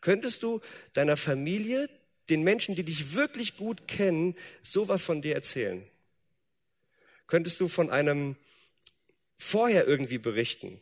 Könntest 0.00 0.42
du 0.42 0.60
deiner 0.92 1.16
Familie, 1.16 1.88
den 2.30 2.42
Menschen, 2.42 2.74
die 2.74 2.84
dich 2.84 3.14
wirklich 3.14 3.56
gut 3.56 3.88
kennen, 3.88 4.36
sowas 4.62 5.02
von 5.02 5.22
dir 5.22 5.34
erzählen? 5.34 5.84
Könntest 7.26 7.60
du 7.60 7.68
von 7.68 7.90
einem 7.90 8.36
vorher 9.36 9.86
irgendwie 9.86 10.18
berichten? 10.18 10.80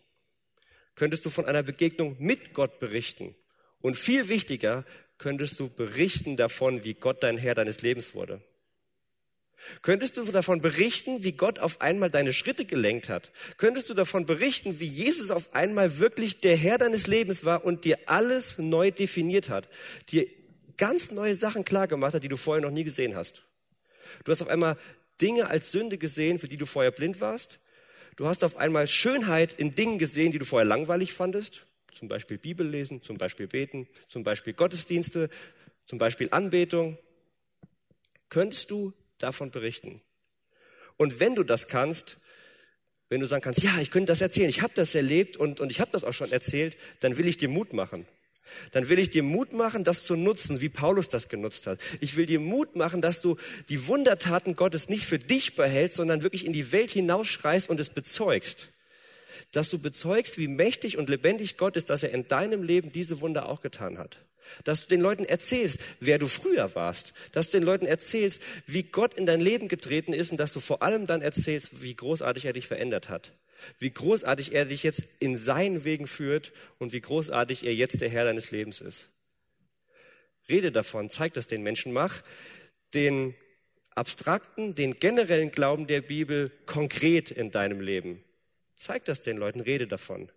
Könntest 0.95 1.25
du 1.25 1.31
von 1.31 1.47
einer 1.47 1.63
Begegnung 1.63 2.17
mit 2.19 2.53
Gott 2.53 2.79
berichten? 2.79 3.35
Und 3.81 3.97
viel 3.97 4.29
wichtiger, 4.29 4.85
könntest 5.19 5.61
du 5.61 5.71
berichten 5.71 6.37
davon, 6.37 6.85
wie 6.85 6.95
Gott 6.95 7.23
dein 7.23 7.39
Herr 7.39 7.55
deines 7.55 7.83
Lebens 7.83 8.15
wurde? 8.15 8.43
Könntest 9.83 10.16
du 10.16 10.25
davon 10.25 10.61
berichten, 10.61 11.23
wie 11.23 11.33
Gott 11.33 11.59
auf 11.59 11.81
einmal 11.81 12.11
deine 12.11 12.33
Schritte 12.33 12.64
gelenkt 12.64 13.09
hat? 13.09 13.31
Könntest 13.57 13.90
du 13.90 13.94
davon 13.94 14.27
berichten, 14.27 14.81
wie 14.81 14.87
Jesus 14.87 15.31
auf 15.31 15.55
einmal 15.55 15.99
wirklich 15.99 16.40
der 16.40 16.57
Herr 16.57 16.79
deines 16.79 17.07
Lebens 17.07 17.44
war 17.44 17.64
und 17.64 17.85
dir 17.85 17.99
alles 18.07 18.59
neu 18.59 18.90
definiert 18.90 19.49
hat? 19.49 19.68
Dir 20.11 20.27
ganz 20.77 21.11
neue 21.11 21.35
Sachen 21.35 21.64
klar 21.64 21.88
gemacht 21.88 22.14
hat, 22.14 22.23
die 22.23 22.29
du 22.29 22.37
vorher 22.37 22.62
noch 22.62 22.70
nie 22.70 22.85
gesehen 22.85 23.14
hast. 23.14 23.44
Du 24.25 24.33
hast 24.33 24.42
auf 24.42 24.49
einmal 24.49 24.77
Dinge 25.20 25.49
als 25.49 25.70
Sünde 25.70 25.99
gesehen, 25.99 26.38
für 26.38 26.49
die 26.49 26.57
du 26.57 26.66
vorher 26.66 26.90
blind 26.90 27.20
warst. 27.20 27.61
Du 28.16 28.27
hast 28.27 28.42
auf 28.44 28.57
einmal 28.57 28.88
Schönheit 28.88 29.53
in 29.53 29.75
Dingen 29.75 29.99
gesehen, 29.99 30.33
die 30.33 30.38
du 30.38 30.44
vorher 30.44 30.66
langweilig 30.66 31.12
fandest. 31.12 31.66
Zum 31.92 32.09
Beispiel 32.09 32.38
Bibel 32.38 32.66
lesen, 32.66 33.03
zum 33.03 33.18
Beispiel 33.18 33.46
beten, 33.46 33.88
zum 34.09 34.25
Beispiel 34.25 34.53
Gottesdienste, 34.53 35.29
zum 35.85 35.99
Beispiel 35.99 36.29
Anbetung. 36.31 36.99
Könntest 38.29 38.70
du 38.70 38.92
davon 39.23 39.51
berichten. 39.51 40.01
Und 40.97 41.21
wenn 41.21 41.35
du 41.35 41.45
das 41.45 41.67
kannst, 41.67 42.19
wenn 43.09 43.21
du 43.21 43.27
sagen 43.27 43.43
kannst, 43.43 43.63
ja, 43.63 43.79
ich 43.81 43.91
könnte 43.91 44.13
das 44.13 44.21
erzählen, 44.21 44.49
ich 44.49 44.63
habe 44.63 44.73
das 44.75 44.95
erlebt 44.95 45.37
und, 45.37 45.61
und 45.61 45.71
ich 45.71 45.81
habe 45.81 45.91
das 45.93 46.05
auch 46.05 46.13
schon 46.13 46.31
erzählt, 46.31 46.77
dann 47.01 47.17
will 47.17 47.27
ich 47.27 47.37
dir 47.37 47.49
Mut 47.49 47.73
machen. 47.73 48.07
Dann 48.73 48.89
will 48.89 48.99
ich 48.99 49.11
dir 49.11 49.23
Mut 49.23 49.53
machen, 49.53 49.85
das 49.85 50.05
zu 50.05 50.17
nutzen, 50.17 50.61
wie 50.61 50.69
Paulus 50.69 51.09
das 51.09 51.29
genutzt 51.29 51.67
hat. 51.67 51.81
Ich 52.01 52.17
will 52.17 52.27
dir 52.27 52.41
Mut 52.41 52.77
machen, 52.77 53.01
dass 53.01 53.21
du 53.21 53.37
die 53.69 53.87
Wundertaten 53.87 54.57
Gottes 54.57 54.89
nicht 54.89 55.07
für 55.07 55.19
dich 55.19 55.57
behältst, 55.57 55.97
sondern 55.97 56.23
wirklich 56.23 56.47
in 56.47 56.53
die 56.53 56.73
Welt 56.73 56.91
hinausschreist 56.91 57.69
und 57.69 57.81
es 57.81 57.91
bezeugst. 57.91 58.69
Dass 59.53 59.71
du 59.71 59.79
bezeugst, 59.79 60.39
wie 60.39 60.49
mächtig 60.49 60.97
und 60.97 61.09
lebendig 61.09 61.57
Gott 61.57 61.77
ist, 61.77 61.91
dass 61.91 62.03
er 62.03 62.11
in 62.11 62.29
deinem 62.29 62.63
Leben 62.63 62.91
diese 62.91 63.21
Wunder 63.21 63.49
auch 63.49 63.63
getan 63.63 63.99
hat. 63.99 64.19
Dass 64.64 64.83
du 64.83 64.88
den 64.88 65.00
Leuten 65.00 65.24
erzählst, 65.24 65.79
wer 66.00 66.18
du 66.18 66.26
früher 66.26 66.74
warst. 66.74 67.12
Dass 67.33 67.50
du 67.50 67.59
den 67.59 67.64
Leuten 67.64 67.87
erzählst, 67.87 68.40
wie 68.66 68.83
Gott 68.83 69.14
in 69.14 69.26
dein 69.26 69.40
Leben 69.40 69.68
getreten 69.68 70.12
ist 70.12 70.31
und 70.31 70.38
dass 70.38 70.53
du 70.53 70.61
vor 70.61 70.83
allem 70.83 71.07
dann 71.07 71.22
erzählst, 71.22 71.83
wie 71.83 71.94
großartig 71.94 72.44
er 72.44 72.53
dich 72.53 72.66
verändert 72.66 73.09
hat. 73.09 73.33
Wie 73.79 73.90
großartig 73.90 74.55
er 74.55 74.64
dich 74.64 74.83
jetzt 74.83 75.05
in 75.18 75.37
seinen 75.37 75.85
Wegen 75.85 76.07
führt 76.07 76.53
und 76.79 76.92
wie 76.92 77.00
großartig 77.00 77.64
er 77.64 77.74
jetzt 77.74 78.00
der 78.00 78.09
Herr 78.09 78.24
deines 78.24 78.50
Lebens 78.50 78.81
ist. 78.81 79.09
Rede 80.48 80.72
davon, 80.72 81.11
zeig 81.11 81.35
das 81.35 81.46
den 81.46 81.62
Menschen, 81.62 81.92
mach 81.92 82.22
den 82.94 83.35
abstrakten, 83.94 84.74
den 84.74 84.98
generellen 84.98 85.53
Glauben 85.53 85.87
der 85.87 86.00
Bibel 86.00 86.50
konkret 86.66 87.31
in 87.31 87.50
deinem 87.50 87.81
Leben. 87.81 88.24
Zeig 88.74 89.05
das 89.05 89.20
den 89.20 89.37
Leuten, 89.37 89.61
rede 89.61 89.87
davon 89.87 90.31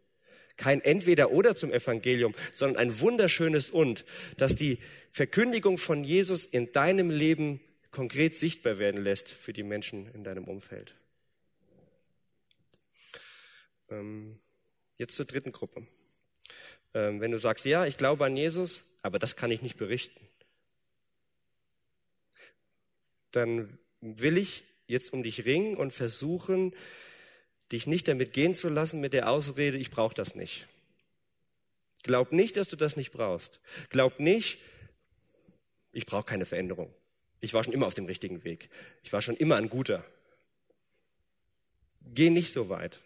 kein 0.57 0.81
Entweder 0.81 1.31
oder 1.31 1.55
zum 1.55 1.71
Evangelium, 1.71 2.35
sondern 2.53 2.77
ein 2.77 2.99
wunderschönes 2.99 3.69
Und, 3.69 4.05
dass 4.37 4.55
die 4.55 4.79
Verkündigung 5.11 5.77
von 5.77 6.03
Jesus 6.03 6.45
in 6.45 6.71
deinem 6.71 7.09
Leben 7.09 7.59
konkret 7.91 8.35
sichtbar 8.35 8.79
werden 8.79 9.01
lässt 9.01 9.29
für 9.29 9.53
die 9.53 9.63
Menschen 9.63 10.07
in 10.13 10.23
deinem 10.23 10.45
Umfeld. 10.45 10.95
Ähm, 13.89 14.39
jetzt 14.97 15.15
zur 15.15 15.25
dritten 15.25 15.51
Gruppe. 15.51 15.85
Ähm, 16.93 17.21
wenn 17.21 17.31
du 17.31 17.37
sagst, 17.37 17.65
ja, 17.65 17.85
ich 17.85 17.97
glaube 17.97 18.25
an 18.25 18.35
Jesus, 18.37 18.97
aber 19.01 19.19
das 19.19 19.35
kann 19.35 19.51
ich 19.51 19.61
nicht 19.61 19.77
berichten, 19.77 20.19
dann 23.31 23.79
will 24.01 24.37
ich 24.37 24.63
jetzt 24.87 25.13
um 25.13 25.23
dich 25.23 25.45
ringen 25.45 25.75
und 25.75 25.91
versuchen, 25.91 26.75
dich 27.71 27.87
nicht 27.87 28.07
damit 28.07 28.33
gehen 28.33 28.55
zu 28.55 28.69
lassen 28.69 28.99
mit 28.99 29.13
der 29.13 29.29
Ausrede, 29.29 29.77
ich 29.77 29.91
brauche 29.91 30.13
das 30.13 30.35
nicht. 30.35 30.67
Glaub 32.03 32.31
nicht, 32.31 32.57
dass 32.57 32.67
du 32.67 32.75
das 32.75 32.97
nicht 32.97 33.11
brauchst. 33.11 33.61
Glaub 33.89 34.19
nicht, 34.19 34.59
ich 35.93 36.05
brauche 36.05 36.25
keine 36.25 36.45
Veränderung. 36.45 36.93
Ich 37.39 37.53
war 37.53 37.63
schon 37.63 37.73
immer 37.73 37.87
auf 37.87 37.93
dem 37.93 38.05
richtigen 38.05 38.43
Weg. 38.43 38.69
Ich 39.03 39.13
war 39.13 39.21
schon 39.21 39.37
immer 39.37 39.55
ein 39.55 39.69
guter. 39.69 40.03
Geh 42.01 42.29
nicht 42.29 42.51
so 42.51 42.69
weit. 42.69 42.99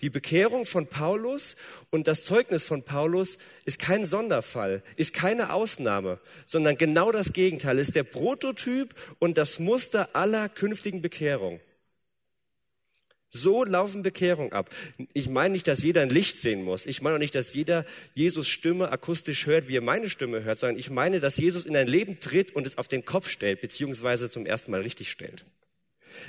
Die 0.00 0.10
Bekehrung 0.10 0.66
von 0.66 0.86
Paulus 0.86 1.56
und 1.90 2.06
das 2.06 2.24
Zeugnis 2.24 2.64
von 2.64 2.82
Paulus 2.82 3.38
ist 3.64 3.78
kein 3.78 4.04
Sonderfall, 4.04 4.82
ist 4.96 5.12
keine 5.12 5.52
Ausnahme, 5.52 6.20
sondern 6.44 6.76
genau 6.76 7.12
das 7.12 7.32
Gegenteil, 7.32 7.78
ist 7.78 7.94
der 7.94 8.04
Prototyp 8.04 8.94
und 9.18 9.38
das 9.38 9.58
Muster 9.58 10.14
aller 10.14 10.48
künftigen 10.48 11.02
Bekehrung. 11.02 11.60
So 13.36 13.64
laufen 13.64 14.02
Bekehrung 14.02 14.52
ab. 14.52 14.70
Ich 15.12 15.28
meine 15.28 15.52
nicht, 15.52 15.68
dass 15.68 15.82
jeder 15.82 16.02
ein 16.02 16.08
Licht 16.10 16.38
sehen 16.38 16.64
muss. 16.64 16.86
Ich 16.86 17.02
meine 17.02 17.16
auch 17.16 17.20
nicht, 17.20 17.34
dass 17.34 17.54
jeder 17.54 17.84
Jesus 18.14 18.48
Stimme 18.48 18.90
akustisch 18.90 19.46
hört, 19.46 19.68
wie 19.68 19.76
er 19.76 19.82
meine 19.82 20.10
Stimme 20.10 20.42
hört, 20.42 20.58
sondern 20.58 20.78
ich 20.78 20.90
meine, 20.90 21.20
dass 21.20 21.36
Jesus 21.36 21.66
in 21.66 21.76
ein 21.76 21.86
Leben 21.86 22.18
tritt 22.18 22.54
und 22.56 22.66
es 22.66 22.78
auf 22.78 22.88
den 22.88 23.04
Kopf 23.04 23.28
stellt, 23.28 23.60
beziehungsweise 23.60 24.30
zum 24.30 24.46
ersten 24.46 24.70
Mal 24.70 24.80
richtig 24.80 25.10
stellt 25.10 25.44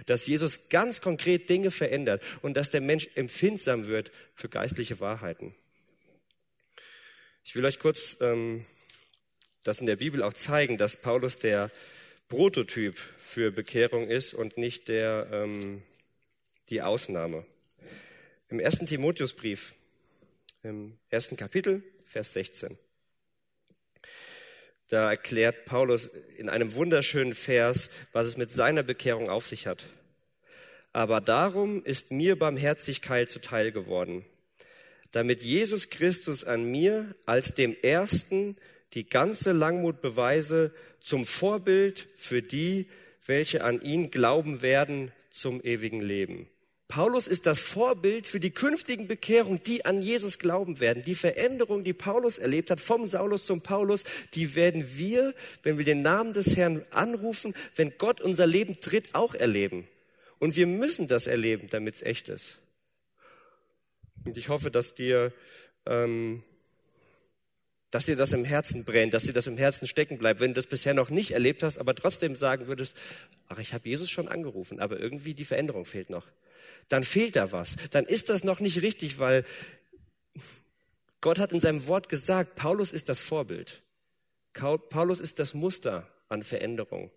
dass 0.06 0.28
Jesus 0.28 0.68
ganz 0.70 1.00
konkret 1.00 1.50
Dinge 1.50 1.72
verändert 1.72 2.22
und 2.42 2.58
dass 2.58 2.70
der 2.70 2.82
Mensch 2.82 3.08
empfindsam 3.16 3.88
wird 3.88 4.12
für 4.34 4.50
geistliche 4.50 5.00
Wahrheiten. 5.00 5.56
Ich 7.46 7.56
will 7.56 7.66
euch 7.66 7.80
kurz 7.80 8.18
ähm, 8.20 8.66
das 9.64 9.80
in 9.80 9.86
der 9.86 9.96
Bibel 9.96 10.24
auch 10.24 10.34
zeigen, 10.34 10.78
dass 10.78 10.98
Paulus 10.98 11.40
der 11.40 11.72
Prototyp 12.30 12.98
für 13.22 13.52
Bekehrung 13.52 14.10
ist 14.10 14.34
und 14.34 14.58
nicht 14.58 14.90
der, 14.90 15.28
ähm, 15.32 15.82
die 16.70 16.82
Ausnahme. 16.82 17.46
Im 18.50 18.60
ersten 18.60 18.86
Timotheusbrief, 18.86 19.74
im 20.64 20.98
ersten 21.10 21.38
Kapitel, 21.38 21.84
Vers 22.06 22.34
16. 22.34 22.78
Da 24.90 25.10
erklärt 25.10 25.66
Paulus 25.66 26.06
in 26.38 26.48
einem 26.48 26.74
wunderschönen 26.74 27.34
Vers, 27.34 27.90
was 28.14 28.28
es 28.28 28.38
mit 28.38 28.52
seiner 28.52 28.84
Bekehrung 28.84 29.30
auf 29.30 29.46
sich 29.46 29.68
hat. 29.68 29.86
Aber 30.94 31.20
darum 31.20 31.84
ist 31.84 32.12
mir 32.12 32.40
Barmherzigkeit 32.40 33.30
zuteil 33.30 33.72
geworden, 33.72 34.26
damit 35.12 35.44
Jesus 35.44 35.90
Christus 35.90 36.44
an 36.44 36.64
mir 36.64 37.16
als 37.26 37.54
dem 37.54 37.76
Ersten 37.82 38.58
die 38.94 39.08
ganze 39.08 39.52
Langmut 39.52 40.02
beweise 40.02 40.74
zum 41.02 41.26
Vorbild 41.26 42.08
für 42.16 42.42
die, 42.42 42.88
welche 43.26 43.64
an 43.64 43.82
ihn 43.82 44.10
glauben 44.10 44.62
werden 44.62 45.12
zum 45.30 45.62
ewigen 45.62 46.00
Leben. 46.00 46.48
Paulus 46.88 47.28
ist 47.28 47.46
das 47.46 47.60
Vorbild 47.60 48.28
für 48.28 48.40
die 48.40 48.52
künftigen 48.52 49.08
Bekehrungen, 49.08 49.62
die 49.62 49.84
an 49.84 50.02
Jesus 50.02 50.40
glauben 50.40 50.80
werden. 50.80 51.04
Die 51.04 51.16
Veränderung, 51.16 51.84
die 51.84 51.94
Paulus 51.94 52.38
erlebt 52.38 52.72
hat, 52.72 52.80
vom 52.80 53.06
Saulus 53.06 53.46
zum 53.46 53.62
Paulus, 53.62 54.04
die 54.34 54.56
werden 54.56 54.98
wir, 54.98 55.34
wenn 55.64 55.78
wir 55.78 55.84
den 55.84 56.02
Namen 56.02 56.32
des 56.32 56.56
Herrn 56.56 56.86
anrufen, 56.92 57.54
wenn 57.76 57.98
Gott 57.98 58.22
unser 58.22 58.48
Leben 58.48 58.80
tritt, 58.80 59.16
auch 59.16 59.36
erleben. 59.36 59.86
Und 60.40 60.56
wir 60.56 60.66
müssen 60.66 61.10
das 61.10 61.28
erleben, 61.28 61.68
damit 61.70 61.96
es 61.96 62.02
echt 62.04 62.30
ist. 62.30 62.60
Und 64.24 64.38
ich 64.38 64.48
hoffe, 64.48 64.72
dass 64.72 64.94
dir, 64.94 65.34
ähm, 65.86 66.42
dass 67.92 68.06
dir 68.06 68.16
das 68.16 68.32
im 68.32 68.46
Herzen 68.46 68.86
brennt, 68.86 69.14
dass 69.14 69.24
dir 69.24 69.34
das 69.34 69.48
im 69.48 69.58
Herzen 69.58 69.88
stecken 69.88 70.18
bleibt. 70.18 70.40
Wenn 70.40 70.52
du 70.52 70.62
das 70.62 70.68
bisher 70.68 70.94
noch 70.94 71.10
nicht 71.10 71.32
erlebt 71.32 71.64
hast, 71.64 71.80
aber 71.80 71.96
trotzdem 71.96 72.36
sagen 72.38 72.68
würdest, 72.68 72.96
ach, 73.50 73.60
ich 73.60 73.74
habe 73.74 73.90
Jesus 73.90 74.10
schon 74.10 74.30
angerufen, 74.30 74.80
aber 74.80 75.02
irgendwie 75.02 75.34
die 75.34 75.46
Veränderung 75.46 75.84
fehlt 75.84 76.10
noch 76.10 76.26
dann 76.90 77.04
fehlt 77.04 77.36
da 77.36 77.52
was. 77.52 77.76
Dann 77.92 78.06
ist 78.06 78.30
das 78.30 78.44
noch 78.44 78.60
nicht 78.60 78.82
richtig, 78.82 79.20
weil 79.20 79.46
Gott 81.22 81.40
hat 81.40 81.52
in 81.52 81.60
seinem 81.60 81.88
Wort 81.88 82.10
gesagt, 82.10 82.56
Paulus 82.56 82.92
ist 82.92 83.10
das 83.10 83.22
Vorbild. 83.22 83.82
Paulus 84.54 85.20
ist 85.20 85.40
das 85.40 85.54
Muster 85.54 86.08
an 86.30 86.42
Veränderung 86.42 87.12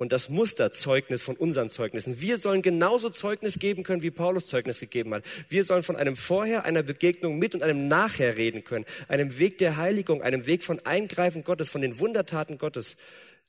und 0.00 0.12
das 0.12 0.30
Musterzeugnis 0.30 1.22
von 1.22 1.36
unseren 1.36 1.68
Zeugnissen. 1.68 2.20
Wir 2.20 2.38
sollen 2.38 2.62
genauso 2.62 3.10
Zeugnis 3.10 3.58
geben 3.58 3.82
können, 3.82 4.02
wie 4.02 4.10
Paulus 4.10 4.46
Zeugnis 4.46 4.80
gegeben 4.80 5.12
hat. 5.12 5.24
Wir 5.50 5.64
sollen 5.64 5.82
von 5.82 5.94
einem 5.94 6.16
Vorher, 6.16 6.64
einer 6.64 6.82
Begegnung 6.82 7.38
mit 7.38 7.54
und 7.54 7.62
einem 7.62 7.86
Nachher 7.86 8.38
reden 8.38 8.64
können, 8.64 8.86
einem 9.08 9.38
Weg 9.38 9.58
der 9.58 9.76
Heiligung, 9.76 10.22
einem 10.22 10.46
Weg 10.46 10.64
von 10.64 10.80
Eingreifen 10.86 11.44
Gottes, 11.44 11.68
von 11.68 11.82
den 11.82 11.98
Wundertaten 11.98 12.56
Gottes 12.56 12.96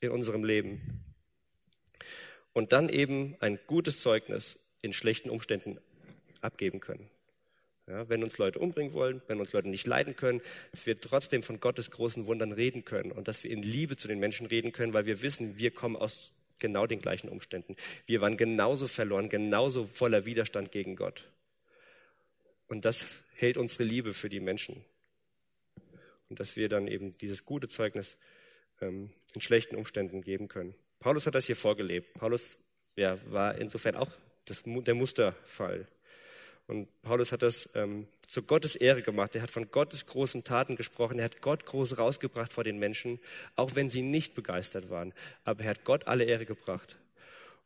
in 0.00 0.10
unserem 0.10 0.44
Leben. 0.44 1.02
Und 2.52 2.72
dann 2.72 2.90
eben 2.90 3.34
ein 3.40 3.58
gutes 3.66 4.02
Zeugnis 4.02 4.58
in 4.82 4.92
schlechten 4.92 5.30
Umständen 5.30 5.78
abgeben 6.40 6.80
können. 6.80 7.08
Ja, 7.88 8.08
wenn 8.08 8.22
uns 8.22 8.38
Leute 8.38 8.58
umbringen 8.60 8.92
wollen, 8.92 9.22
wenn 9.26 9.40
uns 9.40 9.52
Leute 9.52 9.68
nicht 9.68 9.86
leiden 9.86 10.14
können, 10.14 10.40
dass 10.70 10.86
wir 10.86 11.00
trotzdem 11.00 11.42
von 11.42 11.58
Gottes 11.58 11.90
großen 11.90 12.26
Wundern 12.26 12.52
reden 12.52 12.84
können 12.84 13.10
und 13.10 13.26
dass 13.26 13.42
wir 13.42 13.50
in 13.50 13.62
Liebe 13.62 13.96
zu 13.96 14.06
den 14.06 14.20
Menschen 14.20 14.46
reden 14.46 14.72
können, 14.72 14.92
weil 14.92 15.06
wir 15.06 15.22
wissen, 15.22 15.58
wir 15.58 15.72
kommen 15.72 15.96
aus 15.96 16.32
genau 16.58 16.86
den 16.86 17.00
gleichen 17.00 17.28
Umständen. 17.28 17.74
Wir 18.06 18.20
waren 18.20 18.36
genauso 18.36 18.86
verloren, 18.86 19.28
genauso 19.28 19.84
voller 19.84 20.24
Widerstand 20.24 20.70
gegen 20.70 20.94
Gott. 20.94 21.28
Und 22.68 22.84
das 22.84 23.24
hält 23.34 23.56
unsere 23.56 23.82
Liebe 23.82 24.14
für 24.14 24.28
die 24.28 24.40
Menschen. 24.40 24.84
Und 26.28 26.38
dass 26.38 26.56
wir 26.56 26.68
dann 26.68 26.86
eben 26.86 27.10
dieses 27.18 27.44
gute 27.44 27.68
Zeugnis 27.68 28.16
ähm, 28.80 29.10
in 29.34 29.40
schlechten 29.40 29.74
Umständen 29.74 30.22
geben 30.22 30.48
können. 30.48 30.74
Paulus 31.00 31.26
hat 31.26 31.34
das 31.34 31.46
hier 31.46 31.56
vorgelebt. 31.56 32.14
Paulus 32.14 32.56
ja, 32.96 33.18
war 33.30 33.56
insofern 33.58 33.96
auch 33.96 34.10
das, 34.44 34.62
der 34.64 34.94
Musterfall. 34.94 35.86
Und 36.66 36.88
Paulus 37.02 37.32
hat 37.32 37.42
das 37.42 37.68
ähm, 37.74 38.06
zu 38.26 38.42
Gottes 38.42 38.76
Ehre 38.76 39.02
gemacht. 39.02 39.34
Er 39.34 39.42
hat 39.42 39.50
von 39.50 39.70
Gottes 39.70 40.06
großen 40.06 40.44
Taten 40.44 40.76
gesprochen. 40.76 41.18
Er 41.18 41.26
hat 41.26 41.42
Gott 41.42 41.66
groß 41.66 41.98
rausgebracht 41.98 42.52
vor 42.52 42.64
den 42.64 42.78
Menschen, 42.78 43.18
auch 43.56 43.74
wenn 43.74 43.90
sie 43.90 44.02
nicht 44.02 44.34
begeistert 44.34 44.88
waren. 44.88 45.12
Aber 45.44 45.64
er 45.64 45.70
hat 45.70 45.84
Gott 45.84 46.06
alle 46.06 46.24
Ehre 46.24 46.46
gebracht. 46.46 46.96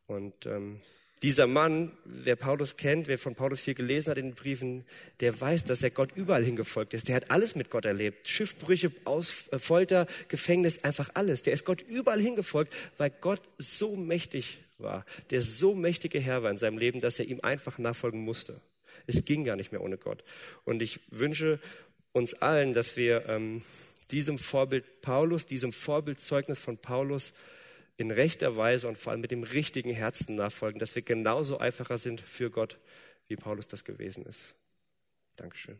Und 0.07 0.45
ähm, 0.45 0.81
dieser 1.23 1.47
Mann, 1.47 1.91
wer 2.05 2.35
Paulus 2.35 2.77
kennt, 2.77 3.07
wer 3.07 3.17
von 3.17 3.33
Paulus 3.33 3.59
viel 3.59 3.73
gelesen 3.73 4.11
hat 4.11 4.17
in 4.17 4.27
den 4.27 4.35
Briefen, 4.35 4.85
der 5.19 5.39
weiß, 5.39 5.63
dass 5.63 5.81
er 5.81 5.89
Gott 5.89 6.11
überall 6.15 6.43
hingefolgt 6.43 6.93
ist. 6.93 7.07
Der 7.07 7.15
hat 7.15 7.31
alles 7.31 7.55
mit 7.55 7.69
Gott 7.69 7.85
erlebt. 7.85 8.27
Schiffbrüche, 8.27 8.91
Aus, 9.05 9.45
äh, 9.51 9.57
Folter, 9.59 10.05
Gefängnis, 10.27 10.83
einfach 10.83 11.09
alles. 11.15 11.41
Der 11.41 11.53
ist 11.53 11.65
Gott 11.65 11.81
überall 11.81 12.21
hingefolgt, 12.21 12.73
weil 12.97 13.09
Gott 13.09 13.41
so 13.57 13.95
mächtig 13.95 14.59
war, 14.77 15.05
der 15.31 15.41
so 15.41 15.73
mächtige 15.73 16.19
Herr 16.19 16.43
war 16.43 16.51
in 16.51 16.57
seinem 16.57 16.77
Leben, 16.77 16.99
dass 16.99 17.17
er 17.17 17.25
ihm 17.25 17.39
einfach 17.41 17.79
nachfolgen 17.79 18.21
musste. 18.21 18.61
Es 19.07 19.25
ging 19.25 19.43
gar 19.43 19.55
nicht 19.55 19.71
mehr 19.71 19.81
ohne 19.81 19.97
Gott. 19.97 20.23
Und 20.65 20.81
ich 20.81 20.99
wünsche 21.09 21.59
uns 22.11 22.35
allen, 22.35 22.73
dass 22.73 22.95
wir 22.95 23.27
ähm, 23.27 23.63
diesem 24.11 24.37
Vorbild 24.37 25.01
Paulus, 25.01 25.45
diesem 25.47 25.73
Vorbildzeugnis 25.73 26.59
von 26.59 26.77
Paulus 26.77 27.33
in 27.97 28.11
rechter 28.11 28.55
Weise 28.55 28.87
und 28.87 28.97
vor 28.97 29.11
allem 29.11 29.21
mit 29.21 29.31
dem 29.31 29.43
richtigen 29.43 29.91
Herzen 29.91 30.35
nachfolgen, 30.35 30.79
dass 30.79 30.95
wir 30.95 31.01
genauso 31.01 31.57
einfacher 31.57 31.97
sind 31.97 32.21
für 32.21 32.49
Gott, 32.49 32.79
wie 33.27 33.35
Paulus 33.35 33.67
das 33.67 33.83
gewesen 33.83 34.25
ist. 34.25 34.55
Dankeschön. 35.35 35.79